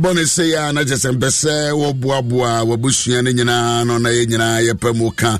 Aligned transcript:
Bɔne 0.00 0.26
se 0.26 0.54
a 0.56 0.72
na 0.72 0.82
kyɛ 0.84 0.96
sɛ 1.02 1.10
mpɛ 1.16 1.28
sɛ 1.30 1.54
wɔboaboa 1.72 2.64
wabusua 2.68 3.22
no 3.22 3.30
nyinaa 3.30 3.84
no 3.86 3.98
na 3.98 4.08
yɛ 4.10 4.26
nyinaa 4.26 4.60
yɛpɛ 4.68 4.94
mu 4.96 5.10
ka 5.12 5.38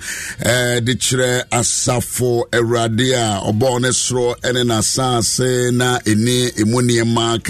de 0.81 0.95
kyerɛ 0.95 1.43
asafo 1.51 2.45
awurade 2.53 3.13
a 3.15 3.41
ɔbɔɔ 3.51 3.81
ne 3.81 3.91
ne 4.53 4.63
n'asase 4.63 5.73
na 5.73 5.99
ɛni 6.01 6.53
ɛmu 6.55 6.81
nneɛma 6.83 7.43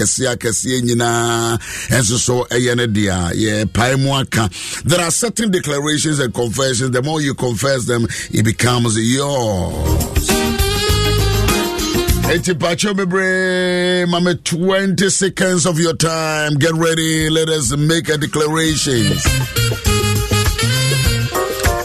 nyinaa 0.81 1.57
ɛnso 1.89 2.17
so 2.17 2.47
ɛyɛ 2.49 2.75
no 2.77 2.87
deɛ 2.87 3.33
yɛpae 3.33 3.99
mu 3.99 4.11
aka 4.13 4.49
there 4.85 5.01
are 5.01 5.11
certain 5.11 5.51
declarations 5.51 6.19
and 6.19 6.33
confessions 6.33 6.91
the 6.91 7.01
more 7.03 7.21
you 7.21 7.33
confess 7.35 7.85
them 7.85 8.07
it 8.31 8.43
becomes 8.43 8.97
yours 8.97 10.34
Eti 12.27 12.53
Pacho 12.55 12.93
Bebre, 12.93 14.05
mame 14.09 14.37
20 14.43 15.09
seconds 15.09 15.65
of 15.65 15.79
your 15.79 15.93
time. 15.95 16.55
Get 16.55 16.73
ready. 16.73 17.29
Let 17.29 17.49
us 17.49 17.75
make 17.77 18.09
a 18.09 18.17
declaration. 18.17 19.17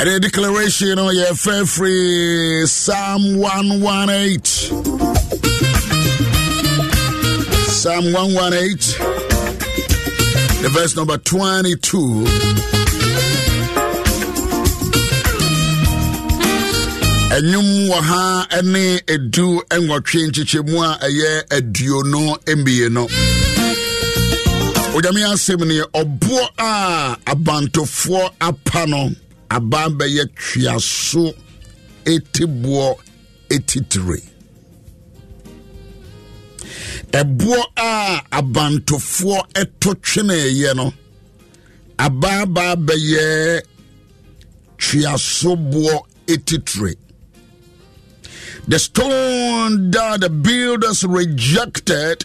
And 0.01 0.09
a 0.09 0.19
declaration 0.19 0.99
on 0.99 1.15
your 1.15 1.35
fair 1.35 1.67
free 1.67 2.67
Psalm 2.67 3.37
118. 3.39 4.41
Psalm 7.69 8.13
118. 8.13 9.21
The 10.63 10.69
verse 10.73 10.97
number 10.97 11.19
22. 11.19 12.80
Ɛnwom 17.37 17.69
wɔ 17.91 17.99
ha 18.09 18.23
ne 18.73 18.85
edu 19.15 19.47
nwɔtwe 19.83 20.19
nkyekyɛmu 20.29 20.77
a 20.89 20.91
ɛyɛ 21.07 21.31
aduonu 21.57 22.21
mmienu 22.59 23.03
onyame 24.97 25.21
asɛm 25.33 25.61
ne 25.71 25.77
ɔboɔ 26.01 26.43
a 26.59 26.71
abantofoɔ 27.33 28.23
apa 28.49 28.87
no 28.93 29.03
aban 29.57 29.89
bɛyɛ 29.99 30.25
tweaso 30.41 31.25
etiboɔ 32.05 32.87
etitire. 33.55 34.19
Ɛboɔ 37.21 37.59
a 37.77 38.21
abantofoɔ 38.39 39.39
ɛto 39.61 39.91
tweneeɛ 40.03 40.75
no 40.77 40.93
abaabaa 41.99 42.75
bɛyɛ 42.87 43.63
tweasoboɔ 44.79 45.95
etitire 46.27 46.95
The 48.69 48.79
stone 48.79 49.91
that 49.91 50.21
the 50.21 50.31
builders 50.31 51.05
rejected 51.05 52.25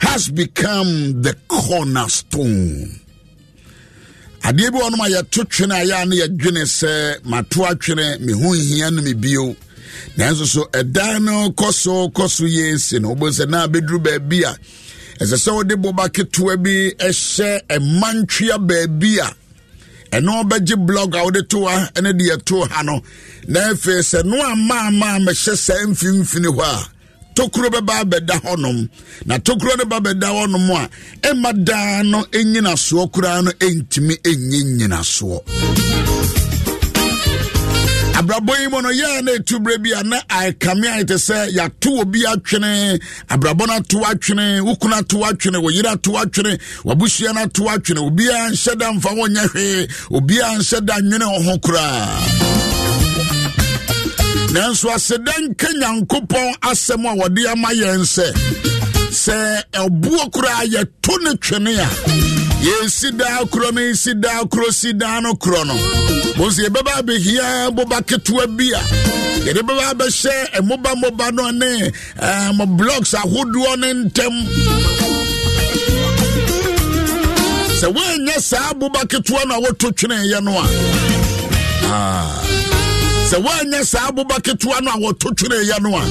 has 0.00 0.28
become 0.28 1.22
the 1.22 1.36
cornerstone. 1.48 3.00
twene 5.44 5.72
ne 6.52 6.62
sɛ 6.64 7.24
mato 7.24 7.62
atwene 7.62 8.18
me 8.20 8.32
ho 8.32 8.50
nhia 8.54 8.90
no 8.92 9.00
me 9.02 9.12
bio 9.14 9.54
nanso 10.16 10.46
so 10.46 10.64
ɛdan 10.72 11.22
no 11.24 11.52
no 13.00 13.14
sɛ 13.14 13.48
na 13.48 13.68
baabi 13.68 14.42
a 14.42 14.56
ɛsɛ 15.22 15.36
sɛ 15.44 15.50
boba 15.76 16.08
ketewa 16.08 16.56
bi 16.60 16.90
ɛhyɛ 16.98 17.60
baabi 18.58 19.18
a 19.20 19.32
ɛno 20.12 20.34
bɛgye 20.50 20.76
blog 20.86 21.14
a 21.16 21.24
wode 21.24 21.42
to 21.48 21.66
ha 21.66 21.88
ne 22.02 22.12
de 22.12 22.24
yɛto 22.30 22.68
ha 22.70 22.82
no. 22.82 23.00
Na 23.48 23.60
afei 23.72 24.00
sɛ 24.10 24.24
no 24.24 24.36
a 24.40 24.54
mɛhyɛ 24.54 25.56
saa 25.56 25.86
mfimfini 25.86 26.48
hɔ 26.56 26.62
a 26.62 26.88
tokuro 27.34 27.68
bɛba 27.70 27.94
abɛda 28.04 28.34
hɔnom. 28.44 28.88
Na 29.26 29.38
tokuro 29.38 29.76
no 29.78 29.84
ba 29.86 29.98
bɛda 30.00 30.28
hɔnom 30.36 30.70
a 30.70 30.88
ɛma 31.28 31.64
daa 31.64 32.02
no 32.02 32.22
ɛnyinasoɔ 32.24 33.10
koraa 33.12 33.42
no 33.44 33.50
ɛntumi 33.52 34.14
ɛnyɛ 34.22 34.60
nyinasoɔ 34.78 35.91
abrabɔ 38.22 38.52
yi 38.60 38.66
mu 38.68 38.80
no 38.82 38.90
yɛa 38.90 39.22
na 39.24 39.32
ɛtu 39.32 39.58
berɛ 39.64 39.82
bi 39.82 39.90
a 39.92 40.02
na 40.04 40.18
akame 40.28 40.86
a 40.86 41.02
ɛte 41.02 41.16
sɛ 41.18 41.50
yɛato 41.56 42.00
obi 42.00 42.20
atwene 42.24 43.00
abrabɔ 43.28 43.66
no 43.66 43.72
ato 43.74 43.98
atwene 44.04 44.60
wo 44.64 44.74
kunu 44.76 44.94
ato 44.94 45.18
atwene 45.24 45.58
wo 45.62 45.68
yere 45.70 45.88
ato 45.90 46.12
atwene 46.12 46.58
wabusua 46.84 47.34
no 47.34 47.40
ato 47.42 47.64
atwene 47.68 47.98
obiaa 48.00 48.50
nhyɛ 48.52 48.78
da 48.78 48.92
mfa 48.92 49.10
wɔnyɛ 49.10 49.48
hwee 49.52 49.88
obiaa 50.10 50.56
nhyɛ 50.58 50.80
da 50.86 50.94
nwene 51.00 51.24
wo 51.26 51.42
ho 51.42 51.58
koraa. 51.58 52.22
Nanso 54.52 54.88
aseda 54.94 55.32
nka 55.42 55.68
nyankopɔn 55.80 56.54
asɛm 56.60 57.04
a 57.10 57.16
wɔde 57.16 57.46
ama 57.50 57.68
yɛn 57.72 58.02
sɛ 58.06 58.26
sɛ 59.10 59.62
ɛboɔ 59.72 60.30
koraa 60.30 60.62
yɛto 60.64 61.18
ne 61.24 61.34
twene 61.36 61.74
a 61.78 61.88
yɛsi 62.62 63.16
daa 63.18 63.44
korɔ 63.44 63.72
no. 63.74 63.80
Yɛsi 63.80 64.20
daa 64.20 64.42
korɔ 64.44 64.72
si 64.72 64.92
daa 64.92 65.20
no 65.20 65.34
korɔ 65.34 65.66
no 65.66 65.74
mo 66.36 66.48
sɛ 66.50 66.66
yɛbɛba 66.68 66.92
abɛhia 67.02 67.70
boba 67.74 68.00
ketewa 68.02 68.46
bi 68.56 68.70
a 68.72 68.80
yɛde 69.46 69.60
bɛba 69.68 69.90
abɛhyɛ 69.92 70.50
ɛmoba 70.58 70.94
moba 71.02 71.32
no 71.32 71.50
ne 71.50 71.90
mo 72.54 72.66
blocks 72.66 73.14
ahodoɔ 73.14 73.76
no 73.78 73.86
ntɛm. 74.04 74.34
Sɛ 77.80 77.88
woanyɛ 77.92 78.40
saa 78.40 78.72
boba 78.74 79.00
ketewa 79.06 79.44
no 79.46 79.54
a 79.56 79.60
woto 79.60 79.90
tweneeɛ 79.90 80.42
no 80.42 80.52
a 80.58 80.64
sɛ 83.28 83.36
woanyɛ 83.42 83.84
saa 83.84 84.10
boba 84.12 84.36
ketewa 84.40 84.80
no 84.82 84.90
a 84.92 84.96
wɔto 85.12 85.34
tweneeɛ 85.34 85.80
no 85.82 85.96
a 85.96 86.02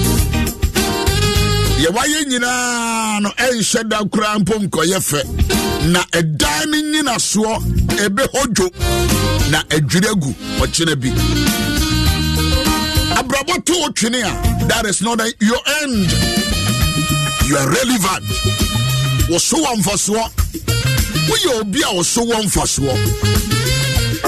deɛ 1.82 1.90
wayɛ 1.96 2.20
nyinaa 2.30 3.20
no 3.22 3.30
ɛnhyɛ 3.30 3.90
da 3.90 3.98
koraa 4.06 4.38
mpo 4.40 4.54
nkɔyɛ 4.64 5.00
fɛ. 5.10 5.20
Na 5.92 6.02
ɛdan 6.14 6.70
no 6.70 6.78
nyinasoɔ 6.78 7.54
ɛbɛhɔ 8.06 8.42
dwo. 8.56 8.68
Na 9.52 9.64
adwiri 9.70 10.08
agu 10.14 10.32
ɔkyena 10.62 10.96
bi. 11.02 11.10
Abrabɔ 13.18 13.66
to 13.66 13.74
wo 13.74 13.90
twene 13.90 14.22
a 14.22 14.68
that 14.68 14.86
is 14.86 15.02
not 15.02 15.20
a, 15.22 15.34
your 15.40 15.60
end. 15.82 16.12
You 17.48 17.58
are 17.58 17.68
relevant. 17.68 18.26
Wɔso 19.30 19.58
wɔ 19.64 19.74
mfasoɔ. 19.82 20.30
Woyɛ 21.30 21.62
obi 21.62 21.82
a 21.82 21.86
wɔso 21.98 22.22
wɔ 22.30 22.44
mfasoɔ. 22.46 22.96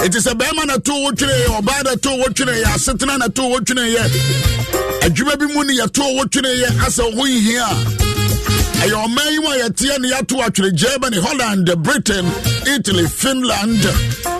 Ɛti 0.02 0.18
sɛ 0.26 0.32
bɛrima 0.34 0.66
na 0.66 0.76
to 0.78 0.92
wo 0.92 1.12
twene 1.12 1.32
yɛ 1.46 1.60
ɔbaa 1.60 1.84
na 1.84 1.94
to 1.94 2.10
wo 2.18 2.24
twene 2.34 2.62
yɛ 2.62 2.64
asetena 2.74 3.16
na 3.18 3.28
to 3.28 3.42
wo 3.48 3.60
twene 3.60 3.94
yɛ 3.94 4.83
adwuma 5.04 5.36
bi 5.38 5.46
mu 5.52 5.62
ne 5.64 5.72
yɛto 5.74 6.02
wo 6.16 6.24
twene 6.24 6.48
yɛ 6.62 6.68
asɛ 6.86 7.02
ho 7.14 7.22
nhia 7.26 7.64
a 7.64 8.86
ɛyɛ 8.86 8.96
ɔman 9.04 9.32
yi 9.32 9.38
mu 9.38 9.48
a 9.48 9.56
yɛteɛ 9.62 9.98
ne 10.00 10.08
yɛato 10.10 10.36
atwere 10.44 10.72
germany 10.74 11.18
holland 11.20 11.66
britain 11.82 12.26
italy 12.66 13.06
finland 13.08 13.82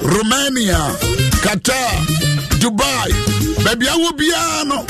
romania 0.02 0.80
qatar 1.44 1.92
dubai. 2.60 3.12
Baabi 3.64 3.86
awɔ 3.86 4.10
biara 4.18 4.64
no 4.66 4.84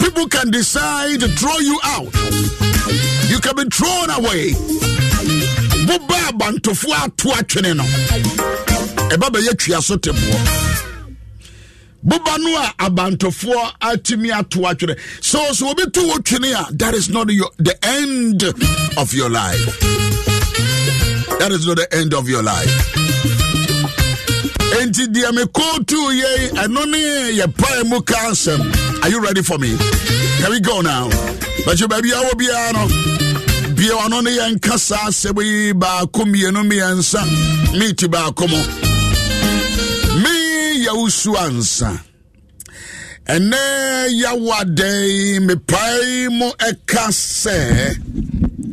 people 0.00 0.26
can 0.28 0.50
decide 0.50 1.20
to 1.20 1.28
throw 1.28 1.58
you 1.58 1.78
out. 1.84 2.12
You 3.30 3.38
can 3.40 3.54
be 3.56 3.64
thrown 3.74 4.10
away. 4.10 4.52
Boba 5.86 6.18
abantofoɔ 6.30 7.04
ato 7.04 7.28
atwene 7.38 7.76
no. 7.76 7.84
Ɛba 9.08 9.28
bɛyɛ 9.30 9.52
twia 9.56 9.82
so 9.82 9.96
teboɔ 9.96 10.91
boba 12.04 12.38
no 12.38 12.56
a 12.56 12.74
abantofoɔ 12.90 13.72
atumi 13.80 14.30
ato 14.36 14.60
atwene 14.60 14.98
so 15.20 15.38
so 15.52 15.70
obi 15.70 15.82
wo 15.96 16.16
twene 16.18 16.52
a 16.52 16.72
that 16.74 16.94
is 16.94 17.08
not 17.08 17.30
your, 17.30 17.50
the 17.58 17.76
end 17.84 18.42
of 18.98 19.14
your 19.14 19.30
life. 19.30 19.80
That 21.38 21.50
is 21.52 21.66
not 21.66 21.76
the 21.76 21.88
end 21.92 22.14
of 22.14 22.28
your 22.28 22.42
life. 22.42 22.68
Enti 24.80 25.06
deɛ 25.06 25.30
mekɔɔtu 25.30 25.98
yei 26.18 26.48
ɛno 26.50 26.86
ne 26.90 27.38
yɛpae 27.38 27.84
mu 27.88 28.00
ka 28.02 28.30
asɛm. 28.30 29.02
Are 29.04 29.08
you 29.08 29.20
ready 29.20 29.42
for 29.42 29.58
me? 29.58 29.68
Here 30.38 30.50
we 30.50 30.60
go 30.60 30.80
now. 30.80 31.08
Bɛkyɛ 31.66 31.86
baabi 31.88 32.10
a 32.10 32.22
wɔ 32.26 32.32
biara 32.38 32.72
no 32.72 32.86
bia 33.74 33.94
ɔno 33.94 34.22
ne 34.22 34.30
yɛnka 34.30 34.78
saa 34.78 35.08
asɛm 35.08 35.42
yi 35.44 35.72
baako 35.72 36.24
mmienu 36.24 36.62
mmiɛnsa 36.68 37.22
meeti 37.78 38.06
baako 38.08 38.48
mu 38.48 38.91
me 40.82 40.88
yɛwosu 40.88 41.32
ansa 41.38 41.90
ɛnɛ 43.34 43.58
yɛwadɛn 44.20 45.46
mepae 45.46 46.28
mu 46.38 46.48
ɛka 46.68 47.04
sɛ 47.12 47.56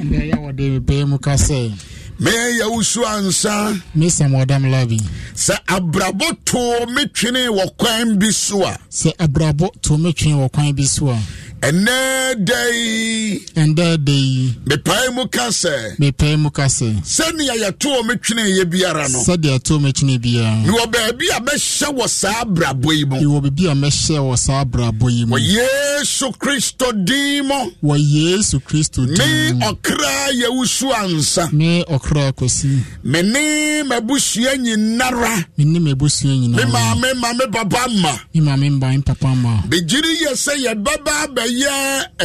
ɛnɛ 0.02 0.20
yɛwɔde 0.32 0.64
mepae 0.74 1.06
mu 1.10 1.18
ka 1.20 1.34
sɛ 1.38 1.72
meyɛ 2.20 2.46
yɛwosu 2.60 3.02
ansa 3.06 3.54
mesam 3.96 4.32
ɔdam 4.42 4.64
labi 4.72 5.00
sɛ 5.36 5.56
abrabɔ 5.68 6.28
too 6.46 6.86
me 6.94 7.06
twene 7.14 7.48
wɔ 7.48 7.78
kwan 7.78 8.18
bi 8.20 8.30
so 8.32 8.66
a. 8.66 8.78
Sɛ 8.90 9.14
abrabɔ 9.18 9.70
to 9.82 9.98
me 9.98 10.12
twene 10.14 10.36
wɔ 10.42 10.52
kwan 10.52 10.74
bi 10.76 10.84
so 10.84 11.10
a 11.10 11.20
ɛnɛ 11.62 12.36
da 12.46 12.60
yi 12.72 13.40
ɛndɛ 13.56 13.98
da 14.06 14.12
yi 14.14 14.56
mepae 14.66 15.10
mu 15.14 15.28
ka 15.28 15.48
sɛ 15.50 15.98
mepae 16.00 16.36
mu 16.38 16.50
ka 16.52 16.66
sɛ 16.66 16.88
sɛnea 17.04 17.54
yɛtoo 17.64 18.06
me 18.08 18.14
tweneeɛ 18.16 18.64
biara 18.70 19.08
no. 19.12 19.20
Sɛdeɛ 19.20 19.60
ɛto 19.60 19.82
me 19.82 19.92
twene 19.92 20.18
biara. 20.20 20.64
Mewɔ 20.66 20.86
baabi 20.92 21.26
a 21.36 21.40
bɛhyɛ 21.42 21.88
wɔ 21.98 22.08
saa 22.08 22.44
abrabɔ 22.46 22.92
yi 22.98 23.06
mu. 23.06 23.16
Yɛwɔ 23.18 23.42
baabi 23.44 23.66
a 23.68 23.74
mɛhyɛ 23.76 24.20
wɔ 24.20 24.38
saa 24.38 24.64
abrabɔ 24.64 25.10
yi 25.12 25.26
mu. 25.26 25.36
Wɔ 25.36 25.40
yesu 25.42 26.32
kristo 26.40 26.92
din 27.06 27.46
mu 27.48 27.72
wɔ 27.84 27.96
yesu 28.00 28.60
kristo 28.62 29.02
me 29.06 29.16
din 29.16 29.60
mu 29.60 29.66
ɔkra 29.66 30.32
yɛwosu 30.42 30.94
ansa. 30.96 31.52
Me 31.52 31.84
ɔkra 31.90 32.32
kwasi 32.36 32.80
me 33.04 33.22
ne 33.22 33.84
m'abusua 33.84 34.56
nyinara. 34.58 35.46
Me 35.58 35.66
ne 35.66 35.80
m'abusua 35.80 36.30
me 36.32 36.48
nyinaa 36.48 36.72
maame 36.72 37.14
ma 37.20 37.34
me 37.34 37.46
papa 37.52 37.88
ma. 38.02 38.16
Me 38.34 38.42
maame 38.42 38.70
mba 38.80 38.96
me 38.96 39.02
papa 39.02 39.36
ma. 39.36 39.62
Begyere 39.68 40.14
yɛ 40.24 40.32
sɛ 40.36 40.54
yɛbɛba 40.66 41.34
abɛyɛ 41.50 41.76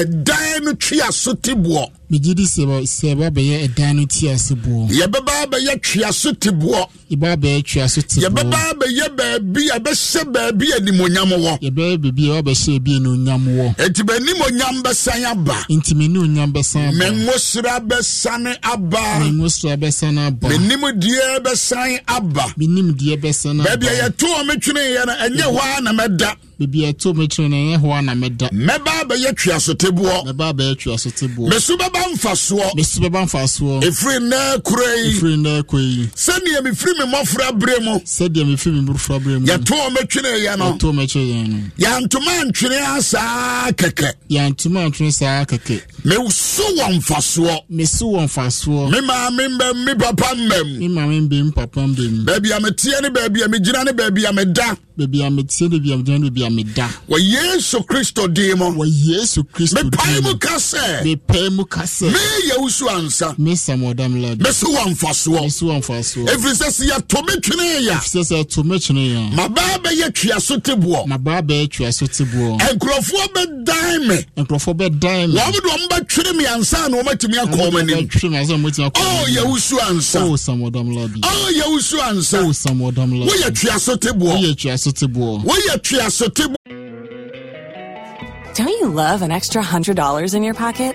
ɛdan 0.00 0.65
no 0.65 0.73
tweaso 0.75 1.32
teboɔ 1.44 1.85
megye 2.10 2.34
di 2.34 2.44
sɛ 2.44 2.62
ɛba- 2.64 2.86
sɛ 2.86 3.14
ɛba 3.14 3.30
bɛyɛ 3.30 3.68
ɛdan 3.68 3.96
no 3.96 4.06
ti 4.06 4.28
ase 4.28 4.54
boɔ. 4.54 4.88
Yɛbɛba 4.90 5.32
abɛyɛ 5.44 5.80
tweaso 5.82 6.32
teboɔ 6.32 6.86
yɛba 7.10 7.36
bɛyɛ 7.36 7.62
twea 7.64 7.88
so 7.88 8.00
te 8.02 8.20
yɛbɛba 8.20 8.50
boɔ 8.50 8.72
abɛyɛ 8.72 9.16
baabi 9.16 9.68
a 9.70 9.78
ɛbɛhyɛ 9.80 10.32
baabi 10.32 10.66
a 10.72 10.76
animonyam 10.80 11.30
wɔ. 11.32 11.58
Yɛbɛyɛ 11.60 11.96
baabi 12.02 12.30
a 12.30 12.42
wɔbɛhyɛ 12.42 12.78
bi 12.84 12.98
ne 12.98 13.08
onyam 13.08 13.44
wɔ. 13.56 13.76
Enti 13.76 14.02
bɛanimonyam 14.02 14.82
bɛsan 14.82 15.24
aba. 15.24 15.66
Nti 15.70 15.94
me 15.96 16.08
ne 16.08 16.18
onyam 16.20 16.52
bɛsan 16.52 16.94
me 16.94 17.04
aba 17.06 17.14
nwosra 17.16 17.80
bɛsane 17.88 18.56
aba. 18.62 19.20
Me 19.20 19.30
ngosra 19.30 19.76
bɛsan 19.76 20.18
aba. 20.18 20.48
Me 20.48 20.56
nimdeɛ 20.58 21.38
bɛsan 21.42 22.00
aba. 22.08 22.44
Me 22.56 22.66
nimdeɛ 22.66 23.16
bɛsan 23.20 23.60
aba. 23.60 23.70
Baabi 23.76 23.86
a 23.88 24.08
yɛtoo 24.10 24.46
me 24.46 24.54
tweneeɛ 24.56 25.06
no 25.06 25.12
ɛnyɛ 25.12 25.56
hɔ 25.56 25.78
a 25.78 25.80
na 25.82 25.92
mɛda. 25.92 26.36
Baabi 26.60 26.84
a 26.88 26.92
ɛtɔ 26.92 27.16
me 27.16 27.26
kyerɛ 27.26 27.48
no 27.50 27.56
ɛyɛ 27.56 27.80
hɔ 27.82 27.98
a 27.98 28.02
na 28.02 28.14
mɛda. 28.14 28.50
Mɛba 28.50 29.02
abɛyɛ 29.02 29.34
tweasoteboɔ 29.34 30.26
mɛba 30.26 30.52
bɛyɛ 30.54 30.76
twea 30.78 30.98
so 31.00 31.10
te 31.10 31.26
boɔ. 31.26 31.50
Me 31.50 31.58
so 31.58 31.76
bɛba 31.94 32.12
mfasoɔ 32.14 32.75
meso 32.76 33.00
bɛba 33.00 33.23
mfasoɔ 33.25 33.81
ɛfiri 33.82 34.19
nnɛ 34.20 34.62
kora 34.62 34.96
yi. 34.96 35.12
Ɛfiri 35.12 35.37
nnɛ 35.37 35.62
kɔ 35.62 35.79
yi. 35.81 36.08
Sɛnea 36.14 36.61
mefiri 36.62 36.99
me 36.99 37.05
mmɔfra 37.12 37.58
berɛ 37.58 37.82
mu 37.85 37.99
sɛdeɛ 38.00 38.44
mefiri 38.50 38.73
me 38.75 38.81
borofra 38.93 39.19
berɛ 39.20 39.41
mu. 39.41 39.46
yɛtoo 39.46 39.93
me 39.93 40.00
tweneeɛ 40.02 40.58
no. 40.58 40.73
Ɛtɔ 40.73 40.94
me 40.94 41.06
kyerɛ 41.06 41.26
yɛn 41.32 41.49
no. 41.49 41.58
Yɛantoma 41.79 42.44
ntwene 42.50 42.79
asaa 42.96 43.73
kɛkɛ. 43.73 44.12
Yɛantumi 44.31 44.79
antwene 44.87 45.12
saa 45.12 45.44
kɛkɛ. 45.44 45.81
Meso 46.05 46.62
wɔ 46.79 46.99
mfasoɔ 46.99 47.61
meso 47.70 48.05
wɔ 48.12 48.25
mfasoɔ 48.25 48.90
me 48.90 49.00
maame 49.00 49.49
mbam 49.56 49.85
me 49.85 49.94
papa 49.94 50.35
mbam 50.35 50.78
me 50.78 50.88
maame 50.88 51.21
mbem 51.28 51.54
papa 51.54 51.80
mbem 51.80 52.25
baabi 52.25 52.50
a 52.52 52.61
meteɛ 52.61 53.02
ne 53.02 53.09
baabi 53.11 53.42
a 53.45 53.49
megyina 53.49 53.85
ne 53.85 53.92
baabi 53.92 54.25
a 54.28 54.33
meda. 54.33 54.76
Baabi 54.97 55.26
a 55.26 55.30
metie 55.30 55.68
ne 55.68 55.78
baabi 55.78 55.92
a 55.92 55.97
megyina 55.99 56.18
ne 56.21 56.30
baabi 56.30 56.47
a 56.47 56.50
meda. 56.50 56.88
Wɔ 57.09 57.18
yesu 57.18 57.80
kristo 57.85 58.28
din 58.33 58.59
mu. 58.59 58.64
Wɔ 58.73 58.87
yesu 58.87 59.42
kristo 59.45 59.83
mepae 59.83 60.14
din 60.14 60.23
mu. 60.23 60.30
mu 60.33 60.38
ka 60.38 60.54
sɛ 60.57 61.02
mepae 61.04 61.50
mu 61.50 61.64
ka 61.64 61.80
sɛ 61.85 62.11
meyɛ 62.12 62.57
wosu 62.59 62.88
ansa. 62.88 63.35
Mesam 63.38 63.81
ɔdam 63.93 64.21
lad 64.23 64.38
meso 64.41 64.67
wɔ 64.67 64.85
mfasoɔ 64.95 65.41
meso 65.45 65.62
wɔ 65.67 65.79
mfasoɔ 65.81 66.26
ɛfiri 66.29 66.55
sɛ 66.61 66.69
sɛ 66.69 66.85
yɛto 66.91 67.26
me 67.26 67.35
tweneeɛ 67.41 67.99
sɛ 68.03 68.21
sɛ 68.25 68.45
ɛto 68.45 68.62
mɛkyene 68.62 69.05
yɛ 69.12 69.19
a 69.33 69.37
mabaa 69.37 69.79
bɛyɛ 69.83 70.09
tweaso 70.12 70.57
teboɔ 70.61 71.07
mabaa 71.07 71.43
bɛyɛ 71.43 71.69
twea 71.71 71.93
so 71.93 72.07
te 72.07 72.25
boɔ. 72.25 72.59
Nkurɔfoɔ 72.61 73.25
bɛdan 73.35 74.07
me. 74.09 74.17
Nkurɔfoɔ 74.43 74.75
bɛdan 74.75 75.33
me. 75.33 75.38
Wɔn 75.41 75.53
de 75.53 75.61
wɔn 75.69 75.88
bɛtwere 75.88 76.37
me 76.37 76.45
ansa 76.47 76.88
na 76.88 77.03
wɔmatumi 77.03 77.37
akɔ 77.45 77.71
wɔn 77.71 77.81
anim. 77.81 78.09
bɛtwere 78.09 78.31
me 78.31 78.37
asɛ 78.38 78.55
mɔtumi 78.62 78.91
akɔ 78.91 79.00
ɔ 79.00 79.05
oh, 79.05 79.26
yɛwosu 79.29 79.79
ansa. 79.91 80.21
Oh, 80.23 80.33
o 80.33 80.37
sam 80.37 80.61
ɔdam 80.61 80.95
lad 80.95 81.11
ɔ 81.11 81.21
oh, 81.23 81.50
yɛwosu 81.61 82.00
ansa. 82.11 82.38
O 82.49 82.53
sam 82.53 82.79
ɔdam 82.81 83.19
lad 83.21 83.29
woyɛ 83.29 83.50
tweaso 83.50 83.97
teboɔ 83.97 84.38
woyɛ 84.38 84.55
twea 84.57 84.79
so 84.79 84.91
te 84.91 85.07
boɔ. 85.07 85.45
Woyɛ 85.45 85.79
tweaso 85.83 86.29
teboɔ 86.29 86.55
Don't 88.55 88.69
you 88.69 88.87
love 88.88 89.23
an 89.23 89.33
extra 89.33 89.61
$100 89.62 90.35
in 90.35 90.43
your 90.45 90.55
pocket? 90.55 90.95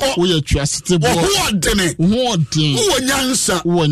Woyɛ 0.00 0.40
tuasetebɔ 0.46 1.08
wɔhoɔdene 1.08 1.94
wo 1.98 2.34
ɔden 2.36 2.76
wowɔ 2.76 2.98
nyansa 3.06 3.62
wowɔ 3.64 3.86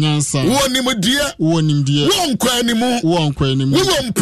nimdeɛ 0.73 1.35
wowɔ 1.41 1.61
nimdeɛ 1.67 2.09
wowɔ 2.09 2.27
nkwa 2.33 2.51
animu 2.61 3.01
wowɔ 3.03 3.33
nkwa 3.33 3.51
anim 3.53 3.73
wowɔ 3.73 4.13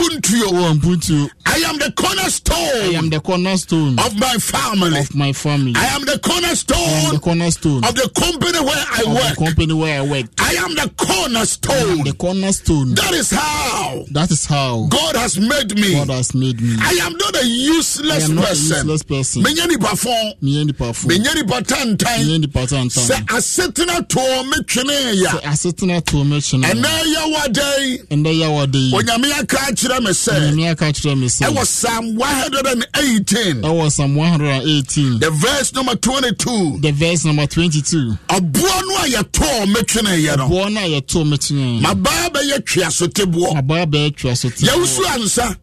mpuntuo 0.81 1.29
I 1.49 1.59
am 1.69 1.79
the 1.79 1.91
cornerstone 1.93 2.57
I 2.59 2.93
am 2.99 3.09
the 3.09 3.21
cornerstone 3.21 3.99
of 3.99 4.15
my 4.19 4.37
family. 4.37 4.99
of 5.01 5.15
my 5.15 5.33
family. 5.33 5.73
I 5.77 5.87
am 5.95 6.05
the 6.05 6.13
I 6.13 6.15
am 6.15 6.15
the 6.15 6.19
cornerstone 6.19 7.21
cornerstone 7.21 7.85
of 7.85 7.95
the 7.95 8.09
company 8.11 8.59
where 8.61 8.77
I 8.77 9.01
of 9.01 9.09
the 9.09 9.15
work. 9.15 9.37
company 9.39 9.73
where 9.75 9.99
I 10.01 10.03
work. 10.03 10.27
I 10.39 10.53
am 10.55 10.75
the 10.75 10.81
I 10.81 10.85
am 10.85 10.91
cornerstone. 10.91 12.05
the 12.05 12.13
cornerstone. 12.19 12.95
That 12.95 13.13
is 13.15 13.31
how 13.31 14.05
That 14.11 14.31
is 14.31 14.45
how 14.45 14.87
God 14.91 15.17
has 15.17 15.39
made 15.39 15.75
me. 15.79 15.95
God 15.95 16.11
has 16.11 16.35
made 16.35 16.61
me. 16.61 16.77
I 16.81 16.99
am 17.03 17.13
not 17.17 17.37
a 17.43 17.47
useless 17.47 18.25
I 18.25 18.27
am 18.27 18.35
not 18.35 18.45
a 18.45 18.49
person. 18.49 18.77
useless 18.77 19.03
person. 19.05 19.43
Menya 19.45 19.67
nipa 19.69 19.95
fɔn. 19.97 20.35
Meyɛ 20.43 20.65
nipa 20.67 20.93
fo. 20.93 21.09
Menya 21.67 22.39
nipa 22.41 22.61
Meyɛ 22.61 22.67
tantan. 22.67 23.03
nipa 23.03 23.07
Sɛ 23.07 23.27
asetena 23.27 24.01
tɔɔ 24.09 24.45
me 24.49 24.57
twene 24.67 25.15
ya. 25.23 25.31
Sɛ 25.31 25.41
asetena 25.43 26.05
to 26.05 26.25
me 26.25 26.41
kyi 26.41 26.59
no. 26.59 26.69
Ɛnɛ 26.69 26.91
yɛ 27.15 27.35
wadɛn. 27.35 28.07
Ɛndɛ 28.09 28.33
yɛ 28.41 28.49
wɔde 28.49 28.75
yi. 28.75 28.93
Onyame 28.93 29.41
aka 29.41 29.57
akyerɛ 29.57 30.01
me 30.03 30.11
sɛ. 30.11 30.53
Nyame 30.53 30.71
aka 30.73 30.85
kyerɛ 30.87 31.19
me 31.19 31.27
sɛ. 31.27 31.49
Ɛwɔ 31.51 31.67
Psalm 31.67 32.17
118. 32.17 33.63
Ɛwɔ 33.63 33.91
Psalm 33.93 34.15
118. 34.15 35.19
The 35.21 35.31
verse 35.31 35.73
number 35.75 35.97
22. 35.97 36.79
The 36.81 36.93
verse 36.93 37.25
number 37.25 37.47
22. 37.47 38.19
Ɔboɔ 38.29 38.83
no 38.87 38.97
a 38.97 39.23
yɛtɔɔ 39.23 39.67
me 39.69 39.81
twene 39.83 40.23
yɛ 40.23 40.37
no. 40.39 40.49
Boɔ 40.49 40.73
no 40.73 40.81
a 40.81 41.01
yɛtoo 41.01 41.29
me 41.29 41.37
kyi 41.39 41.81
no. 41.81 41.89
Mabaa 41.95 42.29
bɛyɛ 42.31 42.59
tweasoteboɔ. 42.65 43.57
Abaa 43.59 43.87
bɛyɛ 43.87 44.17
twa 44.17 44.37
so 44.37 44.49
te. 44.51 44.67
Yɛwosu 44.67 45.05
ansa. 45.15 45.57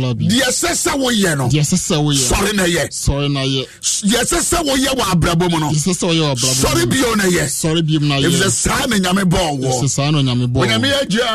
Labi. 0.00 0.28
Deɛ 0.28 0.42
ɛsɛ 0.48 0.70
sɛ 0.72 0.92
woyɛ 0.98 1.36
no. 1.38 1.48
Deɛ 1.48 1.60
ɛsɛ 1.60 1.76
sɛ 1.76 1.96
woyɛ. 2.02 2.30
Sɔre 2.32 2.54
na 2.54 2.64
yɛ. 2.64 2.88
Sɔre 2.88 3.30
na 3.32 3.40
yɛ. 3.40 3.66
Deɛ 4.04 4.20
ɛsɛ 4.22 4.38
sɛ 4.40 4.64
woyɛ 4.64 4.94
wɔ 4.94 5.02
abrabɔ 5.24 5.50
mu 5.50 5.58
no. 5.60 5.68
Deɛ 5.70 5.76
ɛsɛ 5.76 5.92
sɛ 5.94 6.04
woyɛ 6.08 6.20
wɔ 6.20 6.32
abrabɔ 6.32 6.54
Sɔre 6.64 6.80
mu. 6.80 6.86
bio 6.86 7.14
na 7.14 7.24
yɛ. 7.24 7.44
Sɔre 7.48 7.82
biom 7.86 8.08
na 8.08 8.14
Ɛfisɛ 8.20 8.50
saa 8.50 8.86
na 8.86 8.96
nyame 8.96 9.24
bɔɔ 9.24 9.60
wɔ. 9.60 10.62
onyame 10.62 10.92
agya. 11.00 11.26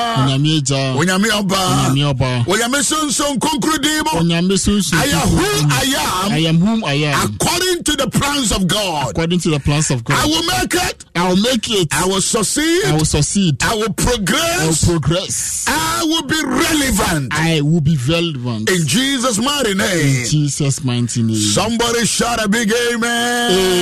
Onyame 0.98 1.30
ɔba. 1.30 2.46
Onyame 2.46 2.80
sonson 2.84 3.38
konkrodi 3.40 4.04
mu. 4.06 4.20
Onyame 4.20 4.58
sunsun. 4.58 4.94
I 4.96 5.06
am 5.06 5.28
who 5.30 5.68
I 5.70 6.26
am. 6.26 6.32
I 6.32 6.38
am 6.50 6.60
whom 6.60 6.84
I 6.86 6.94
am. 6.94 7.36
according 7.36 7.84
to 7.84 7.96
the 7.96 8.10
plans 8.10 8.52
of 8.52 8.68
God. 8.68 9.10
According 9.12 9.40
to 9.40 9.50
the 9.50 9.60
plans 9.60 9.92
of 9.92 10.04
God. 10.04 10.18
I 10.18 10.26
will 10.28 10.44
make 10.44 10.74
it. 10.76 11.06
I 11.16 11.28
will 11.30 11.42
make 11.42 11.70
it. 11.70 11.88
I 11.92 12.06
will 12.06 12.22
succeed. 12.22 12.86
I 12.86 12.94
will 12.94 13.06
succeed. 13.06 13.58
I 13.64 13.76
will 13.76 13.94
progress. 13.94 14.60
I 14.62 14.68
will 14.68 15.00
progress. 15.00 15.66
progress. 15.66 15.66
I 15.68 16.04
will 16.04 16.24
be 16.24 16.42
relevant. 16.44 17.34
I 17.34 17.62
will 17.62 17.82
be 17.82 17.98
relevant. 18.08 18.70
In 18.70 18.86
Jesus' 18.88 19.38
mighty 19.38 19.74
name. 19.74 20.16
In 20.24 20.26
Jesus' 20.26 20.84
mighty 20.84 21.24
name. 21.24 21.36
Somebody 21.36 22.06
shout 22.06 22.44
a 22.44 22.48
big 22.48 22.72
amen. 22.72 23.52
Amen. 23.52 23.79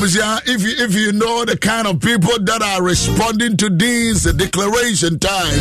Abusia, 0.00 0.40
if 0.46 0.62
you 0.62 0.84
if 0.84 0.94
you 0.94 1.12
know 1.12 1.44
the 1.44 1.56
kind 1.58 1.86
of 1.86 2.00
people 2.00 2.38
that 2.38 2.62
are 2.62 2.82
responding 2.82 3.56
to 3.58 3.68
this 3.68 4.22
declaration 4.32 5.18
time, 5.18 5.60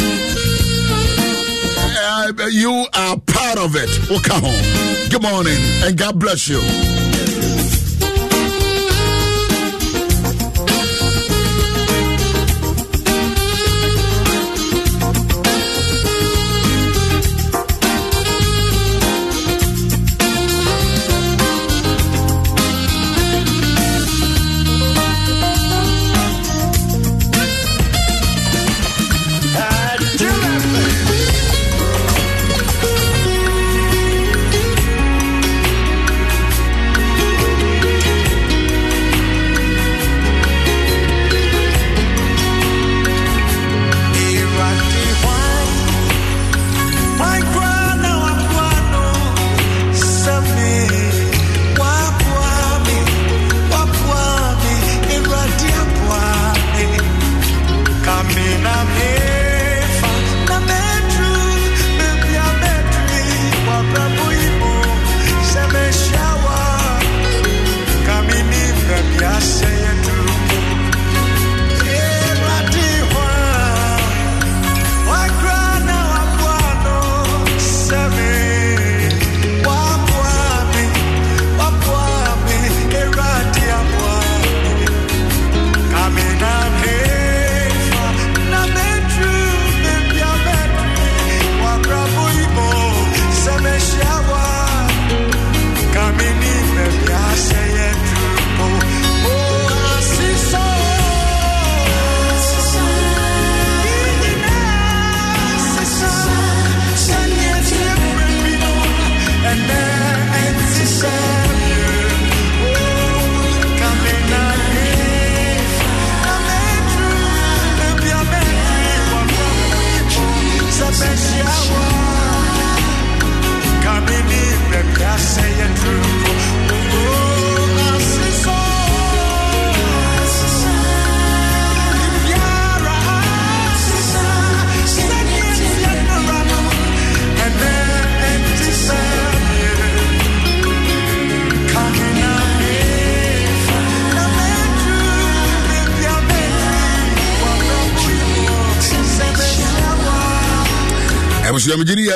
uh, 1.99 2.47
you 2.51 2.85
are 2.93 3.17
part 3.19 3.57
of 3.57 3.75
it. 3.75 3.89
Welcome 4.09 4.41
home. 4.45 5.09
Good 5.09 5.23
morning 5.23 5.57
and 5.83 5.97
God 5.97 6.19
bless 6.19 6.47
you. 6.47 6.98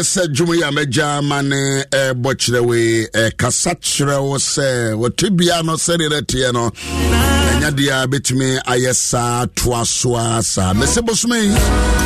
Sɛ 0.03 0.27
dwuma 0.27 0.55
yi 0.55 0.63
a 0.63 0.71
mɛgya 0.71 1.17
ama 1.17 1.41
ne 1.41 1.83
ɛbɔ 1.91 2.29
kyerɛ 2.41 2.59
wei 2.67 3.07
ɛkasa 3.13 3.71
kyerɛ 3.81 4.17
wo 4.21 4.37
sɛ 4.37 4.93
wɔtwe 5.01 5.29
bia 5.37 5.63
no 5.63 5.73
sɛdeɛ 5.75 6.09
no 6.09 6.21
teɛ 6.21 6.53
no 6.53 6.69
ɛnya 6.69 7.71
deɛ 7.71 8.05
bɛtumi 8.11 8.59
ayɛ 8.63 8.93
saa 8.95 9.45
toa 9.55 9.85
so 9.85 10.15
a 10.15 10.41
saa. 10.43 10.73
Mɛsɛ 10.73 11.01
bosoma 11.05 11.37
yi 11.41 11.49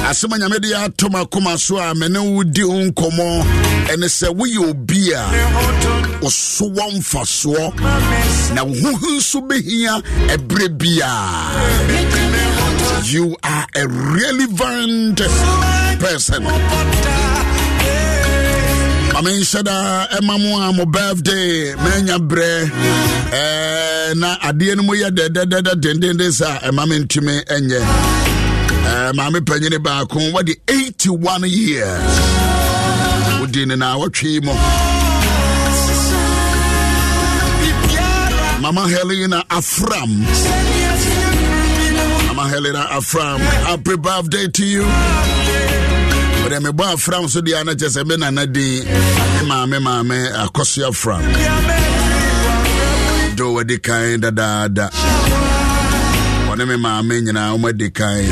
asɛm 0.10 0.34
a 0.36 0.38
nyame 0.39 0.60
de 0.62 0.74
atom 0.75 1.13
akoma 1.13 1.58
so 1.58 1.77
a 1.77 1.94
mene 1.96 2.16
wodi 2.20 2.63
wo 2.63 2.75
nkɔmmɔ 2.92 3.44
ɛne 3.88 4.06
sɛ 4.06 4.27
woyɛ 4.36 4.70
obi 4.70 5.12
a 5.13 5.24
ɔsoɔ 6.22 6.92
mfasoɔ 6.98 7.74
na 8.56 8.63
wo 8.63 8.74
ho 8.74 9.08
nso 9.18 9.42
bɛhia 9.48 10.01
ɛberɛ 10.30 10.68
biaa 10.77 11.51
you 13.12 13.36
are 13.44 13.66
a 13.75 13.88
relevant 13.88 15.18
person 16.00 16.44
mame 19.21 19.31
nhyɛ 19.39 19.63
da 19.63 20.07
ɛma 20.17 20.36
mo 20.39 20.59
a 20.62 20.71
mo 20.74 20.86
birthday 20.86 21.74
manya 21.83 22.17
berɛ 22.19 22.71
na 24.15 24.38
adeɛ 24.47 24.75
no 24.77 24.83
mu 24.83 24.93
yɛ 24.93 25.09
dɛdɛdɛdɛ 25.17 25.74
dendenden 25.81 26.31
sɛ 26.31 26.45
a 26.45 26.69
ɛma 26.71 26.88
me 26.88 27.00
ntumi 27.00 27.43
ɛnyɛ. 27.45 27.81
Maame 29.15 29.39
panyini 29.41 29.77
baako 29.83 30.19
wɔde 30.33 30.55
81 30.67 31.43
years 31.50 32.19
wodi 33.41 33.65
ne 33.67 33.75
na 33.75 33.95
wɔtwe 33.97 34.43
mu. 34.43 34.53
Mama 38.62 38.88
helena 38.88 39.43
afram. 39.50 40.12
Mama 42.27 42.47
helena 42.50 42.88
afram 42.91 43.39
happy 43.39 43.95
birthday 43.97 44.47
to 44.50 44.65
you 44.65 44.83
wɔde 46.58 46.64
mebɔ 46.64 46.84
afram 46.94 47.30
so 47.30 47.42
deɛ 47.42 47.60
ana 47.60 47.74
kyɛ 47.76 47.88
sɛ 47.96 48.06
me 48.08 48.16
nana 48.18 48.46
din 48.46 48.86
me 48.86 49.42
maame 49.50 49.78
maame 49.80 50.18
akɔso 50.44 50.88
afram 50.90 51.22
do 53.36 53.46
wɔdi 53.54 53.82
kan 53.84 54.20
dadaada. 54.22 54.90
Wɔne 56.50 56.68
me 56.68 56.76
maame 56.76 57.22
nyinaa 57.22 57.56
wɔmadi 57.58 57.94
kan. 57.94 58.24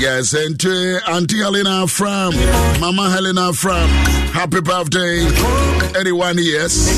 Yes, 0.00 0.32
and 0.32 0.58
to 0.58 0.98
Auntie 1.08 1.36
Helena 1.40 1.86
from 1.86 2.32
Mama 2.80 3.10
Helena 3.10 3.52
from 3.52 3.86
Happy 4.32 4.62
birthday, 4.62 5.26
81 5.94 6.38
years 6.38 6.88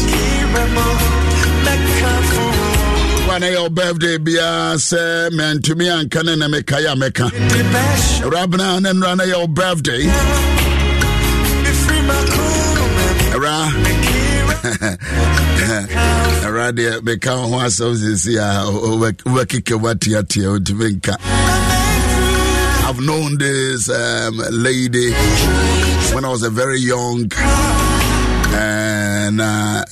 aba 3.33 3.39
na 3.41 3.47
yɛ 3.57 3.69
birthday 3.75 4.19
biara 4.19 4.75
sɛ 4.89 5.03
mantumi 5.37 5.87
anka 5.97 6.21
ne 6.23 6.35
na 6.37 6.47
a 6.47 6.95
mɛka 7.01 7.27
awurabena 8.23 8.81
ne 8.83 8.91
nnora 8.93 9.17
na 9.17 9.25
yɛ 9.25 9.49
birthday 9.55 10.05
deɛ 16.77 17.01
meka 17.07 17.33
wo 17.37 17.47
ho 17.49 17.57
asɛm 17.67 17.95
sesi 18.03 18.37
a 18.37 18.67
wobɛkeka 18.69 19.75
woatiatia 19.81 20.49
wotumi 20.53 20.89
nka 21.01 21.15
I've 22.85 23.01
known 23.01 23.39
this 23.39 23.89
um, 23.89 24.37
lady 24.51 25.13
when 26.13 26.25
I 26.27 26.29
was 26.29 26.43
a 26.43 26.51
very 26.51 26.81
young 26.81 27.33
uh, 28.53 28.92
uh, 29.31 29.83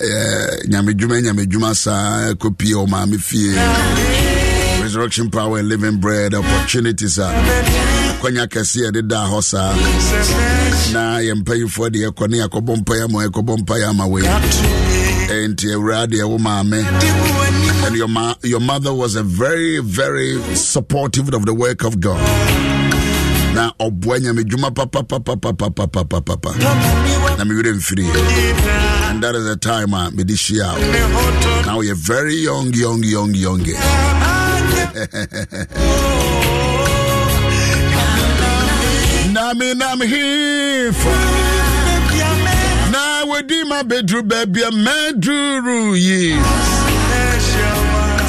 nyamedwuma 0.69 1.21
nyamedwuma 1.21 1.75
saa 1.75 2.33
kɔpie 2.35 2.75
ɔmaame 2.75 3.19
fie. 3.21 3.55
Resurrection 4.83 5.31
power 5.31 5.59
and 5.59 5.69
living 5.69 5.99
bread 5.99 6.35
opportunities 6.35 7.19
a 7.19 7.29
kwanya 8.21 8.47
kɛseɛ 8.49 8.91
ɛdeda 8.91 9.29
hɔ 9.31 9.43
saa 9.43 9.73
na 10.93 11.19
yɛ 11.21 11.35
mpanyimfoɔ 11.43 11.89
deɛ 11.91 12.09
ɛkɔ 12.11 12.29
ne 12.31 12.39
yɛkɔbɔ 12.39 12.77
mpaeɛ 12.83 13.05
ama 13.05 13.19
yɛkɔbɔ 13.27 13.57
mpaeɛ 13.65 13.89
ama 13.89 14.07
wei 14.09 14.23
nti 15.49 15.67
awurade 15.75 16.15
ɛwo 16.19 16.39
maame 16.41 16.83
and 17.87 17.97
your, 17.97 18.09
ma- 18.09 18.35
your 18.43 18.61
mother 18.61 18.93
was 18.93 19.15
a 19.15 19.23
very 19.23 19.79
very 19.79 20.39
supportive 20.57 21.33
of 21.33 21.47
the 21.47 21.55
work 21.55 21.85
of 21.85 22.01
god 22.01 22.19
na 23.55 23.73
ɔboa 23.81 24.19
nyamedwuma 24.21 24.71
papapapapapapapapa 24.71 26.51
na 27.39 27.45
mewerɛ 27.45 27.73
mfiri 27.77 28.05
and 29.11 29.23
that 29.23 29.35
is 29.35 29.45
the 29.45 29.57
time 29.57 29.93
a 29.95 30.11
mede 30.11 30.29
hyia 30.31 30.69
wo 30.73 31.63
na 31.67 31.73
woyɛ 31.77 31.95
very 31.95 32.37
young 32.37 32.73
young 32.75 33.03
young 33.05 33.35
young 33.35 33.63
name 39.33 39.79
nam 39.79 40.01
hifo 40.01 41.15
na 42.93 43.25
wadi 43.31 43.65
ma 43.65 43.83
bɛduru 43.83 44.23
baabi 44.31 44.63
a 44.63 44.71
maduru 44.71 45.97
yi 45.97 46.35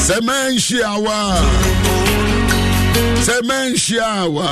sɛ 0.05 0.17
manhyiawa 0.27 1.17
sɛ 3.25 3.35
manhyiawa 3.47 4.47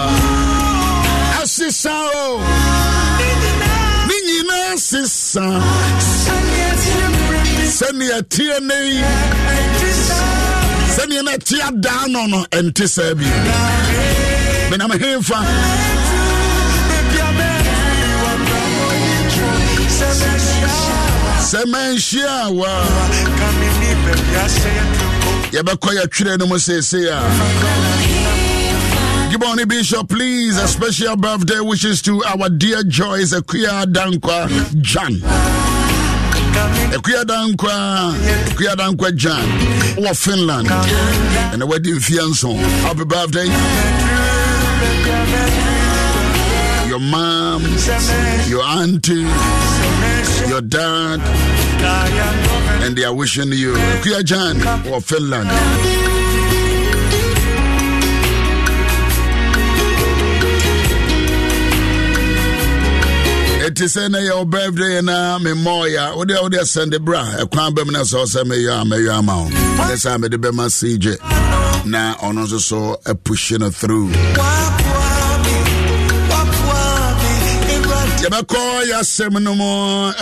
asesa 1.41 1.95
o 2.23 2.41
ne 4.08 4.15
nyinaa 4.28 4.73
sesa 4.89 5.45
sɛnea 7.78 8.19
teɛ 8.34 8.58
ne 8.69 8.78
sɛnea 10.95 11.21
na 11.25 11.32
ɛte 11.38 11.56
adaa 11.67 12.08
no 12.13 12.25
no 12.28 12.39
ɛnte 12.58 12.86
saa 12.95 13.13
bio 13.13 13.38
menam 14.69 14.91
hemfa 15.02 15.39
sɛ 21.49 21.60
manhyia 21.73 22.36
wa 22.60 22.71
yɛbɛkɔ 25.54 25.89
yɛtwerɛ 25.97 26.38
no 26.39 26.45
mu 26.45 26.56
seesei 26.60 27.08
a 27.10 28.18
Give 29.31 29.43
on 29.43 29.57
Bishop, 29.67 30.09
please. 30.09 30.57
A 30.57 30.67
special 30.67 31.15
birthday 31.15 31.59
wishes 31.59 32.01
to 32.03 32.23
our 32.25 32.49
dear 32.49 32.83
Joyce 32.83 33.33
Akuya 33.33 33.85
Dankwa 33.85 34.47
Jan. 34.81 35.13
Akuya 36.91 37.23
Dankwa, 37.23 38.13
Akuya 38.49 38.75
Dankwa 38.75 39.15
Jan, 39.15 40.03
or 40.05 40.13
Finland, 40.15 40.67
and 41.53 41.61
a 41.61 41.65
wedding 41.65 41.95
fiancé. 41.95 42.55
Happy 42.81 43.05
birthday. 43.05 43.45
Your 46.89 46.99
mom, 46.99 47.61
your 48.49 48.63
auntie, 48.63 49.27
your 50.49 50.61
dad, 50.61 51.19
and 52.83 52.95
they 52.97 53.03
are 53.03 53.13
wishing 53.13 53.51
you 53.51 53.73
Akuya 53.73 54.23
Jan 54.23 54.57
or 54.91 54.99
Finland. 55.01 55.49
Ɛte 63.79 63.87
sɛ 63.95 64.03
na 64.11 64.19
yɛ 64.19 64.35
birthday 64.49 65.01
na 65.01 65.39
memmɔɔyɛ 65.39 66.11
a 66.11 66.15
wode 66.17 66.33
wode 66.41 66.57
asɛnde 66.59 66.97
berɛ 66.99 67.19
a 67.39 67.45
ɛkwan 67.45 67.71
bɛm 67.75 67.91
no 67.91 68.01
sɛ 68.01 68.25
sɛ 68.33 68.41
mɛyɛ 68.43 68.81
a 68.81 68.83
mɛyɛ 68.83 69.17
ama 69.17 69.35
wo. 69.37 69.47
Ne 69.47 69.95
sɛ 69.95 70.19
mede 70.19 70.37
bɛma 70.37 70.65
sigye 70.69 71.15
na 71.85 72.13
ɔno 72.15 72.43
nso 72.45 72.59
so 72.59 72.97
apuhye 73.05 73.57
no 73.59 73.69
through 73.69 74.09
yɛbɛkɔ 78.29 78.61
yɛ 78.89 78.95
asɛm 79.01 79.33
no 79.43 79.55
mu 79.55 79.69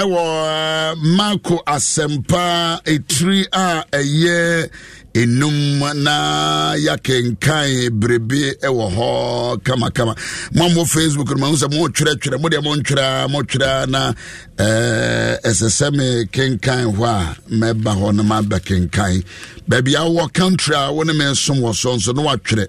ɛwɔ 0.02 0.96
mako 1.18 1.62
asɛmpa 1.66 2.82
ɛtiri 2.86 3.46
a 3.52 3.84
ɛyɛ 3.92 4.70
enum 5.14 5.80
na 6.04 6.76
yɛkenkan 6.76 7.90
berebe 8.00 8.56
ɛwɔ 8.62 8.86
hɔ 8.96 9.64
kamakama. 9.64 10.16
Moammɔ 10.54 10.86
facebook 10.94 11.30
no 11.32 11.36
mahu 11.38 11.56
sɛ 11.56 11.68
motwerɛtwerɛ 11.74 12.38
modeɛ 12.42 12.62
montwerɛ 12.64 13.28
motwerɛ 13.30 13.90
na 13.90 14.14
ɛsɛ 14.58 15.68
sɛ 15.78 15.92
me 15.96 16.26
kenkan 16.32 16.96
hɔ 16.96 17.04
a 17.06 17.36
mɛba 17.52 17.92
hɔ 18.00 18.16
no 18.16 18.24
maba 18.24 18.60
kenkan 18.60 19.24
baabi 19.68 19.96
a 19.96 20.00
wowɔ 20.08 20.32
country 20.34 20.76
a 20.76 20.92
wo 20.94 21.04
ne 21.04 21.14
me 21.14 21.26
nsom 21.26 21.60
wɔ 21.60 21.76
so 21.76 21.96
nso 21.96 22.14
na 22.16 22.22
woatwerɛ. 22.22 22.68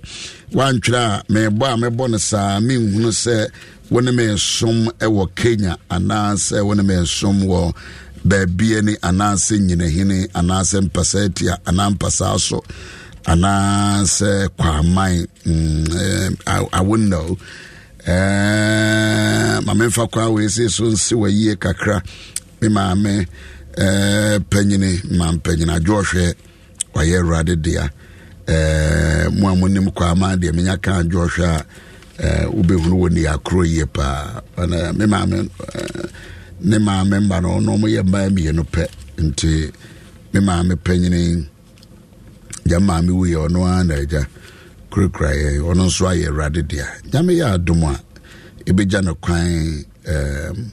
Woantwerɛ 0.52 0.96
a 0.98 1.22
mebɔ 1.32 1.74
a 1.74 1.76
mebɔ 1.90 2.10
no 2.10 2.16
saa 2.16 2.58
menhunu 2.60 3.10
sɛ 3.12 3.48
wɔne 3.92 4.10
me 4.14 4.24
ɛsom 4.34 4.78
ɛwɔ 5.04 5.22
kenya 5.34 5.76
anaasɛ 5.90 6.56
wɔne 6.68 6.82
me 6.88 6.94
ɛsom 7.04 7.36
wɔ 7.50 7.74
baabia 8.24 8.82
ni 8.82 8.94
anaasɛ 9.08 9.54
nyinahini 9.66 10.28
anaasɛ 10.38 10.78
mpasaatia 10.86 11.58
anaa 11.68 11.90
mpasaa 11.94 12.38
so 12.40 12.62
anaasɛ 13.24 14.48
kwaman 14.56 15.26
mm, 15.46 15.86
eh, 15.94 16.30
I, 16.46 18.12
eh, 18.12 19.60
mamemfa 19.66 20.06
kwa 20.06 20.28
wei 20.28 20.48
sei 20.48 20.68
so 20.68 20.84
nse 20.84 21.14
wayie 21.14 21.56
kakra. 21.56 22.02
Me 22.60 22.68
maame 22.68 23.26
eh, 23.76 24.40
panyini 24.50 25.00
mampanyini 25.18 25.72
adwo 25.72 26.00
ɔhwɛ 26.02 26.34
wayɛ 26.94 27.16
awurade 27.20 27.56
dea. 27.62 27.90
Eh, 28.46 29.28
mo 29.32 29.48
a 29.48 29.54
monim 29.56 29.90
kwaman 29.92 30.38
deɛ 30.40 30.52
menya 30.56 30.76
ka 30.80 30.92
adwo 31.02 31.26
a 31.44 31.64
wobɛhunu 32.18 32.94
wɔ 33.02 33.08
ne 33.14 33.22
akoro 33.34 33.62
yie 33.64 33.86
paa 33.86 34.40
Ɔno, 34.56 34.78
me 34.98 35.04
maame 35.06 35.38
eh, 35.74 36.08
ne 36.60 36.78
maame 36.78 37.16
mba 37.24 37.36
no 37.42 37.48
ɔno 37.58 37.70
ɔmoyɛ 37.78 38.02
mmaa 38.06 38.28
mmienu 38.30 38.62
pɛ 38.74 38.84
nti 39.26 39.50
me 40.32 40.40
maame 40.40 40.74
panyini 40.84 41.46
gya 42.68 42.78
maame 42.80 43.10
wuyɛ 43.18 43.38
ɔno 43.46 43.60
ara 43.70 43.84
na 43.84 43.94
agya 43.94 44.22
kurakura 44.90 45.30
yɛ 45.42 45.50
ɔno 45.70 45.84
nso 45.86 46.04
ayɛ 46.10 46.26
awurade 46.28 46.62
dea. 46.68 46.86
Nyame 47.12 47.32
yɛ 47.40 47.54
adom 47.54 47.82
a 47.84 48.00
ɛbɛgya 48.66 49.04
no 49.04 49.14
kwan 49.14 49.84
um, 50.08 50.72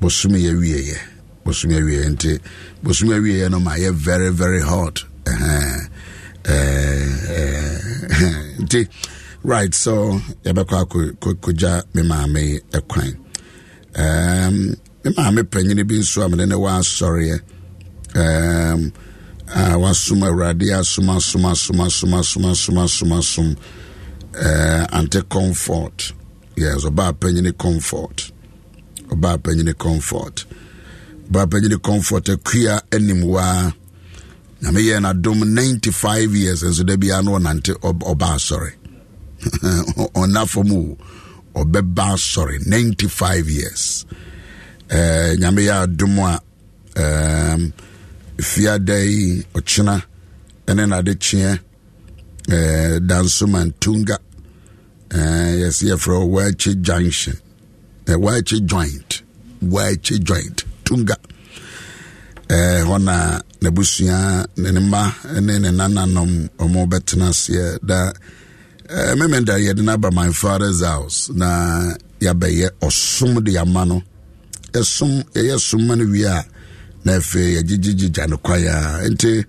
bosom 0.00 0.32
yɛ 0.32 0.52
wieɛ 0.58 0.96
bosom 1.44 1.70
yɛ 1.70 2.08
nti 2.10 2.40
bosom 2.82 3.08
yɛ 3.10 3.48
no 3.50 3.60
ma 3.60 3.72
yɛ 3.76 3.92
very 3.94 4.30
very 4.30 4.60
hot. 4.60 5.04
Ɛhɛn. 5.24 5.88
Ɛɛ, 6.44 7.60
nti 8.64 8.88
right 9.42 9.74
so 9.74 10.20
yɛbɛkɔ 10.44 10.76
akɔgya 11.20 11.84
me 11.94 12.02
maame 12.02 12.40
yi 12.40 12.60
kwan 12.88 13.16
um, 13.96 14.76
me 15.04 15.10
maame 15.16 15.42
panyini 15.44 15.86
bi 15.88 15.96
nso 15.96 16.22
a 16.24 16.28
mene 16.28 16.46
ne 16.48 16.54
waasɔreɛ 16.54 17.40
um, 18.14 18.92
a 19.48 19.76
wasom 19.78 20.20
awurade 20.22 20.68
asom 20.78 21.08
asom 21.16 21.44
asom 21.50 21.80
asom 21.80 22.12
asom 22.18 22.44
asom 22.50 22.76
asom 22.78 23.12
asom 23.18 23.56
uh, 24.36 24.86
ante 24.92 25.22
comfort. 25.28 26.12
Yes 26.56 26.84
ɔbaa 26.84 27.12
panyini 27.14 27.56
comfort. 27.58 28.30
Ɔbaa 29.08 29.38
panyini 29.38 29.76
comfort. 29.76 30.44
Ɔbaa 31.30 31.46
panyini 31.46 31.82
comfort 31.82 32.24
akua 32.28 32.80
anim 32.92 33.22
waa 33.24 33.72
na 34.60 34.70
n'adom 34.70 35.42
95 35.42 36.36
years 36.36 36.62
nso 36.62 36.84
da 36.86 36.94
biara 36.96 37.24
no 37.24 37.32
ɔnante 37.38 37.72
ɔb- 37.80 38.04
ɔba 38.04 38.34
asɔre 38.36 38.72
ɔna 40.20 40.46
fam 40.48 40.72
o 40.72 40.96
ɔbɛba 41.54 42.04
asɔre 42.14 42.58
95 42.66 43.48
years. 43.50 44.04
Eh, 44.90 45.36
nyame 45.38 45.62
yɛ 45.68 45.82
adom 45.84 46.18
a 46.18 46.40
um, 47.02 47.72
fiada 48.38 48.96
yi 49.04 49.44
ɔkyena 49.54 50.02
ɛne 50.66 50.88
nade 50.88 51.14
kyeɛ 51.18 51.58
eh, 52.48 52.98
dansoma 53.00 53.64
ntunga. 53.64 54.16
Eh, 55.12 55.70
yɛfrɛ 55.88 56.16
waakye 56.34 56.74
junction. 56.82 57.36
Eh, 58.06 58.16
joint. 58.66 59.22
Waakye 59.62 60.18
joint. 60.22 60.64
Tunga 60.84 61.16
eh, 62.50 62.82
hɔ 62.82 62.96
na 62.98 63.40
n'abusua 63.62 64.46
ne 64.56 64.70
ne 64.72 64.80
mma 64.80 65.02
ne 65.40 65.58
ne 65.58 65.70
nananom 65.70 66.32
ɔmo 66.58 66.80
bɛtena 66.90 67.28
aseɛ. 67.30 67.78
Da 67.82 68.12
eh, 68.90 69.14
memenda 69.18 69.54
yɛde 69.58 69.82
no 69.82 69.92
aba 69.92 70.10
my 70.10 70.30
father's 70.32 70.82
house. 70.84 71.30
Na 71.30 71.94
yɛabɛyɛ 72.20 72.68
ɔsom 72.80 73.42
de 73.44 73.56
ama 73.58 73.84
no 73.84 74.02
yɛsom 74.72 75.24
yɛyɛ 75.34 75.58
som 75.60 75.86
ma 75.86 75.94
no 75.94 76.04
wie 76.06 76.24
a 76.24 76.44
na 77.04 77.12
afei 77.18 77.56
yɛgyegyegyegya 77.56 78.28
no 78.28 78.36
kwae 78.38 78.64
nti 79.10 79.44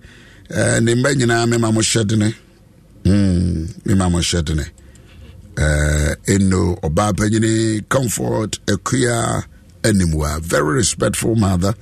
eh, 0.50 0.80
ne 0.80 0.94
mma 0.94 1.10
nyinaa 1.14 1.46
mema 1.48 1.72
mo 1.72 1.80
hyɛ 1.80 2.06
dene 2.06 2.34
mm, 3.04 3.68
mema 3.86 4.10
mo 4.10 4.18
hyɛ 4.18 4.44
dene 4.44 4.64
uh, 5.58 6.14
eno 6.26 6.76
ɔbaa 6.82 7.12
panyini 7.16 7.82
comfort 7.88 8.58
akua 8.66 9.44
animua 9.82 10.40
very 10.40 10.74
respectful 10.76 11.34
mother. 11.36 11.74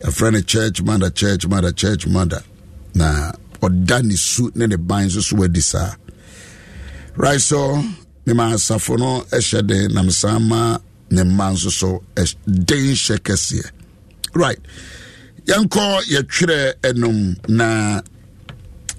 Yɛfrɛ 0.00 0.32
no 0.32 0.40
church 0.40 0.82
mother 0.82 1.10
church 1.10 1.46
mother 1.46 1.72
church 1.72 2.06
mother. 2.06 2.42
Na 2.94 3.32
ɔda 3.60 4.02
ne 4.04 4.14
su 4.16 4.50
ne 4.54 4.66
ne 4.66 4.76
ban 4.76 5.06
nso 5.06 5.22
so 5.22 5.42
adi 5.42 5.60
saa 5.60 5.94
right 7.16 7.40
so 7.40 7.82
mema 8.26 8.46
asafo 8.54 8.96
no 8.98 9.20
hyɛ 9.30 9.66
den 9.66 9.92
nam 9.94 10.10
saa 10.10 10.38
ma 10.38 10.78
ne 11.10 11.22
mma 11.24 11.46
nso 11.52 11.70
so 11.70 12.02
den 12.14 12.94
hyɛ 12.94 13.16
kɛseɛ 13.26 13.70
right 14.34 14.58
yɛnkɔ 15.46 15.84
yɛtwerɛ 16.12 16.74
anum 16.88 17.36
na 17.48 18.00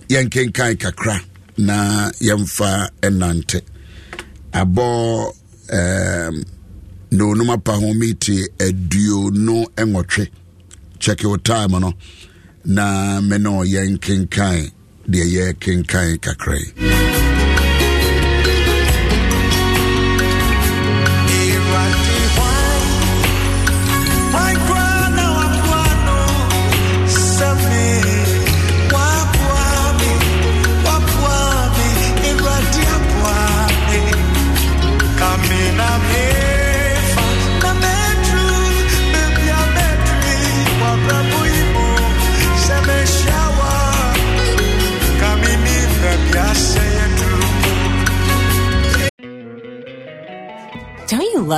yɛnkenkan 0.09 0.77
kakra 0.81 1.19
na 1.57 2.09
yɛmfa 2.27 2.89
ɛnante 3.01 3.61
abɔ 4.53 4.87
um, 5.77 6.43
na 7.11 7.23
onum 7.23 7.49
apa 7.51 7.71
ho 7.73 7.93
miti 7.93 8.43
aduonu 8.57 9.65
nwɔtwe 9.77 10.27
check 10.99 11.21
your 11.21 11.37
time 11.37 11.71
no 11.79 11.93
na 12.65 13.19
me 13.21 13.37
no 13.37 13.61
yɛnkenkan 13.63 14.71
deɛ 15.07 15.25
yɛkenkan 15.35 16.19
kakra. 16.19 16.57
yi 16.57 17.36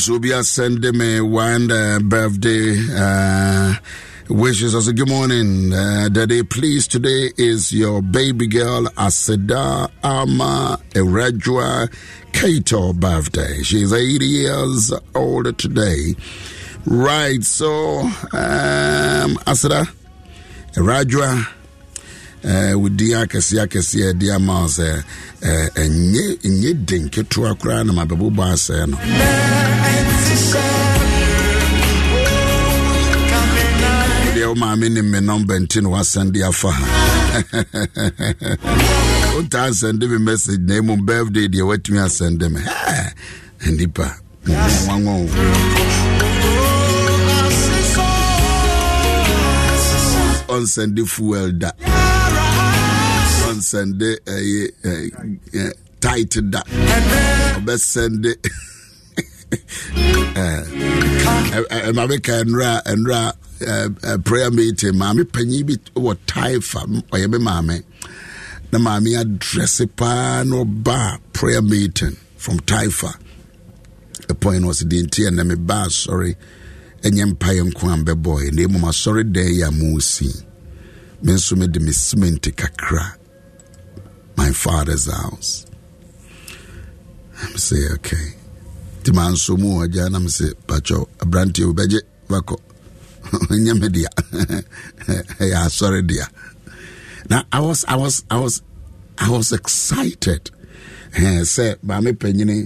Also 0.00 0.14
obi 0.14 0.30
asɛnde 0.30 0.94
me 0.94 1.20
one 1.20 1.70
uh, 1.70 1.98
birthday 2.02 2.74
uh, 2.96 3.74
wishes. 4.30 4.74
Also 4.74 4.92
good 4.92 5.10
morning 5.10 5.74
uh, 5.74 6.08
daddy. 6.10 6.42
Please 6.42 6.88
today 6.88 7.30
is 7.36 7.70
your 7.70 8.00
baby 8.00 8.46
girl 8.46 8.84
aseda 8.96 9.90
ama 10.02 10.78
erajua 10.94 11.90
kato 12.32 12.94
birthday. 12.94 13.62
She's 13.62 13.92
80 13.92 14.24
years 14.24 14.90
old 15.14 15.58
today. 15.58 16.14
Right 16.86 17.42
so 17.44 18.00
um, 18.00 19.36
aseda 19.44 19.86
erajua 20.76 21.46
uh, 22.44 22.72
wodi 22.80 23.08
akɛseɛ 23.20 23.60
akɛseɛ 23.66 24.04
ɛde 24.12 24.26
ama 24.34 24.54
wo 24.62 24.66
sɛ 24.68 25.04
uh, 25.42 25.66
ɛnyɛ 25.82 26.86
den 26.86 27.08
ketewa 27.10 27.54
koraa 27.60 27.84
na 27.86 27.92
mabɛbobɔ 27.92 28.44
asɛe 28.54 28.86
no. 28.90 28.96
Deɛ 34.34 34.46
wo 34.48 34.54
maame 34.54 34.88
ne 34.90 35.02
me 35.02 35.18
nɔmba 35.18 35.54
nti 35.62 35.82
no 35.82 35.90
woasɛnde 35.90 36.40
afa 36.48 36.70
ha. 36.70 36.84
Wontaa 39.34 39.70
sɛnde 39.80 40.08
me 40.10 40.18
message 40.18 40.60
na 40.60 40.74
mmom 40.80 41.04
birthday 41.06 41.48
deɛ 41.48 41.62
woatumi 41.68 41.98
asɛnde 42.06 42.46
me. 42.52 42.60
Nnipa 43.66 44.06
wanwo 44.88 45.28
ɔnsɛnde 50.54 51.06
fuel 51.06 51.52
da 51.58 51.70
ɔnsɛnde 53.60 54.08
ɛyɛ 54.34 55.72
tight 56.00 56.32
da. 56.50 56.60
Ɔbɛsɛnde. 57.58 58.32
Ɛma 61.88 62.04
meka 62.08 62.34
nnura 62.44 62.82
nnura 62.96 63.22
prayer 64.24 64.50
meeting. 64.50 64.94
Maame 64.94 65.24
panyin 65.24 65.66
bi 65.66 65.74
wɔ 65.94 66.16
taifa 66.26 66.80
ɔyɛ 67.12 67.30
me 67.30 67.38
maame. 67.38 67.82
Na 68.72 68.78
maame 68.78 69.10
adrɛse 69.22 69.88
paa 69.96 70.42
na 70.44 70.56
ɔba 70.64 71.18
prayer 71.32 71.62
meeting 71.62 72.16
from 72.36 72.58
taifa 72.60 73.14
ɛpɔn 74.28 74.60
no 74.60 74.68
ɔsɛ 74.70 74.84
deɛ 74.88 75.02
nti 75.06 75.20
ɛnɛ 75.28 75.42
meba 75.50 75.84
asɔre 75.86 76.34
ɛnyɛ 77.02 77.24
mpaeɛ 77.34 77.62
nko 77.68 77.84
a 77.92 77.96
mbɛbɔɛ 78.04 78.52
na 78.54 78.62
mmom 78.68 78.84
asɔre 78.88 79.22
dan 79.32 79.52
yi 79.52 79.62
a 79.62 79.70
mosi 79.70 80.30
me 81.22 81.32
nso 81.34 81.56
mede 81.58 81.80
me 81.82 81.92
cement 81.92 82.40
kakra 82.56 83.19
my 84.40 84.50
father's 84.52 85.04
house. 85.20 85.66
I'm 87.42 87.56
say 87.58 87.82
okay. 87.96 88.26
Nti 89.00 89.10
ma 89.16 89.24
nso 89.32 89.52
mu 89.60 89.68
wɔ 89.78 89.84
gya 89.94 90.04
nam 90.12 90.26
sɛ 90.36 90.46
patwɔ 90.68 90.98
aberanteɛ 91.22 91.64
wobɛgye 91.68 92.00
bakɔ 92.30 92.56
ɛnyɛ 93.52 93.72
me 93.80 93.88
dea 93.96 94.10
ɛyɛ 95.42 95.56
asɔre 95.66 96.00
dea 96.10 96.26
na 97.30 97.36
I 97.52 97.60
was 97.66 97.80
I 97.88 97.96
was 98.02 98.24
I 98.30 98.38
was 98.44 98.54
I 99.18 99.28
was 99.34 99.48
excited. 99.58 100.42
Ɛɛ 101.16 101.40
sɛ 101.54 101.64
maame 101.88 102.10
panyini 102.22 102.58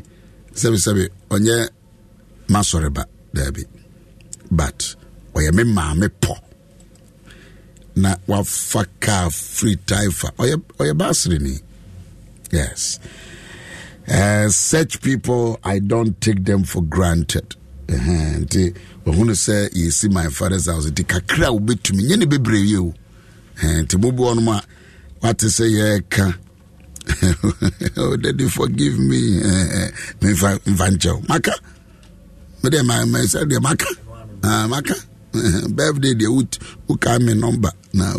sɛbisɛbi 0.60 1.04
ɔnyɛ 1.34 1.56
masɔre 2.54 2.88
ba 2.96 3.04
daabi 3.36 3.62
but 4.50 4.78
ɔyɛ 5.34 5.50
me 5.56 5.62
maame 5.76 6.06
pɔ 6.22 6.34
na 7.96 8.16
wafa 8.26 8.86
kaa 9.00 9.28
free 9.30 9.76
taifa. 9.76 10.28
Ɔyɛ 10.38 10.94
baasirini 10.96 11.60
yes. 12.50 12.98
Uh, 14.06 14.48
such 14.50 15.00
people 15.00 15.58
i 15.64 15.78
don't 15.78 16.20
take 16.20 16.44
them 16.44 16.64
for 16.64 16.82
granted. 16.82 17.56
Nti 17.88 18.74
ɔhunu 19.06 19.32
sɛ 19.32 19.70
yɛsi 19.72 20.10
my 20.12 20.28
father's 20.28 20.66
house 20.66 20.86
nti 20.86 21.04
kakra 21.06 21.48
a 21.48 21.52
wobɛtumi 21.52 22.02
nyɛ 22.08 22.18
ne 22.18 22.26
bebree 22.26 22.62
yie 22.66 22.78
o 22.78 22.94
nti 23.62 23.96
mobu 24.00 24.22
ɔnom 24.34 24.48
a 24.56 24.62
wate 25.22 25.46
sɛ 25.46 25.66
yɛreka 25.70 26.38
oh, 27.98 28.16
daddy 28.16 28.48
forgive 28.48 28.98
me. 28.98 29.38
Memfa 30.20 30.58
nkyɛw 30.64 31.28
maka? 31.28 31.52
Mede 32.62 32.76
sɛ 32.80 33.44
deɛ 33.44 33.60
maka? 33.62 33.86
Ah, 34.42 34.66
maka 34.68 34.94
birthday 35.74 36.14
deɛ 36.14 36.28
woka 36.88 37.18
me 37.20 37.34
number. 37.34 37.70
Na 37.92 38.14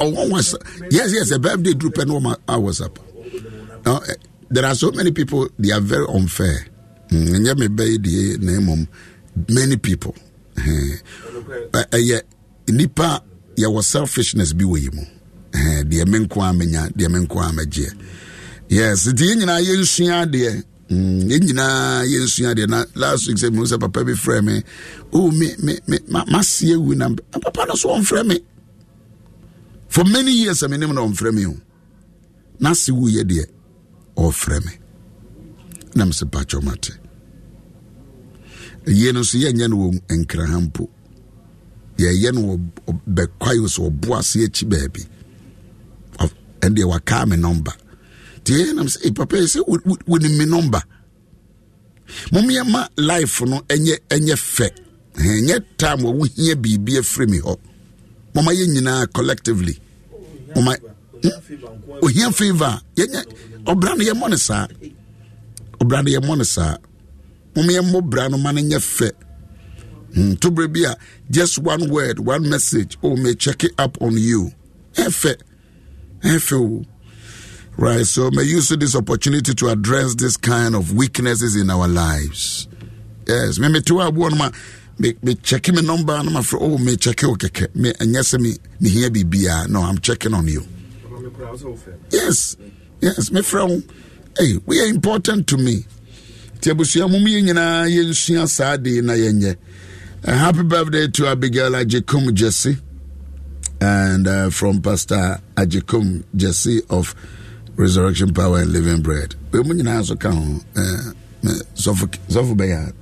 oh, 0.00 0.28
was, 0.30 0.56
yes 0.90 1.12
yes 1.12 1.30
a 1.30 1.38
birthday 1.38 1.74
group 1.74 1.96
and 1.98 2.12
one 2.12 2.22
whatsapp. 2.46 2.96
Uh, 3.86 4.00
there 4.50 4.64
are 4.64 4.74
so 4.74 4.90
many 4.92 5.10
people 5.12 5.48
they 5.58 5.70
are 5.72 5.80
very 5.80 6.06
unfair. 6.08 6.66
Mm, 7.10 7.28
Ɛnyɛ 7.36 7.58
me 7.58 7.66
bɛyɛ 7.68 8.38
na 8.40 8.84
many 9.48 9.76
people. 9.76 10.14
Eh, 10.56 10.96
eh, 11.74 11.84
Ɛyɛ 11.90 12.22
nipa 12.68 13.22
yɛwɔ 13.56 13.82
selfishness 13.84 14.52
bi 14.52 14.64
wɔ 14.64 14.80
yi 14.82 14.90
mu. 14.92 15.02
Deɛ 15.84 16.06
me 16.08 16.18
nko 16.26 16.42
a 16.48 16.52
menya 16.52 16.88
deɛ 16.92 17.10
me 17.10 17.26
nko 17.26 17.94
yes 18.68 19.06
nti 19.08 19.24
yɛn 19.24 19.36
nyinaa 19.38 19.60
yɛnsua 19.60 20.26
Mm, 20.90 21.20
yɛn 21.30 21.42
nyinaa 21.44 22.04
yɛnsua 22.12 22.50
deɛ. 22.56 22.66
Na 22.68 22.84
last 22.94 23.26
week 23.28 23.36
sɛ 23.36 23.48
mmienu 23.50 23.66
sɛ 23.70 23.78
papa 23.80 24.04
bi 24.04 24.12
frɛ 24.12 24.42
me 24.44 24.62
o 25.12 25.30
me 25.30 25.48
me 25.62 25.74
me 25.86 25.98
ma 26.08 26.24
ma 26.32 26.40
se 26.42 26.66
ewu 26.72 26.94
na 26.96 27.08
papa 27.44 27.66
no 27.68 27.74
so 27.74 27.88
ɔnfrɛ 27.90 28.26
me. 28.26 28.40
For 29.88 30.04
many 30.04 30.32
years 30.32 30.62
ɛmi 30.62 30.78
nim 30.78 30.94
na 30.94 31.02
ɔnfrɛ 31.02 31.34
me 31.34 31.46
o 31.46 31.56
na 32.60 32.72
se 32.72 32.90
wu 32.92 33.06
yɛ 33.10 33.22
deɛ 33.24 33.44
ɔfrɛ 34.16 34.64
me. 34.64 34.72
Na 35.94 36.04
mi 36.06 36.12
sɛ 36.12 36.24
pakyɛ 36.30 36.58
ɔma 36.60 36.80
te. 36.80 36.92
Yie 38.86 39.12
no 39.12 39.22
so 39.22 39.36
yɛnyɛ 39.36 39.68
no 39.68 39.76
wɔ 39.76 40.00
nkraha 40.08 40.58
mpo. 40.70 40.88
Yɛyɛ 41.98 42.32
no 42.32 42.40
wɔ 42.86 43.00
bɛkwayo 43.10 43.68
so 43.68 43.90
ɔbo 43.90 44.18
ase 44.18 44.36
akyi 44.46 44.64
baabi. 44.66 45.06
Ɛndeɛ 46.62 46.84
wakaa 46.90 47.28
me 47.28 47.36
nɔmba 47.36 47.74
tie 48.48 48.72
nam 48.76 48.86
sɛ 48.92 48.98
eh, 49.06 49.12
papa 49.16 49.36
sɛ 49.52 49.60
wonim 50.10 50.34
me 50.38 50.44
number. 50.46 50.82
Momeɛma 52.32 52.80
life 52.96 53.42
no 53.50 53.58
ɛnyɛ 53.74 53.94
ɛnyɛ 54.14 54.34
fɛ 54.56 54.66
any 55.20 55.52
eh, 55.52 55.58
time 55.76 55.98
wɔ 56.04 56.10
wohia 56.18 56.54
biribi 56.62 57.04
free 57.04 57.26
me 57.26 57.38
hɔ. 57.40 57.54
Moma 58.34 58.52
yɛ 58.52 58.66
nyinaa 58.74 59.12
collectively. 59.12 59.76
Moma 60.54 60.76
hmm? 61.22 62.04
ohia 62.04 62.30
favor. 62.32 62.64
A 62.64 62.82
yɛnyɛ 63.00 63.22
ɔbra 63.64 63.96
no 63.98 64.04
yɛmmɔ 64.04 64.30
no 64.30 64.36
saa. 64.36 64.66
Ɔbra 65.80 66.04
no 66.04 66.10
yɛmmɔ 66.20 66.38
no 66.38 66.44
saa. 66.44 66.76
Momeɛmmɔ 67.54 68.02
bra 68.10 68.28
no 68.28 68.38
ma 68.38 68.52
no 68.52 68.60
nyɛ 68.62 68.78
fɛ 68.78 69.10
a 70.86 70.96
just 71.30 71.58
one 71.58 71.90
word 71.90 72.18
one 72.20 72.48
message. 72.48 72.96
Oh 73.02 73.16
may 73.16 73.34
check 73.34 73.64
it 73.64 73.72
up 73.78 74.00
on 74.00 74.16
you. 74.16 74.52
Ɛfɛ 74.94 75.36
ɛfɛ 76.22 76.52
o 76.56 76.84
right 77.78 78.04
so 78.04 78.28
may 78.32 78.42
use 78.42 78.68
this 78.70 78.96
opportunity 78.96 79.54
to 79.54 79.68
address 79.68 80.14
this 80.16 80.36
kind 80.36 80.74
of 80.74 80.92
weaknesses 80.94 81.54
in 81.54 81.70
our 81.70 81.86
lives. 81.86 82.66
Yes 83.26 83.58
me 83.60 83.68
me 83.68 83.80
to 83.82 83.94
aboɔ 83.94 84.30
no 84.32 84.36
ma 84.36 84.50
me 84.98 85.34
check 85.36 85.68
me 85.68 85.80
number 85.82 86.20
no 86.24 86.30
ma 86.30 86.42
fro 86.42 86.58
oh 86.60 86.78
me 86.78 86.96
check 86.96 87.22
o 87.24 87.32
okay. 87.32 87.68
me 87.74 87.92
ɛnyɛ 87.92 88.20
sɛ 88.20 88.40
me 88.40 88.56
me 88.80 88.88
hia 88.90 89.08
biribiara 89.10 89.68
no 89.68 89.80
i'm 89.82 89.98
checking 89.98 90.34
on 90.34 90.46
you. 90.48 90.66
Yes 92.10 92.56
yes 93.00 93.30
me 93.30 93.42
friend. 93.42 93.84
hey 94.36 94.56
we 94.66 94.80
are 94.82 94.88
important 94.88 95.46
to 95.46 95.56
me. 95.56 95.84
Nti 96.58 96.72
abusua 96.72 97.08
mu 97.08 97.18
yɛn 97.18 97.44
nyinaa 97.46 97.86
yɛnsua 97.88 98.48
saa 98.48 98.76
de 98.76 99.00
na 99.02 99.14
uh, 100.26 100.32
happy 100.36 100.64
birthday 100.64 101.06
to 101.06 101.28
abigail 101.28 101.70
ajikum 101.70 102.32
jesse 102.34 102.76
and 103.80 104.26
uh, 104.26 104.50
from 104.50 104.82
pastor 104.82 105.40
ajikum 105.56 106.24
jesse 106.34 106.82
of 106.90 107.14
resurrection 107.78 108.34
power 108.34 108.58
and 108.58 108.72
living 108.72 109.00
bread. 109.02 109.34
Bɛ 109.50 109.64
mu 109.66 109.72
nyinaa 109.74 110.00
nso 110.02 110.14
ka 110.18 110.30
ho 110.30 110.60
sɔfo 111.76 112.54
bɛyɛ 112.58 112.92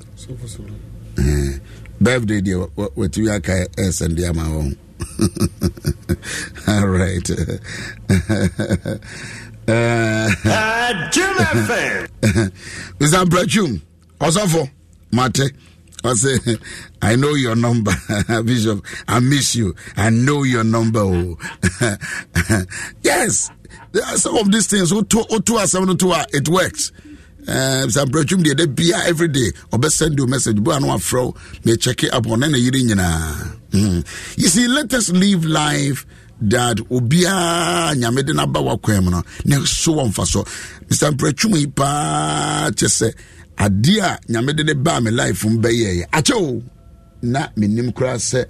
a 1.19 1.61
birthday 2.01 2.41
deɛ 2.43 2.69
watumi 2.97 3.31
aka 3.35 3.67
ɛsɛnde 3.77 4.29
ama 4.29 4.43
wɔn 4.55 4.77
all 6.69 6.87
right. 6.89 7.29
Mr 13.01 13.25
mprachum 13.25 13.81
ɔsɔfo 14.21 14.71
mate 15.13 15.53
ɔsɛ 16.05 16.59
i 17.03 17.17
know 17.17 17.35
your 17.35 17.55
number 17.57 17.93
bishop. 18.45 18.85
I 19.09 19.21
miss 19.21 19.55
you. 19.57 19.75
I 19.97 20.11
know 20.11 20.43
your 20.45 20.65
number 20.65 21.05
oh. 23.97 24.11
yes 24.11 24.23
some 24.23 24.37
of 24.37 24.51
these 24.53 24.67
things 24.67 24.93
woto 24.93 25.25
asɛm 25.59 25.87
no 25.87 25.95
to 25.95 26.13
a 26.13 26.27
it 26.33 26.49
works. 26.49 26.93
Eh, 27.49 27.87
sɛ 27.87 28.05
mprɛtwum 28.07 28.43
deɛ 28.43 28.57
da 28.57 28.67
bia 28.67 28.99
every 29.07 29.29
day 29.29 29.53
ɔbɛsend 29.73 30.19
you 30.19 30.27
message 30.27 30.57
bo 30.63 30.73
a 30.73 30.81
na 30.81 30.89
wafrɛ 30.89 31.25
wo 31.27 31.35
mecheck 31.65 32.03
it 32.03 32.13
up 32.13 32.25
ɔne 32.27 32.51
ne 32.51 32.59
yere 32.59 32.83
nyinaa. 32.83 33.53
Hmm. 33.71 34.01
You 34.37 34.49
see 34.49 34.67
let 34.67 34.93
us 34.95 35.11
live 35.11 35.45
life 35.45 36.05
that 36.41 36.79
obiaa 36.91 37.95
nyame 37.95 38.27
de 38.27 38.33
no 38.35 38.43
aba 38.43 38.59
wakwan 38.61 39.05
mu 39.05 39.11
no 39.11 39.23
ne 39.45 39.65
so 39.65 39.95
wɔ 39.95 40.09
mfa 40.11 40.27
so. 40.27 40.43
Mr 40.91 41.13
mprɛtwum 41.13 41.57
yi 41.57 41.67
paa 41.69 42.71
kyɛ 42.71 42.89
sɛ 42.89 43.15
adeɛ 43.59 44.01
a 44.03 44.19
nyame 44.33 44.57
de 44.57 44.75
baa 44.75 44.99
me 45.01 45.13
life 45.13 45.45
mu 45.45 45.59
bɛyɛɛyɛ 45.61 46.05
akyɛ 46.11 46.35
o 46.35 46.63
na 47.23 47.47
menim 47.57 47.93
koraa 47.93 48.17
sɛ 48.19 48.45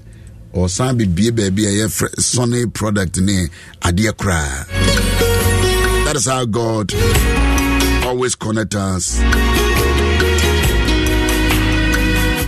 ɔsan 0.55 0.97
bebie 0.97 1.33
baabi 1.33 1.67
a 1.67 1.71
yɛfrɛ 1.85 2.09
sɔne 2.17 2.73
product 2.73 3.19
ne 3.21 3.47
adeɛ 3.83 4.13
koraa 4.17 5.36
that 6.07 6.15
is 6.17 6.27
how 6.27 6.45
god 6.45 6.93
always 8.07 8.35
connect 8.37 8.75
us. 8.77 9.19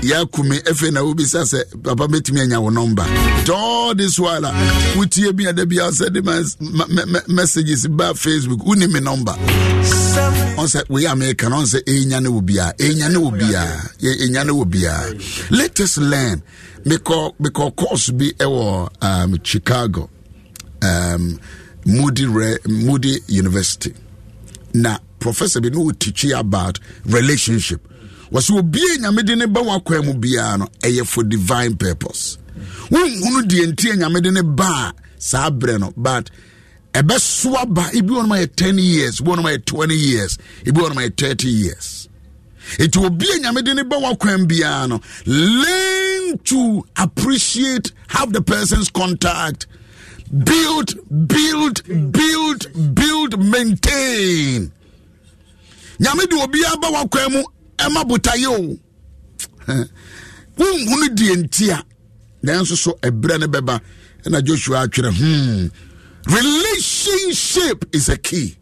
Yɛakumi 0.09 0.59
afei 0.71 0.91
na 0.93 1.03
wobisa 1.03 1.43
sɛ 1.43 1.83
papa 1.83 2.07
bɛtumi 2.07 2.41
anya 2.43 2.61
wo 2.61 2.71
number 2.71 3.03
nti 3.03 3.51
all 3.53 3.95
this 3.95 4.19
while 4.19 4.45
a 4.45 4.51
wotie 4.95 5.37
bi 5.37 5.49
ada 5.49 5.67
bia 5.67 5.91
sɛde 5.91 6.23
messages 7.29 7.87
ba 7.89 8.15
facebook 8.15 8.61
woni 8.65 8.87
me 8.93 9.01
number 9.01 9.33
ɔn 9.33 10.67
sɛ 10.73 10.85
wei 10.89 11.05
america 11.07 11.49
no 11.51 11.57
ɔn 11.57 11.67
sɛ 11.67 11.83
ɛnya 11.85 12.23
ne 12.23 12.29
wɔ 12.29 12.41
biaa 12.47 12.73
ɛnya 12.79 13.11
ne 13.11 13.19
wɔ 13.19 13.31
biaa 13.41 13.91
ɛnya 14.01 14.45
wɔ 14.47 14.65
biaa 14.65 15.51
let 15.51 15.81
us 15.81 15.99
learn. 15.99 16.43
Mekɔ 16.85 17.35
mekɔ 17.43 17.77
course 17.77 18.11
bi 18.11 18.31
ɛwɔ 18.39 18.89
um, 19.03 19.39
chicago 19.43 20.09
um, 20.81 21.39
moody, 21.89 22.27
Re, 22.27 22.57
moody 22.67 23.17
university. 23.27 23.95
Na 24.75 24.99
professor 25.19 25.61
bi 25.61 25.71
no 25.71 25.81
wo 25.81 25.91
teach 25.93 26.25
you 26.25 26.37
about 26.37 26.79
relationship. 27.07 27.81
Wɔsɛ 28.31 28.59
obie 28.59 28.99
nyame 28.99 29.25
de 29.25 29.35
ne 29.37 29.47
ba 29.47 29.61
wakwan 29.63 30.05
mu 30.05 30.13
biara 30.15 30.59
no 30.59 30.67
ɛyɛ 30.83 31.07
for 31.07 31.25
divine 31.25 31.77
purpose. 31.77 32.37
Wonhunu 32.91 33.43
deɛ 33.49 33.73
nti 33.73 33.93
a 33.93 33.97
nyame 33.97 34.23
de 34.23 34.31
ne 34.31 34.43
ba 34.43 34.65
a 34.65 34.95
saa 35.19 35.49
no 35.49 35.93
but 35.97 36.31
ɛbɛsoa 36.93 37.73
ba. 37.73 37.89
Ebi 37.95 38.11
ma 38.29 38.37
yɛ 38.37 38.55
10 38.55 38.79
years 38.79 39.21
ebi 39.21 39.43
ma 39.43 39.49
yɛ 39.51 39.65
20 39.65 39.95
years 39.95 40.39
ebi 40.65 40.95
ma 40.95 41.01
yɛ 41.03 41.17
30 41.17 41.49
years. 41.49 42.09
Ɛti 42.77 43.03
obi 43.05 43.27
a 43.33 43.39
nyame 43.41 43.65
de 43.65 43.75
ne 43.75 43.83
learn 45.27 46.39
to 46.45 46.85
appreciate 46.97 47.93
have 48.09 48.35
the 48.35 48.43
person's 48.43 48.91
contact 48.91 49.67
build 50.33 50.95
build 51.27 51.83
build 52.13 52.95
build 52.95 53.39
maintain. 53.39 54.71
Nyame 56.01 56.27
de 56.29 56.37
obiara 56.37 56.77
ba 56.81 56.89
wakwan 56.91 57.33
mu 57.33 57.43
ɛma 57.79 58.03
botaeɛ 58.09 58.47
o. 58.47 58.79
Wonhunu 60.59 61.09
deɛ 61.17 61.35
nti 61.43 61.71
a 61.71 61.83
nanso 62.45 62.77
so 62.77 62.93
ɛberɛ 63.03 63.41
no 63.41 63.47
bɛba 63.49 63.81
ɛna 64.25 64.43
joshua 64.45 64.87
atwerɛ 64.87 65.13
hmm 65.13 65.67
relationship 66.29 67.85
is 67.95 68.09
a 68.09 68.17
key. 68.19 68.55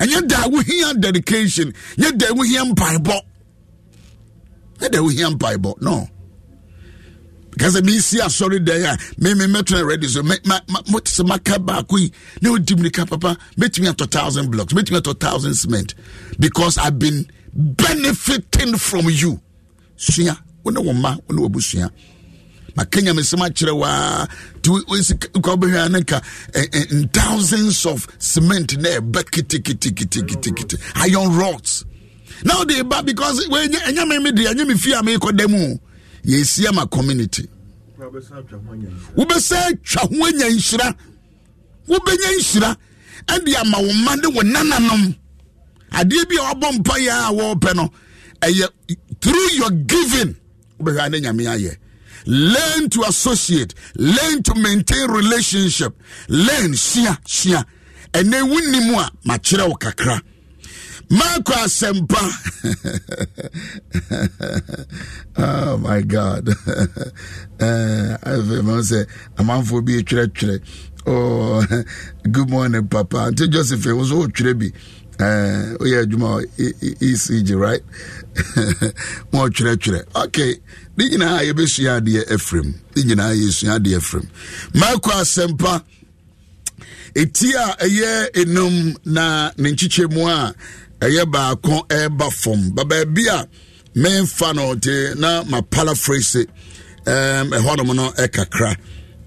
Ɛnyɛ 0.00 0.28
da 0.28 0.44
wohia 0.48 1.00
dedication 1.00 1.72
nyɛ 1.96 2.16
da 2.18 2.26
wohia 2.34 2.62
mpaebɔ. 2.72 3.20
Nyɛ 4.80 4.90
da 4.90 4.98
wohia 4.98 5.30
mpaebɔ 5.36 5.80
no 5.82 6.08
because 7.56 7.80
mesi 7.80 8.18
asɔre 8.20 8.62
dan 8.64 8.82
a 8.84 8.98
meme 9.18 9.46
mɛtena 9.52 9.86
ready 9.86 10.06
so 10.06 10.22
mote 10.22 11.06
sɛ 11.06 11.26
maka 11.26 11.58
baako 11.58 11.98
yi 11.98 12.12
na 12.42 12.50
ɔdi 12.50 12.76
mirika 12.76 13.08
papa 13.08 13.36
mɛtumi 13.56 13.90
atɔ 13.92 14.10
thousand 14.10 14.50
blocks 14.50 14.74
mɛtumi 14.74 15.00
atɔ 15.00 15.18
thousand 15.18 15.54
cement. 15.54 15.94
Because 16.38 16.76
i've 16.78 16.98
been 16.98 17.26
benefiting 17.54 18.76
from 18.76 19.06
you. 19.08 19.40
Sua 19.96 20.36
wo 20.62 20.70
ne 20.70 20.80
wo 20.80 20.92
mma 20.92 21.18
wo 21.28 21.34
ne 21.34 21.42
wabusua 21.48 21.90
maka 22.76 23.00
nyamesɛm 23.00 23.48
akyerɛ 23.48 23.74
waa 23.74 24.26
nti 24.60 25.42
ka 25.42 25.56
wobɛhwɛ 25.56 25.86
a 25.86 25.88
ne 25.88 26.00
nka 26.00 26.92
in 26.92 27.08
thousands 27.08 27.86
of 27.86 28.06
cement 28.18 28.76
na 28.78 28.90
ɛba 29.00 29.24
kitikitikitikitikiti 29.24 30.78
iron 30.96 31.34
rods. 31.34 31.86
Now 32.44 32.64
they 32.64 32.82
ba 32.82 33.02
because 33.02 33.46
ɛnyɛ 33.46 34.06
me 34.08 34.18
me 34.18 34.32
de 34.32 34.42
ɛnyɛ 34.44 34.66
me 34.68 34.74
fie 34.74 34.92
a 34.92 34.96
meekɔ 35.00 35.34
da 35.34 35.48
mu 35.48 35.78
yɛsi 36.26 36.66
ama 36.68 36.86
community. 36.86 37.48
Wobɛsɛ 37.98 39.78
twa 39.84 40.02
ho 40.02 40.24
anya 40.26 40.46
nhyira. 40.50 40.94
Wobɛnya 41.88 42.30
nhyira. 42.38 42.76
Ɛde 43.26 43.54
ama 43.60 43.78
wo 43.80 43.92
mma 43.92 44.16
ne 44.16 44.28
wo 44.28 44.42
nananom. 44.42 45.16
Adeɛ 45.92 46.28
bi 46.28 46.36
a 46.36 46.54
wabɔ 46.54 46.78
mpayɛ 46.78 47.10
a 47.10 47.32
wɔrepɛ 47.32 47.74
no 47.76 47.90
ɛyɛ 48.40 48.68
through 49.20 49.50
your 49.54 49.70
giving 49.70 50.36
wobɛhwɛ 50.80 51.10
ne 51.10 51.20
nyame 51.20 51.44
ayɛ. 51.46 51.76
Learn 52.26 52.90
to 52.90 53.02
associate 53.04 53.72
learn 53.94 54.42
to 54.42 54.54
maintain 54.56 55.08
relationship. 55.10 55.94
Learn 56.28 56.74
sua 56.74 57.18
sua 57.24 57.64
ɛnɛ 58.12 58.42
wonim 58.50 58.98
a 58.98 59.10
makyerɛ 59.28 59.68
wo 59.68 59.74
kakra 59.76 60.20
marko 61.10 61.52
asɛmpa 61.52 62.22
oh 65.38 65.76
my 65.78 66.00
god. 66.02 66.46
Afei 67.60 68.62
ma 68.62 68.80
sɛ 68.82 69.06
amanfoɔ 69.38 69.84
bi 69.84 70.02
twerɛtwerɛ 70.02 70.60
oh, 71.06 71.64
good 72.30 72.50
morning 72.50 72.88
papa. 72.88 73.30
Nti 73.30 73.48
joseph 73.50 73.86
wo 73.86 74.04
so 74.04 74.16
wotwerɛ 74.26 74.58
bi 74.58 74.72
woyɛ 75.18 76.02
adwuma 76.04 76.44
ecg 76.58 77.50
right? 77.58 77.82
Ma 79.32 79.46
ɔtwerɛtwerɛ 79.48 80.04
okay. 80.24 80.56
Ne 80.96 81.08
nyinaa 81.08 81.42
yɛbɛsua 81.44 82.00
adeɛ 82.00 82.24
afiri 82.34 82.62
ne 82.96 83.02
nyinaa 83.02 83.32
yɛsua 83.34 83.78
adeɛ 83.78 83.96
afiri 83.96 84.28
marko 84.74 85.10
asɛmpa 85.10 85.82
ɛti 87.14 87.54
a 87.54 87.76
ɛyɛ 87.84 88.30
enum 88.42 88.96
na 89.04 89.50
ne 89.56 89.70
nkyekyɛmu 89.72 90.28
a 90.28 90.54
ɛyɛ 91.04 91.22
baako 91.32 91.74
ɛreba 91.88 92.26
fam. 92.32 92.60
Ba 92.74 92.82
baabi 92.90 93.24
a 93.28 93.38
memfa 93.96 94.54
no 94.54 94.74
te 94.76 95.14
na 95.14 95.42
ma 95.50 95.60
paraphrase 95.62 96.46
um, 97.06 97.50
ɛhɔnom 97.56 97.94
no 97.94 98.10
ɛkakra. 98.12 98.76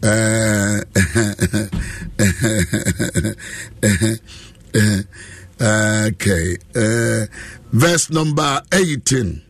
Okay 5.61 6.55
uh, 6.73 7.25
verse 7.73 8.09
number 8.11 8.61
18 8.71 9.41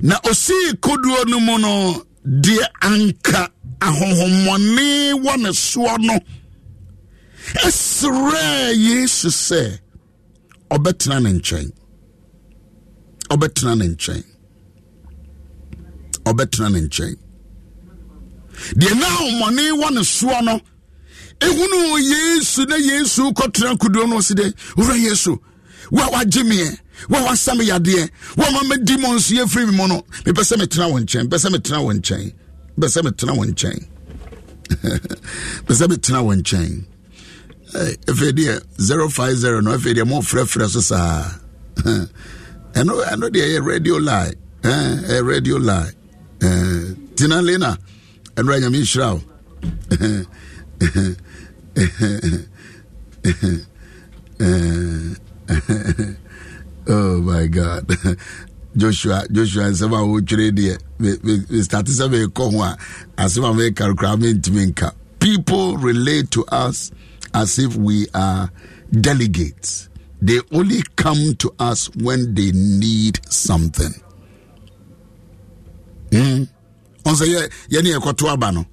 na 0.00 0.16
osii 0.24 0.72
kodoɔ 0.80 1.28
no 1.28 1.38
mu 1.40 1.58
no 1.58 2.02
deɛ 2.24 2.64
anka 2.80 3.50
ahohommɔne 3.80 5.12
wɔ 5.24 5.36
ne 5.42 5.50
soɔ 5.52 5.98
no 6.06 6.16
ɛserɛɛ 7.66 8.72
yesu 8.88 9.28
sɛ 9.28 9.78
ɔbɛtena 10.74 11.22
ne 11.22 11.30
nkyɛn. 11.38 11.72
Ɔbɛtena 13.30 13.72
ne 13.78 13.86
nkyɛn. 13.94 14.24
Ɔbɛtena 16.24 16.72
ne 16.72 16.80
nkyɛn. 16.86 17.16
Deɛ 18.78 18.94
na 19.00 19.06
ahommɔne 19.06 19.62
wɔ 19.80 19.90
ne 19.94 20.00
soɔ 20.00 20.44
no 20.44 20.60
ehunu 21.40 21.98
yesu 22.10 22.66
na 22.66 22.76
yesu 22.76 23.32
kɔtena 23.32 23.76
kodoɔ 23.78 24.08
no 24.08 24.20
si 24.20 24.34
de 24.34 24.52
wura 24.76 24.94
yesu 24.96 25.38
wo 25.90 26.02
a 26.02 26.10
wagye 26.10 26.42
meɛ 26.44 26.78
wo 27.08 27.18
a 27.18 27.22
wasa 27.24 27.54
me 27.54 27.64
yadeɛ 27.66 28.10
wo 28.36 28.44
a 28.44 28.50
ma 28.52 28.62
madi 28.64 28.96
mɔ 28.96 29.16
nso 29.16 29.32
yɛfiri 29.34 29.66
me 29.70 29.76
mu 29.76 29.88
no 29.88 30.02
mepɛ 30.24 30.42
sɛ 30.44 30.56
metena 30.60 30.90
wo 30.90 30.98
nkyɛn 31.00 31.28
mepɛ 31.28 31.36
sɛ 31.38 31.50
metena 31.54 31.82
wo 31.82 31.92
nkyɛn 31.92 32.32
mepɛ 32.78 32.88
sɛ 32.88 33.02
metena 33.02 33.36
wo 33.36 33.44
nkyɛn. 33.44 33.86
Mepɛ 34.70 35.74
sɛ 35.74 35.86
metena 35.90 36.22
wo 36.24 36.32
nkyɛn 36.34 36.84
Eh, 37.74 37.96
afei 38.08 38.32
deɛ 38.32 38.60
050 38.78 39.60
no 39.62 39.70
afei 39.72 39.94
deɛ 39.94 40.04
mofrɛfrɛ 40.04 40.68
so 40.68 40.80
saa. 40.80 41.24
Ɛno 42.74 42.94
ɛno 43.12 43.28
deɛ 43.30 43.44
ɛyɛ 43.46 43.64
radio 43.66 43.98
lie. 43.98 44.32
Eh, 44.64 44.96
ɛyɛ 45.08 45.26
radio 45.26 45.58
lie. 45.58 45.90
Eh, 46.42 46.94
tina 47.16 47.40
lena 47.42 47.78
ɛno 48.36 48.52
anyame 48.54 48.80
nhyira 48.80 49.14
wo. 49.14 49.20
Oh 56.88 57.20
my 57.20 57.46
god. 57.46 57.86
Joshua 58.76 59.24
joshua 59.30 59.64
nsɛm 59.70 59.92
a 59.94 60.02
wotwerɛ 60.02 60.50
deɛ 60.50 60.76
starte 61.62 61.90
sɛ 61.90 62.08
meekɔ 62.10 62.50
ho 62.52 62.62
a 62.62 62.76
asɛm 63.18 63.44
a 63.48 63.52
meka 63.54 63.94
koraa 63.94 64.16
nka. 64.16 64.92
People 65.20 65.76
relate 65.76 66.30
to 66.32 66.44
us 66.46 66.90
as 67.34 67.58
if 67.58 67.76
we 67.76 68.06
are 68.14 68.50
delegates. 68.92 69.88
They 70.22 70.40
only 70.52 70.82
come 70.96 71.34
to 71.36 71.52
us 71.58 71.88
when 71.96 72.34
they 72.34 72.50
need 72.52 73.20
something. 73.32 73.94
Mm. 76.10 76.48
ɔnsɛ 77.04 77.26
yɛne 77.70 77.88
yɛkɔto 77.94 78.28
aba 78.28 78.52
no. 78.52 78.66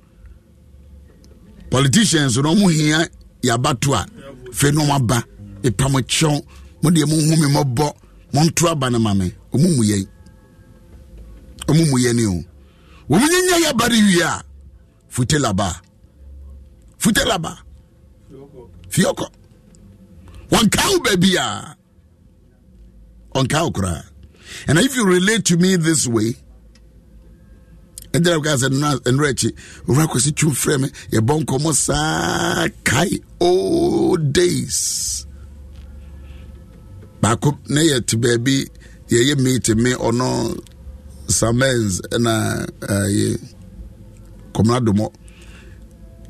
Politicians 1.69 2.37
no 2.37 2.53
ɔmo 2.55 2.71
hia 2.71 3.07
yɛabato 3.43 3.93
a 3.93 4.05
fei 4.51 4.71
no 4.71 4.81
ɔmaba 4.81 5.23
ɛpamokyɛw 5.61 6.41
mode 6.83 6.97
mohu 7.07 7.37
me 7.37 7.47
mɔbɔ 7.55 7.93
monto 8.33 8.67
aba 8.71 8.89
no 8.89 8.99
ma 8.99 9.13
me 9.13 9.31
ɔmo 9.53 9.77
mu 9.77 9.83
yɛn 9.83 10.07
ɔmo 11.67 11.89
mu 11.91 11.97
yɛne 11.99 12.25
o. 12.27 12.43
Wɔm 13.09 13.21
nyanya 13.21 13.57
yɛ 13.69 13.77
bare 13.77 13.91
wie 13.91 14.21
a 14.21 14.43
fute 15.09 15.37
laba 15.39 15.79
fute 16.97 17.23
laba 17.25 17.57
fiɔkɔ 18.97 19.25
wɔnka 20.51 20.81
wo 20.91 20.97
baabi 21.05 21.31
a 21.37 21.75
ɔnka 23.35 23.59
koraa. 23.75 24.03
And 24.67 24.79
if 24.79 24.95
you 24.95 25.05
relate 25.05 25.45
to 25.45 25.57
me 25.57 25.75
this 25.75 26.07
way 26.07 26.35
ɛgyina 28.13 28.43
ka 28.43 28.53
sɛ 28.61 28.67
ɛnora 29.07 29.29
akyi 29.33 29.49
owura 29.87 30.05
kɔsi 30.11 30.31
twum 30.37 30.53
frɛ 30.61 30.81
me 30.81 30.87
yɛbɔ 31.11 31.33
nkɔmmɔ 31.43 31.73
saa 31.75 32.67
kae 32.83 33.19
old 33.39 34.33
days. 34.33 35.25
Baako 37.21 37.57
na 37.69 37.81
yɛte 37.81 38.15
baabi 38.23 38.65
yɛyɛ 39.09 39.37
meet 39.43 39.67
me 39.75 39.93
ɔno 39.93 40.59
samens 41.27 42.01
ɛna 42.15 42.33
yɛ 43.17 43.39
kɔmna 44.53 44.79
domɔ 44.85 45.11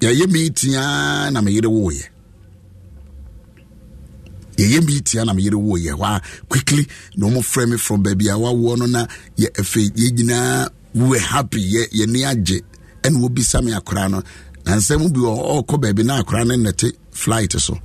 yɛyɛ 0.01 0.25
meeting 0.31 0.75
a 0.75 1.29
na 1.31 1.39
meyere 1.41 1.69
woyɛ 1.69 2.05
yɛyɛ 4.57 4.85
meeting 4.85 5.19
a 5.21 5.25
na 5.25 5.33
meyere 5.33 5.55
woyɛ 5.57 5.93
hɔ 5.93 6.05
a 6.17 6.21
quickly 6.49 6.87
na 7.15 7.27
ɔmo 7.27 7.39
frɛ 7.41 7.69
me 7.69 7.77
from 7.77 8.03
baabi 8.03 8.27
a 8.29 8.35
wawoɔ 8.37 8.77
no 8.79 8.85
na 8.85 9.05
yɛ 9.37 9.47
afei 9.59 9.89
yɛ 9.91 10.11
nyinaa 10.17 10.69
we 10.95 11.07
were 11.09 11.19
happy 11.19 11.61
yɛ 11.61 11.89
yɛni 11.91 12.25
agye 12.31 12.61
ɛna 13.03 13.17
wobisa 13.21 13.61
me 13.63 13.71
akora 13.73 14.09
no. 14.09 14.21
Na 14.65 14.75
nsɛm 14.75 15.11
bi 15.13 15.19
wɔ 15.19 15.63
ɔkɔ 15.63 15.75
baabi 15.81 16.03
na 16.03 16.21
akora 16.21 16.43
no 16.45 16.55
nnɛte 16.55 16.91
flight 17.11 17.53
so. 17.59 17.77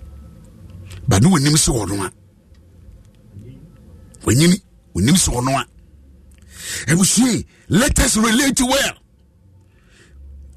Ba 1.09 1.21
ne 1.21 1.29
wɔnim 1.29 1.57
sɛ 1.65 1.71
wɔ 1.77 1.89
no 1.89 2.05
a. 2.05 2.11
Wanyini 4.25 4.61
onim 4.97 5.15
sɛ 5.15 5.31
ɔno 5.39 5.53
a. 5.61 5.65
Abusue 6.91 7.45
let 7.69 7.99
us 8.01 8.17
relate 8.17 8.61
well 8.61 8.95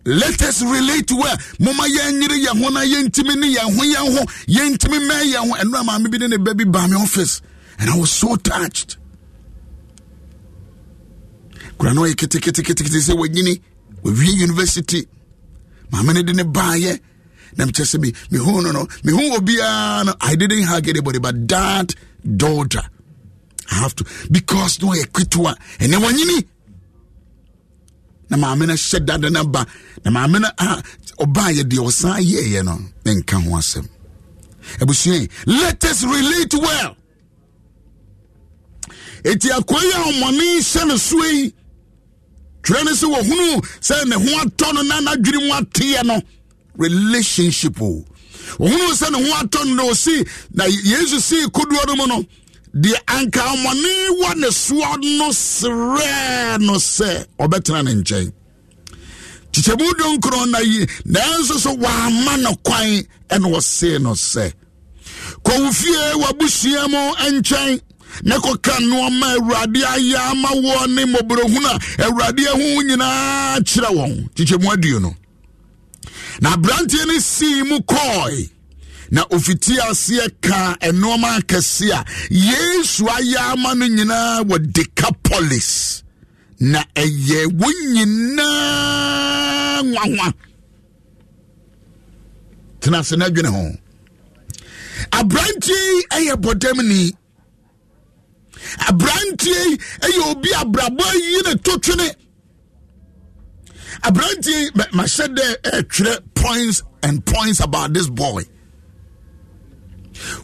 let 0.05 0.41
us 0.43 0.61
relate 0.61 1.11
well. 1.11 1.35
Moma 1.59 1.83
yɛnyere 1.87 2.37
yɛn 2.45 2.61
ho 2.63 2.69
na 2.69 2.81
yɛntimi 2.81 3.35
ne 3.39 3.47
yɛn 3.55 3.75
ho 3.75 3.83
yɛn 3.83 4.17
ho 4.17 4.25
yɛntimi 4.47 4.99
mɛ 5.09 5.33
yɛn 5.33 5.49
ho 5.49 5.55
ɛno 5.55 5.81
a 5.81 5.83
maame 5.83 6.11
bi 6.11 6.17
ne 6.19 6.27
ne 6.27 6.37
me 6.37 6.95
office 6.95 7.41
and 7.79 7.89
i 7.89 7.97
was 7.97 8.11
so 8.11 8.35
touched. 8.35 8.97
Kura 11.77 11.93
na 11.93 12.01
ɔyɛ 12.01 12.13
keteketekete 12.15 13.01
sɛ 13.01 13.13
wanyini 13.17 13.59
wawie 14.03 14.33
university. 14.39 15.07
Maame 15.91 16.13
no 16.13 16.21
de 16.21 16.33
ne 16.33 16.43
baayɛ 16.43 16.99
na 17.57 17.65
mekyɛ 17.65 17.83
sɛ 17.97 18.15
mehu 18.31 18.61
no 18.63 18.71
no. 18.71 18.85
Mehu 19.03 19.35
obiara 19.37 19.63
ah, 19.65 20.03
no. 20.05 20.13
I 20.21 20.35
didn't 20.35 20.63
hug 20.63 20.87
anybody 20.87 21.19
but 21.19 21.47
that 21.47 21.93
daughter 22.37 22.81
i 23.71 23.75
have 23.75 23.95
to. 23.95 24.05
Because 24.31 24.79
no 24.81 24.89
ɔyɛ 24.89 25.05
ketewa 25.07 25.55
ɛnɛ 25.79 25.97
wanyini 25.97 26.45
na 28.29 28.37
maame 28.37 28.65
no 28.67 28.73
hyɛ 28.73 28.99
dada 29.05 29.29
no 29.29 29.43
ba 29.45 29.65
na 30.03 30.11
maame 30.11 30.39
no 30.41 30.47
a 30.57 30.81
ɔbaayɛ 31.23 31.63
deɛ 31.71 31.79
ɔsan 31.87 32.21
yɛɛyɛ 32.21 32.63
no 32.65 32.75
ne 33.05 33.11
nka 33.15 33.35
ho 33.43 33.51
asɛm. 33.57 33.87
Abusua 34.79 35.29
let 35.45 35.83
us 35.85 36.03
relate 36.03 36.53
well. 36.55 36.95
Eti 39.23 39.49
akoa 39.49 39.81
yi 39.81 39.91
a 39.91 40.01
ɔmɔne 40.11 40.59
hyɛ 40.59 40.87
no 40.87 40.97
soa 40.97 41.27
yi 41.33 41.53
twerɛ 42.63 42.83
no 42.85 42.91
sɛ 42.91 43.05
wɔhunu 43.13 43.65
sɛ 43.81 44.05
ne 44.07 44.15
ho 44.15 44.41
atɔ 44.43 44.73
no 44.73 44.81
na 44.83 44.99
n'adwene 45.01 45.47
mu 45.47 45.53
ateɛ 45.53 46.03
no. 46.05 46.21
Relationship 46.77 47.81
o. 47.81 48.05
Wɔhunu 48.57 48.93
sɛ 48.93 49.11
ne 49.11 49.17
ho 49.29 49.33
atɔ 49.41 49.65
no 49.67 49.73
na 49.75 49.83
ɔsi 49.91 50.27
na 50.53 50.65
yesu 50.65 51.19
sii 51.19 51.45
kodoɔ 51.47 51.87
no 51.87 51.95
mu 51.95 52.07
no 52.07 52.25
deɛ 52.83 52.95
anka 53.07 53.41
ɔmɔne 53.53 53.91
wɔ 54.19 54.29
ne 54.41 54.47
soɔ 54.47 54.89
no 55.17 55.29
serɛɛ 55.31 56.59
no 56.59 56.73
sɛ 56.75 57.25
ɔbɛtena 57.39 57.83
ne 57.85 57.93
nkyɛn 58.01 58.31
kyekyɛmu 59.53 59.87
donkron 59.99 60.49
na 60.51 60.59
yi 60.59 60.85
nanso 61.05 61.57
so 61.57 61.71
wɔama 61.75 62.41
no 62.41 62.53
kwan 62.63 63.01
ɛna 63.29 63.47
wɔsee 63.53 64.01
no 64.01 64.11
sɛ 64.13 64.51
kɔwo 65.43 65.73
fie 65.73 66.19
w'abusua 66.21 66.89
mu 66.91 67.15
nkyɛn 67.39 67.79
na 68.23 68.35
kɔka 68.39 68.73
nnoɔma 68.79 69.27
awurade 69.37 69.81
ayɛ 69.95 70.17
ama 70.31 70.49
woɔ 70.49 70.87
ne 70.95 71.05
mmɔborɔhunu 71.05 71.67
a 71.67 72.03
awurade 72.07 72.43
ahu 72.47 72.83
nyinaa 72.83 73.59
kyerɛ 73.63 73.89
wɔn 73.95 74.29
kyekyɛmu 74.35 74.67
aduo 74.73 74.99
no 75.01 75.15
na 76.41 76.53
aberanteɛ 76.55 77.07
no 77.07 77.19
sii 77.19 77.63
mu 77.63 77.77
kɔɔe 77.79 78.49
na 79.11 79.21
ofiti 79.35 79.73
aseɛ 79.89 80.25
ka 80.45 80.77
nnoɔma 80.91 81.29
akɛse 81.39 81.87
a 81.91 81.99
yesu 82.29 83.03
ayɛ 83.15 83.37
ama 83.53 83.75
no 83.75 83.85
nyinaa 83.87 84.43
wɔ 84.49 84.57
decapolis 84.75 86.03
na 86.59 86.81
ɛyɛ 86.95 87.39
wɔn 87.59 87.75
nyinaa 87.93 89.81
nwanwa. 89.83 90.33
Tena 92.79 92.99
ase 92.99 93.15
no 93.17 93.25
adwene 93.25 93.49
ho. 93.55 93.63
Aberanteɛ 95.11 95.81
ɛyɛ 96.17 96.33
bɔdamni 96.43 97.13
aberanteɛ 98.87 99.59
yi 99.69 99.77
ɛyɛ 100.05 100.31
obi 100.31 100.49
abrabɔ 100.61 101.05
yi 101.13 101.41
ne 101.45 101.53
to 101.55 101.77
twene. 101.79 102.09
Aberanteɛ 104.03 104.71
mahyɛ 104.93 105.25
dɛ 105.37 105.45
ɛtwerɛ 105.77 106.19
points 106.35 106.83
and 107.03 107.25
points 107.25 107.59
about 107.59 107.93
this 107.93 108.07
boy 108.09 108.43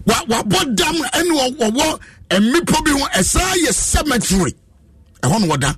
wabɔ 0.05 0.75
dam 0.75 0.95
ɛne 0.95 1.59
wɔwɔ 1.59 1.99
mmepɔ 2.31 2.85
bi 2.85 2.91
ho. 2.91 3.07
Ɛsaa 3.19 3.53
yɛ 3.65 3.73
cemetery. 3.73 4.53
Ɛhɔ 5.21 5.41
no 5.41 5.47
wɔda. 5.55 5.75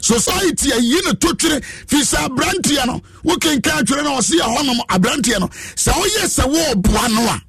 Society 0.00 0.70
ayi 0.72 1.00
ne 1.06 1.12
to 1.14 1.34
twere. 1.34 1.60
Firi 1.86 2.02
sɛ 2.02 2.28
aberanteɛ 2.28 2.86
no 2.86 3.00
wokenka 3.24 3.80
atwerɛ 3.82 4.04
no 4.04 4.18
ɔse 4.18 4.32
yɛ 4.38 4.56
hɔnom 4.56 4.78
aberanteɛ 4.88 5.40
no. 5.40 5.48
Sɛ 5.48 5.92
woyɛ 5.92 6.24
sɛ 6.26 6.44
wɔɔboa 6.52 7.14
no 7.14 7.22
a 7.30 7.40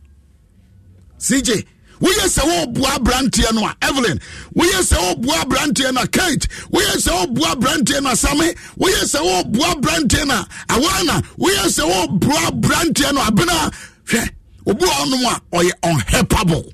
cj 1.20 1.66
woyɛ 2.02 2.26
sɛ 2.36 2.42
wɔɔboa 2.50 2.90
aberanteɛ 2.98 3.54
no 3.54 3.66
a 3.68 3.76
evelyn 3.88 4.20
woyɛ 4.56 4.80
sɛ 4.90 4.96
wɔɔboa 4.98 5.36
aberanteɛ 5.44 5.94
no 5.94 6.02
a 6.02 6.08
kate 6.08 6.48
woyɛ 6.72 6.96
sɛ 7.06 7.12
wɔɔboa 7.12 7.52
aberanteɛ 7.56 8.04
no 8.04 8.10
a 8.12 8.16
same 8.16 8.54
woyɛ 8.80 9.02
sɛ 9.14 9.20
wɔɔboa 9.28 9.74
aberanteɛ 9.76 10.28
no 10.28 10.34
a 10.36 10.48
awana 10.74 11.24
woyɛ 11.38 11.66
sɛ 11.78 11.84
wɔɔboa 11.92 12.40
aberanteɛ 12.52 13.14
no 13.14 13.22
a 13.22 13.26
abena 13.32 13.74
hwɛ 14.08 14.30
obi 14.66 14.86
wɔ 14.86 14.92
hɔnom 15.00 15.26
a 15.26 15.42
ɔyɛ 15.58 15.72
unhelpable. 15.84 16.74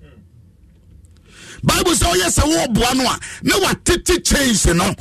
Bible 1.63 1.91
sɛ 1.93 2.05
ɔyɛ 2.13 2.27
sɛ 2.37 2.43
wɔɔboa 2.43 2.95
no 2.95 3.03
a 3.09 3.19
na 3.43 3.55
watete 3.59 4.23
chains 4.25 4.65
no. 4.67 4.93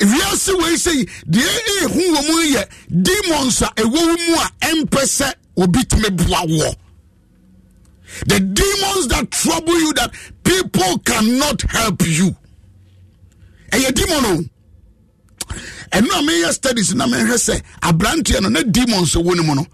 Wiase 0.00 0.52
wei 0.58 0.74
sɛ 0.76 1.08
deɛ 1.26 1.48
ɛhu 1.82 2.00
wɔ 2.14 2.26
mu 2.28 2.54
yɛ 2.54 2.68
demons 3.02 3.62
a 3.62 3.66
ɛwɔ 3.76 4.28
mu 4.28 4.34
a 4.34 4.50
ɛmpɛ 4.60 5.02
sɛ 5.18 5.32
obi 5.56 5.80
tumi 5.84 6.10
boa 6.16 6.46
woɔ 6.46 6.74
the 8.26 8.40
demons 8.40 9.06
that 9.08 9.30
trouble 9.30 9.72
you 9.80 9.92
that 9.94 10.12
people 10.42 10.98
cannot 10.98 11.62
help 11.62 12.02
you. 12.06 12.34
Ɛyɛ 13.70 13.94
demon 13.94 14.24
o. 14.24 15.54
Ɛno 15.92 16.10
a 16.18 16.22
meyɛ 16.22 16.52
studies 16.52 16.92
na 16.94 17.06
mehwɛ 17.06 17.34
sɛ 17.38 17.62
aberanteɛ 17.82 18.42
no 18.42 18.48
na 18.48 18.62
demons 18.62 19.14
wɔ 19.14 19.36
no 19.36 19.42
mu 19.44 19.54
no 19.54 19.66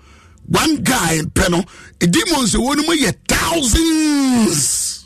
one 0.48 0.76
guy 0.82 1.20
pɛ 1.34 1.50
no 1.50 1.62
demons 1.98 2.54
wɔ 2.54 2.76
no 2.76 2.82
mu 2.82 2.94
yɛ 2.94 3.14
thousands 3.28 4.96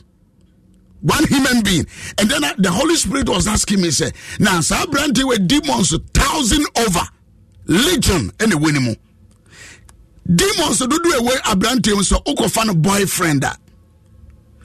one 1.03 1.26
human 1.28 1.62
being. 1.62 1.86
And 2.18 2.30
then 2.30 2.45
uh, 2.45 2.53
the 2.59 2.70
Holy 2.70 2.95
Spirit 2.95 3.28
was 3.28 3.49
asking 3.49 3.80
me, 3.80 3.91
say, 3.91 4.11
now, 4.38 4.61
so 4.61 4.86
brandy 4.86 5.24
were 5.24 5.38
demons 5.38 5.97
thousand 6.12 6.66
over, 6.78 7.01
legion, 7.66 8.30
and 8.38 8.53
a 8.53 8.59
winning 8.59 8.97
Demons 10.32 10.78
do 10.78 10.86
do 10.86 11.12
away 11.18 11.34
a 11.51 11.57
brandy, 11.57 11.91
so 12.03 12.18
oko 12.26 12.47
fan 12.47 12.68
a 12.68 12.74
boyfriend 12.74 13.43
that. 13.43 13.59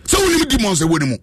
So 0.04 0.20
we 0.22 0.38
need 0.38 0.50
demons 0.50 0.82
a 0.82 0.88
winning 0.88 1.18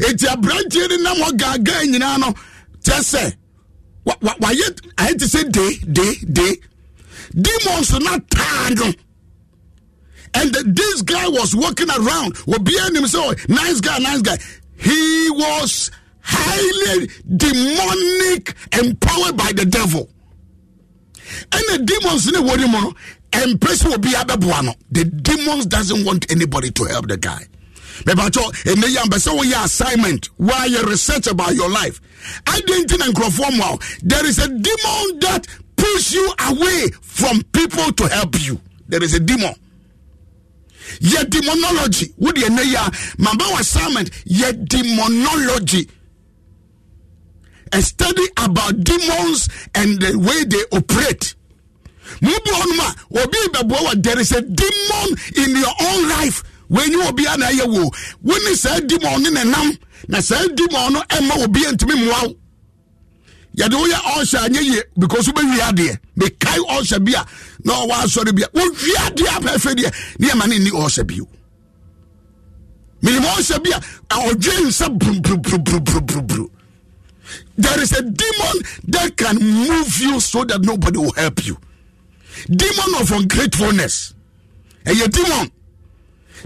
It's 0.00 0.22
a 0.22 0.36
brandy 0.36 0.80
in 0.84 0.88
the 1.02 1.34
gaga 1.36 1.82
in 1.82 1.92
Yano. 2.00 2.36
Just 2.82 3.08
say, 3.08 3.32
what, 4.04 4.22
what, 4.22 4.40
why 4.40 4.52
yet? 4.52 4.80
I 4.96 5.02
had 5.08 5.18
to 5.18 5.28
say 5.28 5.44
day, 5.48 5.76
day, 5.92 6.14
day. 6.32 6.56
Demons 7.40 7.92
are 7.94 8.00
not 8.00 8.30
tired 8.30 8.96
and 10.36 10.52
this 10.54 11.02
guy 11.02 11.28
was 11.28 11.54
walking 11.56 11.88
around. 11.90 12.34
Behind 12.62 12.92
oh, 12.96 13.00
himself 13.00 13.48
nice 13.48 13.80
guy 13.80 13.98
nice 13.98 14.20
guy. 14.22 14.36
He 14.76 15.30
was 15.30 15.90
highly 16.20 17.08
demonic 17.36 18.54
empowered 18.78 19.36
by 19.36 19.52
the 19.54 19.66
devil. 19.68 20.08
And 21.52 21.62
the 21.70 21.84
demons 21.84 22.26
in 22.28 22.34
the 22.34 22.42
word 22.42 22.60
and 23.32 23.60
person 23.60 23.90
will 23.90 23.98
be 23.98 24.10
abɛboa 24.10 24.64
no 24.64 24.74
the 24.90 25.04
demons 25.04 25.66
doesn't 25.66 26.04
want 26.04 26.30
anybody 26.30 26.70
to 26.70 26.84
help 26.84 27.08
the 27.08 27.16
guy. 27.16 27.42
Bɛbàtɔ 28.04 28.42
ɛnɛ 28.64 28.86
yɛ 28.94 29.02
ambɛsɛ 29.04 29.38
wɔyɛ 29.38 29.64
assignment 29.64 30.28
wɔayɛ 30.38 30.84
research 30.84 31.26
about 31.28 31.54
your 31.54 31.68
life. 31.70 32.00
I 32.46 32.60
didn't 32.60 32.92
and 32.92 33.14
nkurɔfoɔ 33.14 34.00
there 34.02 34.24
is 34.26 34.38
a 34.38 34.48
demon 34.48 35.18
that 35.20 35.46
push 35.76 36.12
you 36.12 36.32
away 36.48 36.90
from 37.02 37.42
people 37.52 37.92
to 37.92 38.08
help 38.08 38.34
you. 38.46 38.60
There 38.88 39.02
is 39.02 39.14
a 39.14 39.20
demon. 39.20 39.54
Yɛ 41.00 41.28
demonology. 41.28 42.12
Wode 42.16 42.36
ɛnɛ 42.36 42.64
yi 42.64 42.74
a 42.74 42.90
maba 43.18 43.44
w 43.50 43.58
assignment 43.60 44.10
yɛ 44.26 44.66
demonology. 44.68 45.88
A 47.72 47.82
study 47.82 48.22
about 48.36 48.82
demons 48.84 49.48
and 49.74 50.00
the 50.00 50.16
way 50.18 50.44
they 50.44 50.62
operate. 50.76 51.34
Mubu 52.20 52.50
ɔnom 52.62 52.78
a 52.78 53.22
obi 53.22 53.38
bɛboa 53.52 53.82
wa 53.84 53.94
there 53.96 54.18
is 54.20 54.30
a 54.32 54.40
demon 54.40 55.16
in 55.36 55.56
your 55.56 55.74
own 55.80 56.08
life. 56.08 56.42
Wɔnyi 56.70 57.08
obi 57.08 57.24
a 57.26 57.36
na 57.36 57.46
ɛyɛ 57.46 57.66
wo. 57.66 57.90
Wone 58.22 58.54
saa 58.56 58.78
demon 58.80 59.22
no 59.24 59.30
ne 59.30 59.44
nam 59.50 59.76
na 60.08 60.20
saa 60.20 60.46
demon 60.54 60.92
no 60.92 61.00
ɛma 61.02 61.42
obi 61.44 61.60
ntumi 61.62 61.94
mmoa 62.06 62.28
wo 62.28 62.36
yɛde 63.56 63.74
woyɛ 63.74 63.98
ɔhyɛ 64.16 64.38
anyɛ 64.46 64.62
yie. 64.62 64.82
Because 64.98 65.28
wobɛwie 65.28 65.60
adeɛ. 65.60 65.98
Mekae 66.16 66.58
ɔhyɛ 66.58 67.04
bi 67.04 67.12
a 67.12 67.26
na 67.64 67.72
ɔwɔ 67.74 67.94
asɔre 68.04 68.34
bi 68.34 68.42
a 68.42 68.48
wowie 68.48 68.96
adeɛ 69.06 69.36
a 69.36 69.40
pɛfɛ 69.40 69.74
deɛ 69.74 69.94
ne 70.18 70.28
ɛma 70.28 70.46
ne 70.48 70.58
nni 70.58 70.70
ɔhyɛ 70.70 71.06
bio. 71.06 71.28
Menim 73.02 73.22
ɔhyɛ 73.22 73.62
bi 73.64 73.70
a 73.70 74.14
ɔdwe 74.28 74.66
nsa 74.66 74.88
brubrubrubrubrubru 74.98 76.50
there 77.58 77.80
is 77.80 77.92
a 77.92 78.02
demon 78.02 78.56
that 78.88 79.16
can 79.16 79.36
move 79.38 79.98
you 79.98 80.20
so 80.20 80.44
that 80.44 80.60
nobody 80.62 80.98
will 80.98 81.12
help 81.14 81.44
you. 81.44 81.56
Demon 82.48 83.00
of 83.00 83.10
ungratefulness. 83.10 84.14
Ɛyɛ 84.84 85.10
demon. 85.10 85.50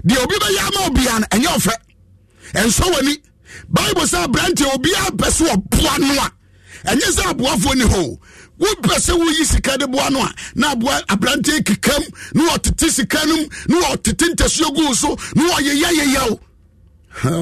Deɛ 0.05 0.23
obi 0.23 0.35
bɛyɛ 0.35 0.67
ama 0.67 0.87
obia 0.89 1.19
no 1.19 1.27
ɛnyɛ 1.27 1.47
ɔfɛ 1.57 1.73
ɛnsɔ 2.53 2.85
w'ani 2.93 3.17
bible 3.69 4.01
sɛ 4.03 4.23
aberanteɛ 4.25 4.73
obiaa 4.75 5.09
pɛ 5.17 5.27
sɛ 5.29 5.47
ɔboa 5.55 5.99
no 5.99 6.21
a 6.21 6.31
ɛnyɛ 6.85 7.07
sɛ 7.17 7.23
aboafoɔ 7.31 7.75
ni 7.75 7.83
hɔ 7.83 8.17
wopɛ 8.59 8.95
sɛ 8.99 9.13
woyi 9.17 9.45
sika 9.45 9.77
de 9.77 9.87
boa 9.87 10.09
no 10.09 10.21
a 10.23 10.33
na 10.55 10.71
aboa 10.73 11.01
aberanteɛ 11.07 11.63
kekam 11.63 12.03
na 12.35 12.43
wɔtete 12.49 12.89
sika 12.89 13.25
no 13.25 13.35
mu 13.37 13.79
na 13.79 13.87
wɔtete 13.89 14.33
ntasuo 14.35 14.75
gu 14.75 14.93
so 14.95 15.09
na 15.35 15.43
wɔyeyɛyeyɛ 15.49 16.31
o 16.31 16.39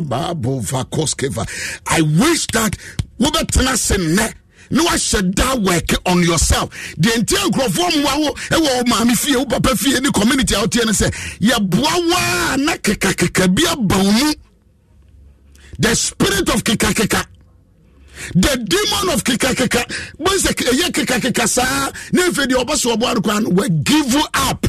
Bible 0.02 0.62
vakoskeva. 0.62 1.48
I 1.88 2.02
wish 2.02 2.48
that 2.48 2.76
wobɛtena 3.20 3.78
se 3.78 3.98
nnɛ 3.98 4.34
na 4.72 4.84
wahyɛ 4.84 5.36
da 5.36 5.56
work 5.56 5.90
on 6.06 6.24
yourself. 6.24 6.70
Deɛ 7.00 7.18
nti 7.24 7.36
nkurɔfoɔ 7.36 7.90
mmoa 7.92 8.20
wo 8.20 8.34
ɛwɔ 8.50 8.88
maame 8.88 9.16
fie 9.18 9.36
wo 9.36 9.46
papa 9.46 9.76
fie 9.76 10.00
ne 10.00 10.10
community 10.12 10.56
a 10.56 10.60
woteɛ 10.60 10.86
no 10.86 10.92
sɛ 10.92 11.14
yɛboa 11.40 12.10
waa 12.12 12.56
na 12.58 12.74
kekakeka 12.78 13.48
bi 13.54 13.64
aba 13.70 13.98
wo 13.98 14.12
mu. 14.12 14.34
The 15.80 15.96
spirit 15.96 16.50
of 16.50 16.64
kekakeka 16.64 17.26
the 18.34 18.58
demon 18.66 19.14
of 19.14 19.24
kekakeka 19.24 19.84
bɔ 20.20 20.32
sɛ 20.38 20.52
ɛyɛ 20.54 20.92
kekakeka 20.92 21.48
saa. 21.48 21.92
Na 22.14 22.24
afei 22.24 22.46
deɛ 22.48 22.64
ɔbɛ 22.66 22.76
so 22.78 22.96
ɔboa 22.96 23.42
no 23.44 23.68
give 23.84 24.16
up. 24.34 24.68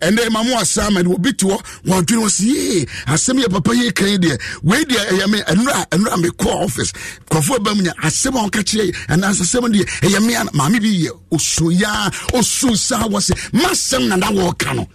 Ɛnɛ 0.00 0.30
ma 0.32 0.42
mo 0.42 0.58
assignment 0.58 1.06
obi 1.06 1.32
te 1.32 1.46
hɔ 1.46 1.58
wɔadwene 1.86 2.22
wɔ 2.22 2.28
sɛ 2.28 2.44
yee 2.44 2.86
asɛm 3.06 3.40
yɛ 3.42 3.50
papa 3.52 3.70
yɛ 3.70 3.94
kan 3.94 4.18
deɛ 4.20 4.40
wei 4.62 4.84
deɛ 4.84 5.06
ɛyɛ 5.10 5.30
me 5.30 5.38
ɛnora 5.42 5.88
ɛnora 5.90 6.16
mekɔ 6.24 6.46
office. 6.64 6.92
Kɔfoɔ 7.30 7.62
ba 7.62 7.74
mu 7.74 7.82
nya 7.82 7.92
asɛm 8.02 8.34
a 8.36 8.48
wɔka 8.48 8.62
kyerɛ 8.64 8.96
anaasɛ 9.08 9.42
asɛm 9.46 9.72
deɛ 9.72 9.84
ɛyɛ 10.00 10.40
a 10.40 10.44
maame 10.56 10.80
bi 10.80 11.06
yɛ 11.06 11.10
osoyaa 11.30 12.10
osu 12.32 12.76
saa 12.76 13.06
wɔ 13.06 13.20
sɛ 13.30 13.34
masɛm 13.52 14.08
na 14.08 14.16
na 14.16 14.26
wɔɔka 14.30 14.74
no. 14.76 14.88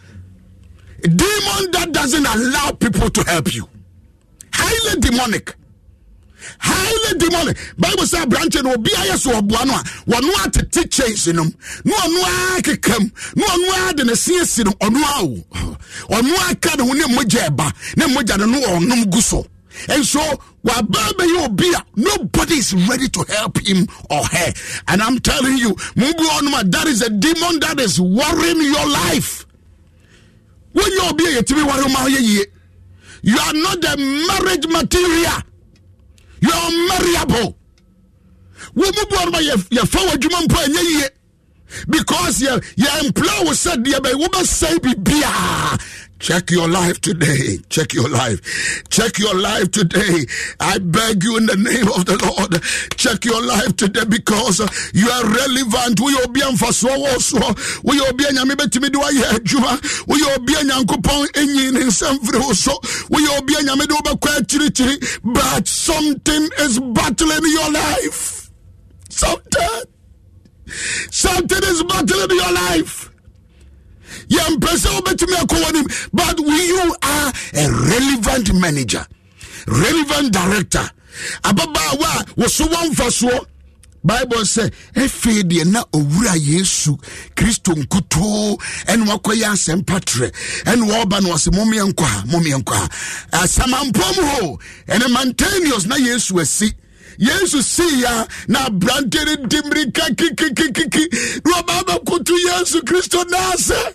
Demon 1.03 1.71
that 1.71 1.91
doesn't 1.93 2.25
allow 2.25 2.71
people 2.71 3.09
to 3.09 3.23
help 3.29 3.53
you. 3.53 3.67
Highly 4.51 4.99
demonic 4.99 5.55
highly 6.59 7.17
demonic 7.19 7.57
bible 7.77 8.03
sɛ 8.03 8.23
aberante 8.25 8.63
no 8.63 8.73
obi 8.73 8.89
ayɛ 8.91 9.17
so 9.17 9.31
ɔboa 9.31 9.65
no 9.65 9.73
a 9.73 9.83
wɔno 10.09 10.31
atete 10.45 10.89
chains 10.91 11.27
nom 11.27 11.51
na 11.83 11.95
ɔno 11.95 12.57
a 12.57 12.61
kekam 12.61 13.11
na 13.35 13.45
ɔno 13.45 13.89
a 13.89 13.93
de 13.93 14.03
ne 14.05 14.15
se 14.15 14.39
asi 14.39 14.63
no 14.63 14.71
ɔno 14.71 15.03
a 15.03 15.23
o 15.23 16.15
ɔno 16.15 16.51
aka 16.51 16.77
ne 16.77 16.83
ho 16.83 16.93
ne 16.93 17.03
mmogya 17.05 17.49
ɛba 17.49 17.71
ne 17.97 18.05
no 18.07 18.45
no 18.45 18.59
ɔnom 18.67 19.21
so. 19.21 19.45
And 19.89 20.03
so 20.05 20.19
waba 20.63 21.11
bɛyɛ 21.17 21.45
obi 21.45 21.71
a 21.73 21.83
nobody 21.95 22.55
is 22.55 22.73
ready 22.87 23.07
to 23.09 23.23
help 23.29 23.57
him 23.65 23.87
or 24.09 24.23
her. 24.25 24.53
And 24.87 25.01
i'm 25.03 25.19
telling 25.19 25.57
you 25.57 25.69
mubu 25.95 26.23
ɔnom 26.39 26.71
that 26.71 26.87
is 26.87 27.01
a 27.01 27.09
demon 27.09 27.59
that 27.59 27.79
is 27.79 27.99
worrying 28.01 28.61
your 28.61 28.87
life. 28.87 29.45
Wonyɛ 30.73 31.09
obi 31.11 31.25
a 31.25 31.41
yɛtumi 31.41 31.63
ware 31.67 31.89
ma 31.89 32.05
you 33.23 33.37
are 33.37 33.53
not 33.53 33.81
the 33.81 33.97
marriage 34.27 34.67
material 34.67 35.41
you 36.41 36.51
are 36.51 36.71
marriable 36.89 37.57
wɔn 38.75 38.91
mu 38.95 39.05
bu 39.09 39.15
ɔnoma 39.15 39.39
yɛfa 39.71 39.99
wɔ 40.05 40.11
adwuma 40.15 40.41
mpo 40.45 40.55
ɛnyɛ 40.65 40.81
yie. 40.91 41.09
Because 41.89 42.39
yɛ 42.41 43.05
employ 43.05 43.43
wo 43.45 43.51
sɛ 43.51 43.75
deɛ 43.83 43.99
bɛ 43.99 44.13
wo 44.15 44.27
Check 46.19 46.49
your 46.49 46.67
life 46.67 46.99
today. 46.99 47.57
Check 47.69 47.93
your 47.93 48.09
life. 48.09 48.83
Check 48.89 49.19
your 49.19 49.35
life 49.39 49.69
today. 49.71 50.25
I 50.59 50.79
beg 50.79 51.23
you 51.23 51.37
in 51.37 51.45
the 51.45 51.55
name 51.55 51.87
of 51.93 52.05
the 52.05 52.17
Lord. 52.17 52.61
Check 52.97 53.23
your 53.25 53.41
life 53.45 53.75
today 53.77 54.03
because 54.05 54.59
you 54.93 55.07
are 55.09 55.23
relevant. 55.25 55.99
We 56.01 56.15
will 56.15 56.27
be 56.29 56.41
on 56.41 56.57
for 56.57 56.73
so 56.73 56.89
oh, 56.89 57.13
also. 57.13 57.37
We 57.83 57.99
will 58.01 58.13
be 58.13 58.25
on 58.25 58.33
Yamibetimi 58.35 58.91
do 58.91 59.01
I 59.01 59.37
Juma. 59.43 59.79
We 60.07 60.21
will 60.23 60.39
be 60.43 60.55
on 60.55 60.67
Yankupon 60.69 61.27
Enyin 61.33 61.79
in 61.81 61.91
San 61.91 62.17
oh, 62.33 62.53
so. 62.53 62.73
We 63.09 63.19
be 63.45 63.53
on 63.55 63.77
Yamidoba 63.77 64.17
Chiri 64.47 65.19
But 65.23 65.67
something 65.67 66.49
is 66.59 66.79
battling 66.79 67.43
your 67.45 67.71
life. 67.71 68.49
Something. 69.09 69.83
Something 71.11 71.63
is 71.63 71.83
battling 71.83 72.35
your 72.37 72.53
life 72.53 73.11
yɛmpɛ 74.29 74.69
sɛ 74.77 74.89
wobɛtumi 74.95 75.35
akɔ 75.43 75.55
wɔ 75.63 76.07
but 76.13 76.39
you 76.39 76.95
are 77.03 77.33
a 77.53 77.71
relevant 77.89 78.53
manager 78.55 79.05
relevant 79.67 80.31
director. 80.31 80.89
Ababaawa 81.43 82.21
a 82.21 82.23
wɔso 82.39 82.65
wɔmfa 82.67 83.07
soɔ 83.19 83.45
bible 84.03 84.43
sɛ 84.43 84.71
afei 84.95 85.43
deɛ 85.43 85.65
na 85.71 85.83
owura 85.91 86.35
yesu 86.37 86.97
kristo 87.35 87.73
nkutoo 87.75 88.57
ɛne 88.87 89.03
wakɔyɛ 89.09 89.47
asɛmpa 89.53 89.99
trɛ 90.05 90.31
ɛne 90.65 90.83
wɔɔba 90.89 91.21
no 91.23 91.33
ɔse 91.33 91.49
momeɛ 91.51 91.91
nkɔ 91.91 92.03
ha 92.05 92.23
momeɛ 92.27 92.57
nkɔ 92.61 92.73
ha 92.75 92.87
ɛne 94.93 95.07
mantanius 95.13 95.85
na 95.87 95.95
yesu 95.97 96.35
yesu 97.17 97.63
sii 97.63 98.01
ya 98.01 98.27
na 98.47 98.65
aberante 98.67 99.25
no 99.25 99.35
di 99.47 99.61
kikikikiki 99.91 101.07
na 101.45 101.61
ɔbaa 101.61 101.83
bɛkoto 101.87 102.33
yesu 102.47 102.81
kristo 102.83 103.23
naasɛ 103.31 103.93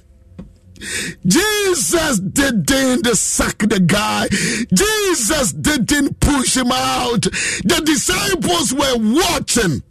Jesus 1.25 2.19
didn't 2.19 3.07
sack 3.17 3.59
the 3.59 3.79
guy. 3.79 4.27
Jesus 4.75 5.53
didn't 5.53 6.19
push 6.19 6.57
him 6.57 6.73
out. 6.73 7.23
The 7.23 7.83
disciples 7.85 8.75
were 8.75 8.97
watching. 8.99 9.85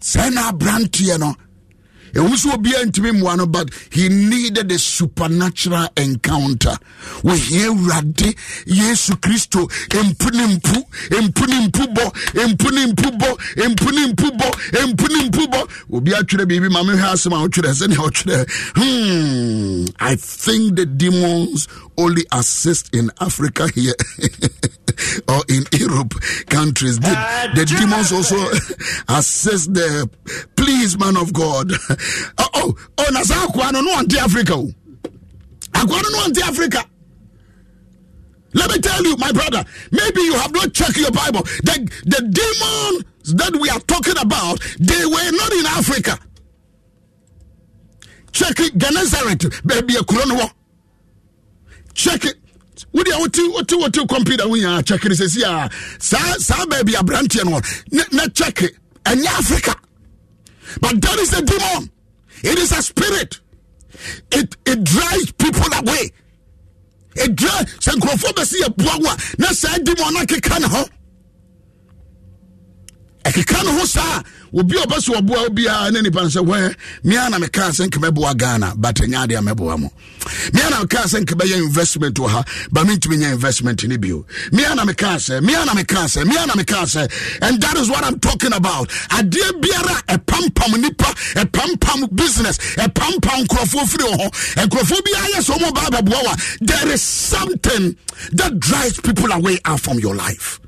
Sena 0.00 0.52
Brantiano 0.52 1.36
ɛwu 2.16 2.34
sɛ 2.36 2.84
ntumi 2.86 3.10
mmoa 3.12 3.36
no 3.36 3.46
but 3.46 3.70
he 3.90 4.08
needed 4.08 4.70
a 4.72 4.78
supernatural 4.78 5.88
encounter. 5.96 6.76
Wɔhia 7.22 7.68
awurade 7.68 8.34
yesu 8.66 9.16
kristo 9.20 9.68
mpu 9.90 10.30
ne 10.32 10.46
mpu 10.56 10.84
mpu 11.22 11.46
ne 11.46 11.66
mpu 11.66 11.82
bɔ 11.94 12.04
mpu 12.48 12.70
ne 12.72 12.86
mpu 12.92 13.10
bɔ 13.18 13.38
mpu 13.70 13.92
ne 13.92 14.06
mpu 14.12 14.26
bɔ 14.38 14.48
mpu 14.88 15.08
ne 15.08 15.28
mpu 15.28 15.46
bɔ 15.52 15.68
obi 15.92 16.10
atwerɛ 16.12 16.44
biribi 16.46 16.70
ma 16.70 16.82
mehwɛ 16.82 17.12
asɛm 17.12 17.32
a 17.34 17.48
wotwerɛ 17.48 17.72
sɛnea 17.80 18.00
wotwerɛ 18.04 18.46
hmm 18.76 19.84
i 20.00 20.14
think 20.16 20.76
the 20.76 20.86
demons 20.86 21.68
only 21.98 22.24
assist 22.32 22.94
in 22.94 23.10
africa 23.20 23.68
here 23.74 23.94
or 25.28 25.42
in 25.48 25.64
europe 25.72 26.14
countries. 26.48 26.98
The, 26.98 27.14
ah, 27.16 27.52
the 27.54 27.64
demons 27.64 28.12
also 28.12 28.36
assess 29.18 29.66
the 29.66 30.08
please 30.56 30.98
man 30.98 31.16
of 31.16 31.32
god. 31.32 31.72
Oh, 32.38 32.48
oh, 32.54 32.74
oh, 32.98 33.10
na 33.12 33.22
saa 33.22 33.46
akoa 33.46 33.72
no 33.72 33.98
ante 33.98 34.18
africa 34.18 34.54
oh. 34.54 34.68
o 34.68 35.10
akoa 35.72 36.02
no 36.12 36.24
ante 36.24 36.42
africa. 36.42 36.84
Let 38.54 38.70
me 38.70 38.78
tell 38.78 39.04
you 39.04 39.16
my 39.18 39.32
brother 39.32 39.64
maybe 39.90 40.20
you 40.22 40.34
have 40.34 40.52
not 40.52 40.72
checked 40.72 40.96
your 40.96 41.10
bible. 41.10 41.42
The, 41.62 41.88
the 42.04 42.20
demons 42.22 43.34
that 43.34 43.54
we 43.60 43.68
are 43.68 43.80
talking 43.80 44.16
about 44.18 44.60
they 44.78 45.04
were 45.04 45.30
not 45.32 45.52
in 45.52 45.66
africa. 45.66 46.18
Check 48.32 48.60
it 48.60 48.76
gennesaret 48.76 49.42
no 49.64 50.36
wɔ 50.36 50.50
check 51.94 52.24
it 52.24 52.36
wode 52.92 53.08
a 53.08 53.18
wote 53.18 54.08
computer 54.08 54.48
wo 54.48 54.56
nyaa 54.56 54.80
it 54.80 55.12
sɛsi 55.12 55.42
a 55.42 55.68
saa 56.00 56.64
baabi 56.66 56.94
aberanteɛ 56.94 57.44
no. 57.44 57.60
Na 58.12 58.24
it. 58.24 58.76
Ɛnyɛ 59.04 59.26
africa. 59.26 59.74
But 60.80 61.00
that 61.00 61.18
is 61.18 61.32
a 61.32 61.42
demon. 61.42 61.90
It 62.42 62.58
is 62.58 62.72
a 62.72 62.82
spirit. 62.82 63.40
It 64.32 64.56
it 64.66 64.84
drives 64.84 65.32
people 65.32 65.72
away. 65.78 66.10
It 67.14 67.34
drives 67.34 67.72
sɛ 67.78 67.92
nkurɔfoɔ 67.94 68.32
bɛsi 68.34 68.60
yɛ 68.62 68.76
boa 68.76 68.98
wo 68.98 69.10
a 69.10 69.16
na 69.38 69.52
saa 69.52 69.78
di 69.78 69.92
mu 69.92 70.02
ɔno 70.04 70.22
akeka 70.24 70.60
ne 70.60 70.66
ho 70.68 70.84
ɛkeka 73.26 73.64
ne 73.64 73.70
ho 73.78 73.84
saa 73.86 74.22
obi 74.54 74.76
ɔboa 74.76 75.92
ne 75.92 76.00
nipa 76.02 76.20
sɛ 76.22 76.40
wɛ 76.44 76.74
mea 77.04 77.28
na 77.28 77.38
sɛ 77.38 77.88
mɛboa 77.88 78.36
ghana 78.36 78.74
but 78.76 78.94
ɛnya 78.96 79.26
mɛboa 79.42 79.78
mea 80.52 80.70
na 80.70 80.84
sɛ 80.84 81.24
bɛyɛ 81.24 81.56
investment 81.66 82.14
wɔ 82.16 82.28
ha 82.28 82.44
ba 82.70 82.82
mentumi 82.84 83.16
nya 83.18 83.32
investment 83.32 83.82
ne 83.86 83.96
bio. 83.96 84.24
Mea 84.52 84.74
na 84.74 84.84
sɛ 84.84 85.42
mea 85.42 85.64
na 85.64 85.72
sɛ 85.74 86.24
mea 86.26 86.46
na 86.46 86.54
sɛ 86.54 87.38
and 87.42 87.60
that 87.60 87.76
is 87.76 87.88
what 87.90 88.04
i'm 88.04 88.18
talking 88.20 88.52
about. 88.52 88.88
Adeɛ 89.10 89.60
biara 89.60 90.02
ɛpampam 90.06 90.80
nipa 90.80 91.04
ɛpampam 91.34 92.14
business 92.14 92.58
ɛpampam 92.76 93.44
nkurɔfoɔ 93.46 93.88
firi 93.88 94.04
wɔ 94.04 94.16
hɔ 94.20 94.66
nkurɔfoɔ 94.66 95.02
biara 95.04 95.26
yɛ 95.34 95.40
sɛ 95.42 95.58
ɔmɔ 95.58 95.74
baa 95.74 95.90
bɛboa 96.00 96.24
wa 96.24 96.36
there 96.60 96.88
is 96.92 97.02
something 97.02 97.96
that 98.32 98.58
drives 98.60 99.00
people 99.00 99.30
away 99.32 99.58
out 99.64 99.80
from 99.80 99.98
your 99.98 100.14
life 100.14 100.60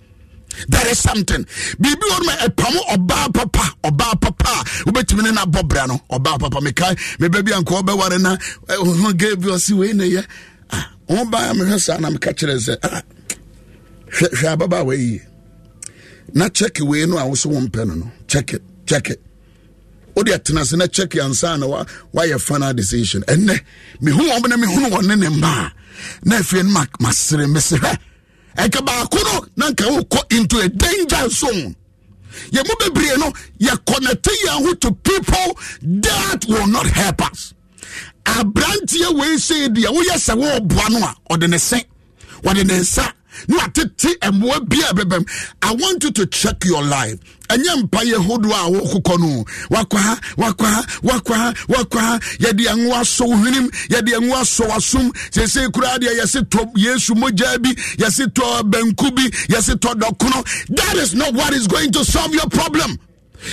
there 0.68 0.88
is 0.90 0.98
something. 0.98 1.44
Biribi 1.80 2.06
wɔ 2.10 2.26
no 2.26 2.32
ɛpam 2.46 2.74
ɔbaa 2.96 3.34
papa 3.34 3.74
ɔbaa 3.84 4.20
papa. 4.20 4.50
A 4.50 4.90
wobɛtumi 4.90 5.22
ne 5.22 5.30
nabɔ 5.30 5.68
bra 5.68 5.86
no 5.86 6.00
ɔbaa 6.10 6.38
papa. 6.40 6.60
Mekae 6.60 6.96
mebɛ 7.18 7.44
bi 7.44 7.52
anka 7.52 7.74
wɔbɛware 7.82 8.20
na 8.20 8.36
ho 8.68 9.12
ga 9.12 9.36
bi 9.36 9.48
ɔse 9.48 9.72
wei 9.72 9.92
ne 9.92 10.04
yɛ 10.08 10.24
ɔbaa 11.08 11.52
mehwɛ 11.54 11.78
saa 11.80 11.98
na 11.98 12.10
meka 12.10 12.32
kyerɛ 12.34 12.56
sɛ 12.58 13.02
hwɛ 14.10 14.52
ababa 14.52 14.78
a 14.80 14.84
wayiye 14.84 15.20
na 16.34 16.48
check 16.48 16.78
wei 16.82 17.06
no 17.06 17.18
a 17.18 17.26
wo 17.26 17.34
so 17.34 17.48
wompɛ 17.50 17.86
no 17.86 17.94
no. 17.94 18.10
Check 18.26 18.52
it 18.54 19.20
wode 20.14 20.26
atena 20.32 20.60
ase 20.62 20.72
na 20.76 20.86
check 20.86 21.10
ansa 21.10 21.58
na 21.58 21.66
wayɛ 22.14 22.40
final 22.40 22.72
decision. 22.74 23.22
Ɛnnɛ 23.22 23.60
mehu 24.02 24.18
wɔm 24.28 24.48
na 24.48 24.56
mehunu 24.56 24.90
wɔ 24.90 25.06
ne 25.06 25.14
ne 25.16 25.28
mma. 25.28 25.66
A 25.66 25.72
na 26.24 26.36
afei 26.38 26.62
no 26.64 26.70
masere 27.00 27.46
mese 27.50 27.76
hwɛ 27.78 27.98
ɛka 28.58 28.80
baako 28.86 29.18
no 29.24 29.46
na 29.56 29.70
nka 29.70 29.84
wokɔ 29.94 30.32
into 30.36 30.58
a 30.58 30.68
danger 30.68 31.28
zone. 31.30 31.74
Yɛ 32.52 32.60
mu 32.66 32.74
bebree 32.80 33.16
no 33.18 33.32
yɛ 33.60 33.74
connecte 33.86 34.30
yɛn 34.44 34.66
ho 34.66 34.74
to 34.74 34.92
people 34.92 35.58
that 35.82 36.44
will 36.48 36.66
not 36.66 36.86
help 36.86 37.22
us. 37.30 37.54
Aberanteɛ 38.24 39.14
wei 39.18 39.36
sei 39.38 39.68
deɛ 39.68 39.88
woyɛ 39.94 40.16
sɛ 40.26 40.34
wɔɔboa 40.36 40.90
no 40.90 40.98
a 41.06 41.14
ɔde 41.34 41.48
ne 41.48 41.58
se 41.58 41.82
wɔde 42.42 42.66
ne 42.66 42.78
nsa 42.80 43.12
na 43.46 43.56
watete 43.58 44.18
mmoa 44.32 44.60
bi 44.68 44.76
a 44.82 44.92
ɛbɛbɛm 44.94 45.28
i 45.62 45.72
want 45.74 46.02
you 46.04 46.10
to 46.10 46.26
check 46.26 46.64
your 46.64 46.82
life. 46.82 47.18
Ɛnyɛ 47.48 47.82
mpayɛ 47.88 48.16
hodoɔ 48.26 48.52
a 48.52 48.70
wokokɔ 48.80 49.18
no. 49.20 49.44
Wakɔ 49.70 49.96
ha 49.98 50.18
wakɔ 50.36 50.64
ha 50.66 50.82
wakɔ 51.02 51.34
ha 51.34 51.52
wakɔ 51.68 51.98
ha 51.98 52.18
yɛde 52.40 52.66
ɛngo 52.66 52.92
asɔ 53.00 53.26
wo 53.26 53.36
hwenem 53.36 53.70
yɛde 53.88 54.08
ɛngo 54.18 54.34
asɔ 54.40 54.68
wasom. 54.68 55.10
Seesei 55.30 55.68
koraa 55.70 55.98
deɛ 55.98 56.18
yɛse 56.20 56.42
tɔ 56.48 56.70
yesu 56.76 57.14
mogyaa 57.14 57.62
bi 57.62 57.70
yɛse 57.96 58.26
tɔ 58.32 58.62
banku 58.70 59.10
bi 59.14 59.22
yɛse 59.48 59.74
tɔ 59.76 59.94
dɔkono. 59.94 60.66
That 60.76 60.96
is 60.96 61.14
not 61.14 61.32
what 61.34 61.54
is 61.54 61.66
going 61.66 61.90
to 61.92 62.04
solve 62.04 62.34
your 62.34 62.48
problem 62.48 62.98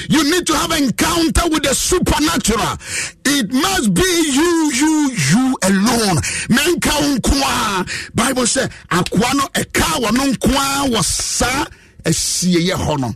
you 0.09 0.23
need 0.31 0.45
to 0.47 0.53
have 0.55 0.71
an 0.71 0.83
encounter 0.85 1.49
with 1.49 1.63
the 1.63 1.73
supernatural. 1.73 2.77
It 3.25 3.51
must 3.51 3.93
be 3.93 4.01
you, 4.01 4.71
you, 4.73 5.11
you 5.31 5.57
alone. 5.63 6.17
Menka 6.49 6.91
unkwa. 6.91 7.85
Bible 8.15 8.47
say 8.47 8.67
akwano 8.89 9.49
eka 9.53 9.99
wano 10.01 10.25
nkwa 10.25 10.83
wasa 10.91 11.67
esiye 12.03 12.73
hono. 12.73 13.15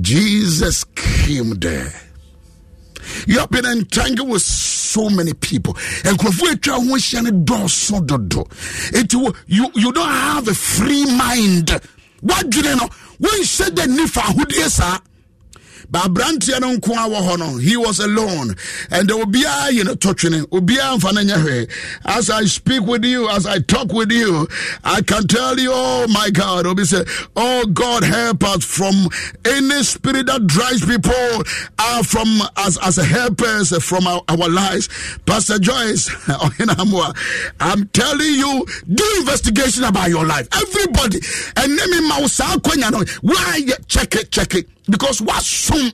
Jesus 0.00 0.84
came 0.94 1.54
there. 1.60 1.92
You 3.26 3.38
have 3.38 3.50
been 3.50 3.66
entangled 3.66 4.28
with 4.28 4.42
so 4.42 5.10
many 5.10 5.34
people. 5.34 5.76
And 6.04 6.18
you 9.46 9.70
you 9.74 9.92
don't 9.92 10.08
have 10.08 10.48
a 10.48 10.54
free 10.54 11.04
mind. 11.04 11.70
What 12.22 12.48
do 12.50 12.58
you 12.60 12.76
know? 12.76 12.88
When 13.18 13.44
said 13.44 13.76
the 13.76 13.82
nifa 13.82 14.22
who 14.34 14.46
but 14.46 15.00
aberanteɛ 16.00 16.60
no 16.60 16.76
nko 16.76 16.94
hɔ 16.94 17.38
no 17.38 17.56
he 17.56 17.76
was 17.76 17.98
alone. 18.00 18.54
And 18.90 19.08
obiara 19.08 19.72
you 19.72 19.84
know 19.84 19.94
tɔtwene. 19.94 20.42
Obiara 20.48 20.98
mfa 20.98 21.12
no 21.14 21.20
nyɛ 21.22 21.42
hwee. 21.44 21.70
As 22.04 22.30
i 22.30 22.44
speak 22.44 22.82
with 22.82 23.04
you 23.04 23.28
as 23.30 23.46
i 23.46 23.58
talk 23.58 23.92
with 23.92 24.10
you 24.10 24.46
i 24.84 25.00
can 25.02 25.26
tell 25.26 25.58
you 25.58 25.70
oh 25.72 26.06
my 26.08 26.30
god 26.30 26.66
obi 26.66 26.84
say 26.84 27.04
oh 27.36 27.64
god 27.66 28.02
help 28.04 28.42
us 28.44 28.64
from 28.64 28.94
any 29.44 29.82
spirit 29.82 30.26
that 30.26 30.46
drives 30.46 30.84
people 30.84 31.42
uh, 31.78 32.02
from 32.02 32.26
as 32.58 32.78
as 32.78 32.96
helpers 32.96 33.72
from 33.84 34.06
our, 34.06 34.22
our 34.28 34.48
lives. 34.48 34.88
Pastor 35.26 35.58
joyce 35.58 36.10
i'm 37.60 37.86
telling 37.88 38.34
you 38.34 38.66
do 38.92 39.04
investigation 39.20 39.84
about 39.84 40.08
your 40.08 40.24
life. 40.26 40.48
Everybody 40.54 41.20
and 41.56 41.76
name 41.76 41.92
him 41.92 42.10
why 43.22 43.62
check 43.88 44.14
it 44.14 44.30
check 44.30 44.54
it 44.54 44.68
because 44.88 45.20
what 45.22 45.42
some 45.42 45.90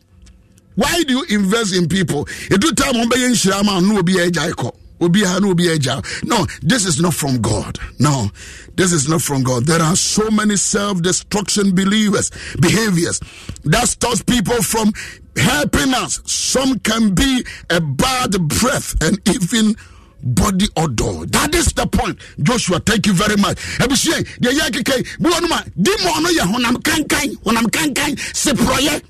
why 0.76 1.02
do 1.02 1.12
you 1.12 1.24
invest 1.36 1.74
in 1.76 1.88
people? 1.88 2.24
Ɛdu 2.24 2.76
time 2.76 2.94
ɔmbɛyɛ 2.94 3.30
nhyira 3.30 3.64
ma 3.64 3.80
no 3.80 3.98
obi 3.98 4.14
agyae 4.14 4.52
kɔ 4.52 4.72
no 5.00 5.50
obi 5.50 5.64
agya 5.68 6.24
no 6.24 6.46
this 6.62 6.84
is 6.86 7.00
not 7.00 7.14
from 7.14 7.40
god. 7.40 7.78
No 7.98 8.30
this 8.76 8.92
is 8.92 9.08
not 9.08 9.22
from 9.22 9.42
god. 9.42 9.66
There 9.66 9.80
are 9.80 9.96
so 9.96 10.30
many 10.30 10.56
self-destruction 10.56 11.74
believers 11.74 12.30
behaviors 12.60 13.20
that 13.64 13.88
stops 13.88 14.22
people 14.22 14.62
from 14.62 14.92
helping 15.36 15.92
us. 15.94 16.20
Some 16.24 16.78
can 16.80 17.14
be 17.14 17.44
a 17.68 17.80
bad 17.80 18.32
breath 18.48 18.94
and 19.02 19.18
even 19.28 19.74
body 20.22 20.66
odor. 20.76 21.26
That 21.26 21.54
is 21.54 21.72
the 21.72 21.86
point 21.86 22.18
joshua 22.42 22.80
thank 22.80 23.06
you 23.06 23.12
very 23.14 23.36
much. 23.36 23.56
Abusua 23.78 24.18
deɛ 24.40 24.50
yɛ 24.58 24.70
keke 24.70 25.18
bi 25.20 25.30
wɔn 25.30 25.48
mu 25.48 25.54
a 25.54 25.64
demon 25.80 26.22
no 26.22 26.28
yɛ 26.30 26.44
honam 26.52 26.76
kankan 26.82 27.36
honam 27.44 27.66
kankan 27.70 28.14
seporɔyɛ 28.34 29.02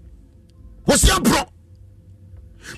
wɔsi 0.86 1.10
aborɔ 1.16 1.46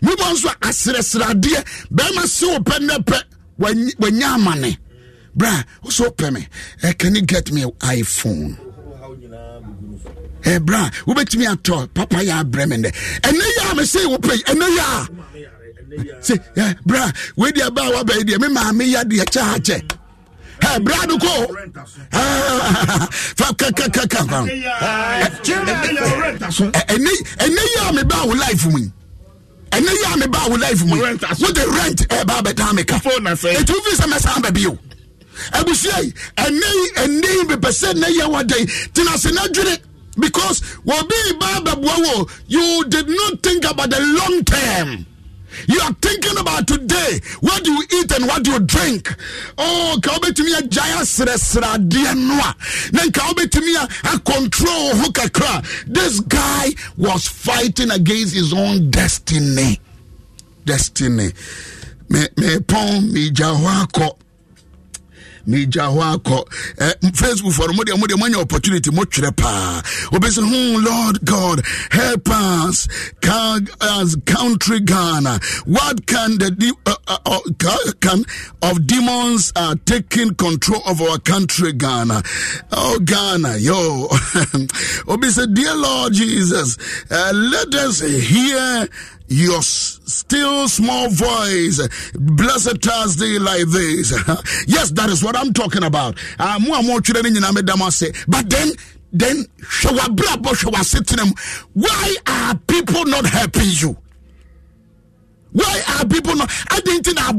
mebɔ 0.03 0.25
nso 0.33 0.49
aserɛseradeɛ 0.69 1.65
bɛrima 1.93 2.27
se 2.27 2.47
wo 2.47 2.59
pɛ 2.59 2.79
nnɛ 2.79 3.05
pɛ 3.05 3.23
wanya 3.59 4.35
amane 4.37 4.77
bra 5.35 5.63
wo 5.83 5.91
sɛ 5.91 6.07
wopɛ 6.09 6.33
me 6.33 6.47
uh, 6.85 6.93
can 6.99 7.15
you 7.15 7.23
get 7.23 7.51
me 7.53 7.63
iphone? 7.63 8.57
Eh, 10.45 10.59
bra 10.59 10.91
wobɛtumi 11.07 11.47
atɔ 11.47 11.89
papa 11.95 12.17
yɛ 12.17 12.41
abrɛ 12.43 12.69
me 12.69 12.77
ndɛ 12.77 12.91
ɛnɛ 13.23 13.45
yɛ 13.57 13.71
a 13.71 13.75
mesɛ 13.77 14.07
wopɛ 14.07 14.35
ɛnɛ 14.45 14.67
yɛ 14.77 15.09
sɛ 16.21 16.39
yeah, 16.57 16.73
bra 16.87 17.11
wei 17.37 17.51
deɛ 17.53 17.75
ba 17.75 17.83
a 17.83 17.91
wabɛyi 18.05 18.23
deɛ 18.25 18.41
me 18.41 18.49
maame 18.49 18.85
yɛ 18.95 19.05
deɛ 19.05 19.25
kyɛ 19.25 19.41
ha 19.43 19.59
kyɛ 19.59 19.99
Hey, 20.63 20.79
bra 20.79 20.95
no 21.07 21.19
ko 21.19 21.47
fa 22.13 23.53
kakakaka 23.55 24.21
ɛnɛ 27.43 27.63
yɛ 27.75 27.89
a 27.89 27.93
meba 27.93 28.27
wo 28.27 28.35
life 28.35 28.65
mu 28.67 28.79
ɛnɛ 29.71 29.91
yɛ 29.91 30.15
a 30.15 30.17
meba 30.19 30.49
wo 30.51 30.57
life 30.57 30.85
mu 30.85 30.97
wode 31.01 31.59
rent? 31.77 32.09
Ɛba 32.09 32.43
bɛda 32.43 32.73
me 32.75 32.85
ka. 32.85 32.97
Ɛtumi 32.99 33.83
fi 33.83 33.97
sɛ 33.97 34.07
mɛsan 34.13 34.43
bɛbi 34.43 34.67
o 34.71 34.79
abusua 35.53 35.99
yi 36.05 36.13
ɛnɛ 36.37 36.69
ɛnɛ 36.97 37.29
yi 37.37 37.43
mepɛ 37.51 37.69
sɛ 37.73 37.93
ɛnɛ 37.95 38.07
yɛ 38.19 38.27
wadɛn 38.31 38.67
tena 38.95 39.19
se 39.19 39.31
na 39.33 39.43
dwene 39.49 39.79
because 40.19 40.61
wɔbi 40.87 41.39
ba 41.41 41.61
bɛboa 41.65 41.99
wo 42.05 42.29
you 42.49 42.85
did 42.89 43.09
not 43.09 43.43
think 43.43 43.65
about 43.65 43.91
the 43.91 43.99
long 44.01 44.45
term 44.45 45.07
you 45.69 45.81
are 45.81 45.93
thinking 46.01 46.39
about 46.39 46.67
today 46.67 47.21
what 47.41 47.63
do 47.65 47.73
you 47.73 47.83
eat 47.95 48.13
and 48.13 48.27
what 48.27 48.43
do 48.43 48.53
you 48.53 48.61
drink. 48.61 49.15
Oh 49.59 49.99
ka 50.03 50.11
wobɛtumi 50.19 50.53
agyae 50.61 50.95
aserɛseradeɛ 51.01 52.17
no 52.17 52.35
a 52.35 52.55
na 52.93 53.03
nka 53.03 53.21
wobɛtumi 53.21 54.15
a 54.15 54.19
control 54.21 54.97
ho 54.97 55.11
kakra 55.11 55.63
this 55.87 56.21
guy 56.21 56.71
was 56.97 57.27
fighting 57.29 57.91
against 57.91 58.35
his 58.35 58.53
own 58.53 58.91
destiny. 58.91 59.81
Destiny. 60.65 61.33
Mepɔn 62.09 63.11
megya 63.13 63.55
hɔ 63.57 63.87
akɔ 63.87 64.17
megya 65.47 65.89
hɔ 65.95 66.17
akɔ. 66.17 66.39
Eh, 66.79 66.93
facebook 67.13 67.53
fɔ 67.53 67.67
no 67.69 67.73
modeɛ 67.83 67.99
modeɛ 68.01 68.19
moanya 68.19 68.39
opportunity 68.41 68.91
motwerɛ 68.91 69.37
paa. 69.37 69.83
Wobɛsɛ 70.13 70.43
hmm 70.43 70.85
lord 70.85 71.25
god 71.25 71.63
help 71.91 72.29
us. 72.29 72.89
As 73.81 74.17
country 74.27 74.81
ghana 74.81 75.39
what 75.65 76.07
can 76.07 76.39
the 76.39 76.75
uh, 76.87 76.95
uh, 77.09 77.19
uh, 77.27 77.93
can 78.01 78.25
of 78.63 78.87
demons 78.87 79.53
are 79.57 79.75
taking 79.87 80.35
control 80.35 80.83
of 80.87 81.01
our 81.01 81.19
country 81.19 81.73
ghana? 81.73 82.23
Oh 82.73 82.99
ghana 82.99 83.57
yo. 83.59 84.09
Obisa 85.07 85.53
dear 85.53 85.75
lord 85.75 86.13
jesus 86.13 86.77
uh, 87.11 87.33
let 87.35 87.75
us 87.75 88.01
hear 88.01 88.89
your 89.33 89.63
still 89.63 90.69
small 90.69 91.09
voice. 91.09 91.81
Blessed 92.15 92.83
Thursday 92.83 93.39
like 93.39 93.67
this. 93.69 94.13
yes, 94.67 94.91
that 94.93 95.09
is 95.11 95.23
what 95.23 95.37
I'm 95.37 95.53
talking 95.53 95.85
about. 95.85 96.17
Ah, 96.39 96.59
but 98.29 98.51
then 98.51 98.73
then 99.15 99.45
why 101.75 102.17
are 102.27 102.55
people 102.67 103.05
not 103.05 103.27
helping 103.27 103.69
you? 103.69 103.97
Why 105.53 105.83
are 105.99 106.07
people 106.07 106.35
not? 106.35 106.51
I 106.71 106.81
didn't 106.81 107.05
think 107.05 107.19
I 107.21 107.33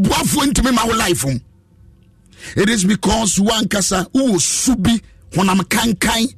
into 0.43 0.63
me 0.63 0.71
my 0.71 0.85
life. 0.85 1.25
It 2.55 2.69
is 2.69 2.83
because 2.83 3.39
one 3.39 3.67
kasa 3.67 4.07
who 4.13 4.33
subi 4.33 5.01
when 5.35 5.49
I'm 5.49 5.59
kankai 5.59 6.35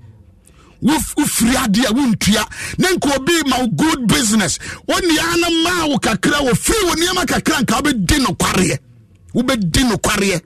wofiri 0.82 1.55
adeɛ 1.55 1.89
wontua. 1.93 2.45
Na 2.78 2.89
nka 2.91 3.15
obi 3.15 3.34
ma 3.49 3.57
wo 3.61 3.67
good 3.67 4.07
business. 4.07 4.57
Wo 4.88 4.95
nnea 4.95 5.38
no 5.39 5.49
maa 5.63 5.88
wo 5.88 5.97
kakra 5.99 6.39
wɔfiri 6.41 6.84
wo 6.88 6.93
nneɛma 6.95 7.26
kakra 7.26 7.61
nka 7.61 7.82
wobɛdi 7.82 8.19
nokwareɛ. 8.26 8.78
Wobɛdi 9.34 9.84
nokwareɛ. 9.91 10.41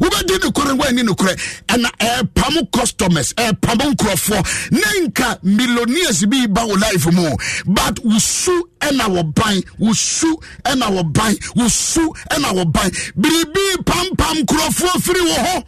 Wobɛdi 0.00 0.34
nokorɛ 0.42 0.72
woani 0.80 1.02
nokorɛ 1.06 1.36
ɛna 1.68 1.88
ɛpam 2.00 2.72
customers 2.72 3.32
ɛpam 3.34 3.78
nkurɔfoɔ. 3.94 4.70
Na 4.72 5.06
nka 5.06 5.38
millionaires 5.44 6.24
bi 6.26 6.46
ba 6.48 6.66
wo 6.66 6.74
life 6.74 7.06
mu. 7.12 7.30
But 7.66 7.96
wosu 8.02 8.62
ɛna 8.80 9.06
wɔ 9.06 9.32
ban 9.34 9.62
wosu 9.78 10.32
ɛna 10.64 10.88
wɔ 10.90 11.12
ban 11.12 11.34
wosu 11.54 12.02
ɛna 12.32 12.50
wɔ 12.52 12.72
ban. 12.72 12.90
Biribi 13.16 13.84
pampam 13.84 14.38
nkurɔfoɔ 14.42 15.02
firi 15.02 15.20
wɔ 15.20 15.36
hɔ 15.36 15.64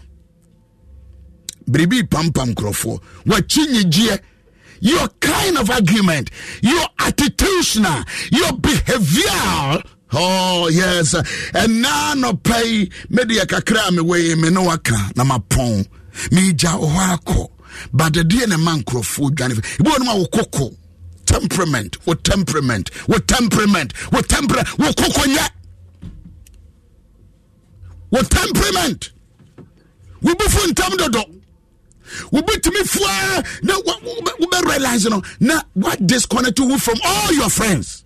biribi 1.71 2.03
pampam 2.09 2.55
nkurɔfoɔ. 2.55 3.01
Wakyi 3.27 3.67
nyigyeɛ 3.67 4.21
your 4.81 5.09
kind 5.21 5.57
of 5.57 5.71
argument 5.71 6.31
your 6.61 6.87
attitudinal 6.99 8.05
your 8.31 8.53
behavioral 8.53 9.83
Oh 10.17 10.69
yes, 10.71 11.15
and 11.55 11.83
now 11.83 12.15
no 12.15 12.35
pay 12.35 12.89
media 13.09 13.47
kakra 13.47 13.91
me 13.91 14.01
way 14.01 14.35
me 14.37 14.49
no 14.49 14.63
waka 14.63 14.93
na 15.17 15.25
mapɔn. 15.25 15.89
Me 16.31 16.53
hɔ 16.53 17.19
akɔ. 17.19 17.51
But 17.93 18.15
the 18.15 18.21
deɛ 18.21 18.49
ne 18.49 18.57
ma 18.57 18.77
nkurɔfoɔ 18.77 19.31
dwane 19.31 19.55
wɔ 19.55 19.99
no 19.99 20.05
ma 20.05 20.15
wo 20.15 20.27
koko 20.27 20.73
temperament 21.27 21.97
wo 22.07 22.15
temperament 22.15 22.91
wo 23.09 23.19
temperament 23.19 23.93
wo 24.13 24.21
temperament 24.21 24.79
wo 24.79 24.93
koko 24.93 25.23
nyɛ 25.23 25.49
wo 28.11 28.23
temperament. 28.23 29.11
Wo 30.23 30.33
bufu 30.35 30.71
ntam 30.71 30.97
dodo 30.97 31.25
wobɛtumi 32.33 32.87
foa 32.87 33.43
na 33.63 33.75
wobɛ 33.75 34.69
realize 34.69 35.05
no 35.07 35.23
na 35.41 35.61
what 35.75 36.07
disconnect 36.07 36.59
you 36.59 36.79
from 36.79 36.99
all 37.05 37.33
your 37.33 37.51
friends. 37.51 38.05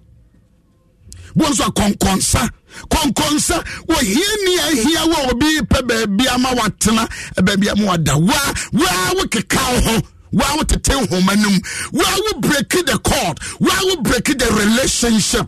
Wɔn 1.36 1.50
nso 1.52 1.64
akɔnkɔnsa 1.70 2.50
kɔnkɔnsa 2.90 3.64
wɔhia 3.86 4.44
ni 4.44 4.58
ahia 4.58 5.02
wɔ 5.12 5.30
obi 5.32 5.58
pɛ 5.60 5.82
baabi 5.88 6.28
ama 6.34 6.48
watena 6.54 7.08
baabi 7.36 7.70
ama 7.70 7.84
wada 7.86 8.16
waa 8.16 8.54
waa 8.72 9.14
wokeka 9.14 9.58
wo 9.72 9.80
ho 9.80 10.02
waa 10.32 10.56
wotete 10.56 10.92
nhoma 11.06 11.36
no 11.36 11.50
mu 11.50 11.58
waa 11.92 12.16
wo 12.16 12.40
break 12.40 12.68
the 12.68 12.98
cord 13.02 13.38
waa 13.60 13.80
wo 13.84 13.96
break 14.02 14.24
the 14.24 14.46
relationship. 14.58 15.46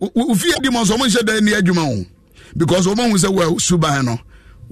Ofie 0.00 0.60
di 0.62 0.68
mu 0.70 0.80
nso 0.80 0.96
ɔmo 0.96 1.06
nhyɛ 1.06 1.24
dan 1.26 1.44
ni 1.44 1.52
adwuma 1.52 1.84
o 2.00 2.04
because 2.56 2.86
ɔmo 2.86 3.10
hu 3.10 3.16
sɛ 3.16 3.28
wɔ 3.34 3.60
suban 3.60 4.04
no 4.04 4.18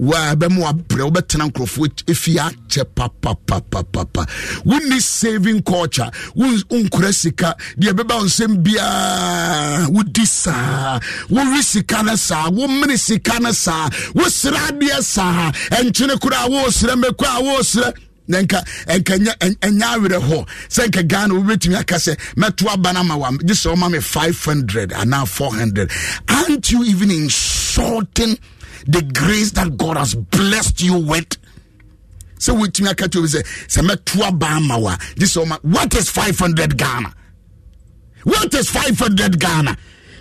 waa 0.01 0.33
bɛma 0.35 0.59
wabrɛ 0.65 1.03
wobɛtena 1.07 1.45
nkurɔfoɔ 1.49 1.87
ɛfie 2.11 2.37
akyɛ 2.47 2.83
papapapapa 2.95 4.23
wonni 4.65 4.99
saving 4.99 5.61
culture. 5.61 6.09
Wonkora 6.35 7.13
sika. 7.13 7.55
Deɛ 7.79 7.91
ɛbɛba 7.93 8.15
wo 8.19 8.25
nsɛm 8.25 8.63
biaa 8.63 9.87
wodi 9.89 10.25
saa 10.25 10.99
wowe 11.29 11.61
sika 11.61 12.03
no 12.03 12.15
saa 12.15 12.49
womene 12.49 12.97
sika 12.97 13.39
no 13.39 13.51
saa 13.51 13.89
wosrɛ 14.15 14.57
adeɛ 14.69 15.01
saa 15.03 15.51
ɛnkyene 15.71 16.19
koraa 16.19 16.47
woresrɛ 16.49 16.95
mɛkɔ 17.03 17.25
a 17.27 17.91
nka 18.39 18.59
nka 18.97 19.15
ɛnya 19.61 19.87
awerɛ 19.95 20.19
hɔ 20.27 20.47
sɛ 20.69 20.87
nka 20.87 21.03
ghana 21.07 21.33
wobɛtumi 21.35 21.75
aka 21.79 21.95
sɛ 21.95 22.15
mɛto 22.37 22.71
aba 22.73 22.93
no 22.93 22.99
ama 23.01 23.17
wa 23.17 23.31
gye 23.31 23.53
sɛ 23.53 23.73
ɔma 23.75 23.91
me 23.91 23.99
500 23.99 24.91
anaa 24.93 25.25
400 25.27 25.91
aren't 26.29 26.71
you 26.71 26.83
even 26.83 27.11
insulting 27.11 28.37
the 28.87 29.01
grace 29.13 29.51
that 29.51 29.77
God 29.77 29.97
has 29.97 30.15
blessed 30.15 30.81
you 30.81 30.99
with. 30.99 31.37
So 32.39 32.55
with 32.55 32.79
me, 32.81 32.89
I 32.89 32.93
catch 32.93 33.15
you 33.15 33.27
say, 33.27 33.43
Semetua 33.67 34.37
Bamawa. 34.37 34.99
This 35.15 35.35
woman, 35.37 35.57
what 35.61 35.93
is 35.95 36.09
500 36.09 36.77
Ghana? 36.77 37.13
What 38.23 38.53
is 38.53 38.69
500 38.69 39.39
Ghana? 39.39 39.77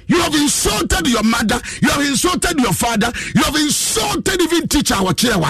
You 0.07 0.21
have 0.21 0.35
insulted 0.35 1.07
your 1.07 1.23
mother, 1.23 1.61
you 1.81 1.89
have 1.89 2.01
insulted 2.01 2.59
your 2.59 2.73
father, 2.73 3.13
you 3.35 3.43
have 3.43 3.55
insulted 3.55 4.41
even 4.43 4.67
teacher 4.67 4.95
our 4.95 5.15
children 5.15 5.41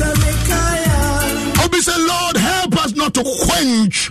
I'll 0.00 1.68
be 1.68 1.80
saying, 1.80 2.06
Lord, 2.06 2.36
help 2.36 2.76
us 2.84 2.94
not 2.94 3.14
to 3.14 3.22
quench, 3.22 4.10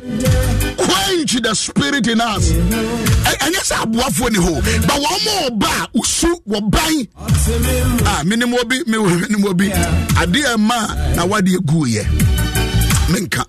quench 0.77 1.33
the 1.41 1.53
spirit 1.55 2.07
in 2.07 2.19
us. 2.19 2.51
And 2.51 3.53
yes, 3.53 3.71
I'm 3.71 3.93
waffling 3.93 4.35
home. 4.35 4.61
But 4.85 4.99
one 4.99 5.23
more 5.25 5.51
bar, 5.57 5.87
usu, 5.95 6.35
wabai. 6.47 7.07
Ah, 8.05 8.21
minimobi, 8.25 8.83
minimobi. 8.83 9.71
Adia 10.17 10.57
ma, 10.57 10.87
na 11.15 11.25
wadi 11.25 11.57
guye. 11.63 12.03
Menka, 13.09 13.45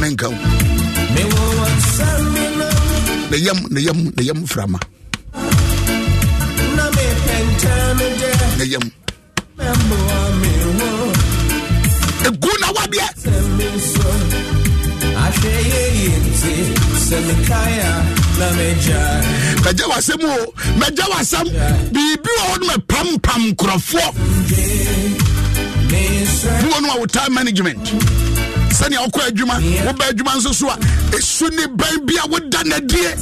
menka. 0.00 0.28
Ne 3.30 3.36
yam, 3.38 3.58
ne 3.70 3.80
yam, 3.80 4.12
ne 4.16 4.22
yam 4.22 4.46
frama. 4.46 4.80
Ne 8.58 8.64
yam. 8.64 8.90
Mɛgya 19.62 19.86
wasɛm 19.88 20.24
o 20.24 20.52
mɛgya 20.80 21.04
wasɛm 21.12 21.46
biribi 21.92 22.30
wɔ 22.38 22.44
hɔ 22.48 22.60
no 22.60 22.66
mɛpampam 22.66 23.42
nkurɔfoɔ. 23.52 24.08
Bi 26.60 26.68
wɔ 26.68 26.82
no 26.82 26.88
a 26.94 26.98
wo 27.00 27.06
time 27.06 27.34
management. 27.34 27.84
Sɛnea 28.76 28.98
wokɔ 29.06 29.20
adwuma 29.30 29.56
woba 29.86 30.04
adwuma 30.10 30.32
nso 30.36 30.52
so 30.54 30.68
a 30.68 30.76
ɛsu 31.16 31.50
ne 31.56 31.66
ban 31.76 32.04
bi 32.06 32.14
a 32.22 32.26
woda 32.28 32.62
nadie 32.64 33.14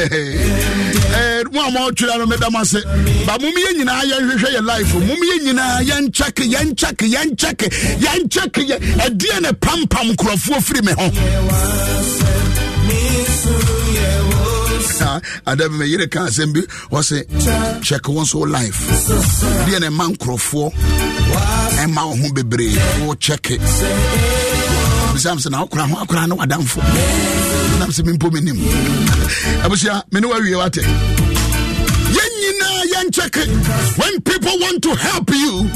Eh, 0.00 1.42
mo 1.52 1.60
a 1.60 1.70
mɔtwerɛ 1.70 2.18
no 2.18 2.26
meda 2.26 2.50
mo 2.50 2.60
ase. 2.60 2.80
Ba 3.26 3.36
mom 3.40 3.52
yɛ 3.54 3.70
nyinaa 3.78 4.02
yɛnhwehwɛ 4.10 4.48
yɛ 4.54 4.64
life 4.64 4.94
mom 4.94 5.22
yɛ 5.28 5.36
nyinaa 5.44 5.82
yɛnkyɛke 5.82 6.44
yɛnkyɛke 6.54 7.06
yɛnkyɛke 7.14 7.66
yɛnkyɛke 8.04 8.62
yɛ 8.70 8.76
ɛdeɛ 9.06 9.40
ne 9.42 9.52
pampam 9.52 10.12
nkurɔfoɔ 10.14 10.62
firi 10.62 10.82
me 10.84 10.92
ho. 10.92 11.10
Ada 15.46 15.68
me 15.70 15.86
yere 15.86 16.06
ka 16.08 16.20
asɛm 16.26 16.52
bi? 16.52 16.60
Wɔ 16.90 17.02
se 17.04 17.24
kyɛke 17.24 18.08
wo 18.14 18.22
nso 18.22 18.38
wo 18.40 18.44
life. 18.46 18.78
Deɛ 19.66 19.80
ne 19.80 19.88
ma 19.90 20.04
nkurɔfoɔ 20.06 20.72
ɛma 21.82 22.02
wo 22.06 22.14
ho 22.16 22.28
bebree 22.32 22.76
wo 23.06 23.14
kyɛke 23.14 23.58
bisam 25.18 25.38
sɛ 25.42 25.50
na 25.50 25.58
wokora 25.64 25.84
ho 25.90 25.96
akora 25.98 26.26
ne 26.28 26.34
wadamfo. 26.36 26.78
Nam 27.80 27.90
sɛ 27.90 28.02
mempo 28.06 28.30
menim 28.30 28.58
abusua 29.64 30.02
me 30.12 30.20
ne 30.20 30.28
wawie 30.28 30.56
wate 30.56 30.82
yɛn 32.16 32.30
nyinaa 32.40 32.80
yɛnkyɛke. 32.92 33.44
When 33.98 34.20
people 34.20 34.54
want 34.60 34.80
to 34.84 34.94
help 34.94 35.28
you 35.30 35.68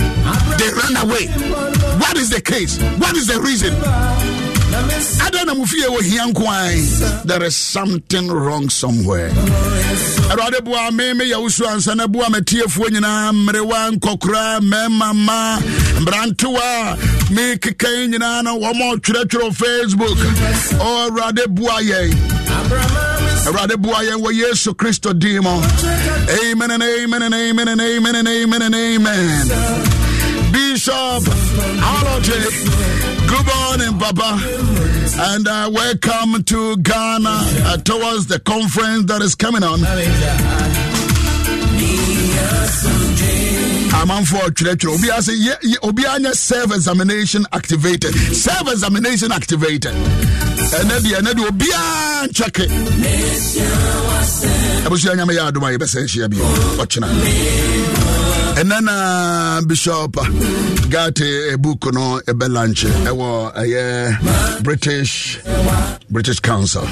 they 0.58 0.70
run 0.78 0.96
away. 1.04 1.26
What 1.98 2.16
is 2.18 2.30
the 2.30 2.40
case? 2.40 2.78
What 3.02 3.16
is 3.16 3.26
the 3.26 3.40
reason 3.40 3.74
wɔ 5.92 6.02
hia 6.02 6.26
nko 6.26 7.24
there 7.24 7.42
is 7.42 7.56
something 7.56 8.28
wrong 8.28 8.68
somewhere. 8.70 9.30
Awurade 10.30 10.64
boa 10.64 10.90
me 10.92 11.12
meyɛ 11.12 11.40
wo 11.40 11.48
so 11.48 11.66
ansa 11.66 11.94
na 11.96 12.06
boa 12.06 12.24
matiefoɔ 12.26 12.88
nyinaa 12.90 13.32
mmerewa 13.32 13.90
nkɔkora 13.96 14.60
mmarima 14.60 15.14
ma 15.14 15.58
mmerantewa 15.98 17.30
me 17.30 17.56
keka 17.56 17.88
nyinaa 18.08 18.42
na 18.42 18.54
wɔma 18.56 19.00
facebook. 19.52 20.16
Ɔ 20.78 21.08
awurade 21.10 21.46
boa 21.48 21.80
yɛn 21.80 22.14
awurade 23.46 23.76
boa 23.80 24.02
yɛn 24.02 24.22
wɔ 24.22 24.32
yesu 24.32 24.74
kristo 24.74 25.12
din 25.18 25.42
mu. 25.42 25.60
Amen 26.44 26.70
and 26.70 26.82
amen 26.82 27.22
and 27.22 27.34
amen 27.34 27.68
and 27.68 27.80
amen 27.80 28.14
and 28.16 28.28
amen 28.28 28.62
and 28.62 28.74
amen. 28.74 29.48
Bishop 30.52 31.22
aloje 31.82 33.11
Good 33.32 33.46
morning, 33.46 33.98
Papa. 33.98 34.38
And 35.32 35.48
uh, 35.48 35.70
welcome 35.72 36.42
to 36.44 36.76
Ghana 36.76 37.28
uh, 37.64 37.76
towards 37.78 38.26
the 38.26 38.38
conference 38.40 39.06
that 39.06 39.22
is 39.22 39.34
coming 39.34 39.62
on. 39.62 39.78
amanfo 44.02 44.36
ɔtwerɛtwerɛ 44.48 44.94
obi 44.94 45.08
ase 45.16 45.32
obi 45.82 46.04
anya 46.06 46.34
self 46.34 46.74
examination 46.74 47.46
activated. 47.52 48.12
Self 48.34 48.68
examination 48.70 49.30
activated. 49.32 49.94
Ɛnɛ 49.94 50.96
deɛ 51.04 51.16
ɛnɛ 51.20 51.32
deɛ 51.38 51.46
obiara 51.48 52.26
nkyɛke 52.28 52.64
abusua 54.86 55.14
nyame 55.16 55.32
yɛ 55.38 55.42
adom 55.48 55.64
a 55.64 55.70
yɛbɛsɛ 55.78 55.98
nhyia 56.04 56.28
bio 56.28 56.44
ɔkyena 56.82 57.08
ɛnɛ 58.60 58.80
na 58.82 59.60
bishop 59.66 60.14
gate 60.90 61.56
book 61.58 61.92
no 61.92 62.20
ɛbɛ 62.26 62.48
lunch 62.52 62.84
ɛwɔ 62.84 63.54
ɛyɛ 63.54 64.62
british 64.62 65.38
british 66.10 66.40
council 66.40 66.82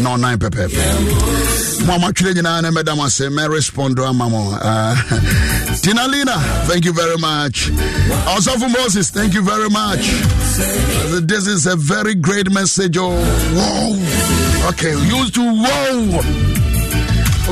na 0.00 0.16
ɔnan 0.16 0.36
pɛpɛɛpɛ 0.38 1.86
mo 1.86 1.94
a 1.94 1.98
matwerɛ 1.98 2.32
nyinaa 2.34 2.62
na 2.62 2.70
mɛda 2.70 2.96
mo 2.96 3.04
ase 3.04 3.28
mɛrespond 3.28 3.98
ama 4.08 4.28
mo 4.30 4.58
ah, 4.62 4.94
tinalina 5.82 6.36
thank 6.66 6.84
you 6.84 6.92
very 6.92 7.16
much. 7.18 7.68
Osofo 8.34 8.68
moses 8.72 9.10
thank 9.10 9.34
you 9.34 9.42
very 9.42 9.68
much. 9.68 10.00
This 11.26 11.46
is 11.46 11.66
a 11.66 11.76
very 11.76 12.14
great 12.14 12.50
message 12.50 12.96
oh 12.98 13.10
whoa 13.56 14.68
okay 14.70 14.92
used 15.08 15.34
to 15.34 15.42
whoa 15.42 16.61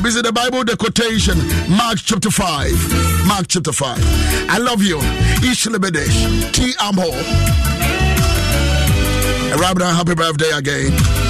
Obviously, 0.01 0.23
the 0.23 0.33
Bible, 0.33 0.65
the 0.65 0.79
quotation, 0.79 1.37
Mark 1.69 1.99
chapter 2.03 2.31
5. 2.31 3.27
Mark 3.27 3.45
chapter 3.49 3.71
5. 3.71 3.99
I 4.49 4.57
love 4.57 4.83
you. 4.83 4.97
Ishlebedesh. 5.45 6.55
T. 6.55 6.73
Amho. 6.79 7.13
Rabbi, 9.61 9.85
happy 9.85 10.15
birthday 10.15 10.53
again. 10.53 11.30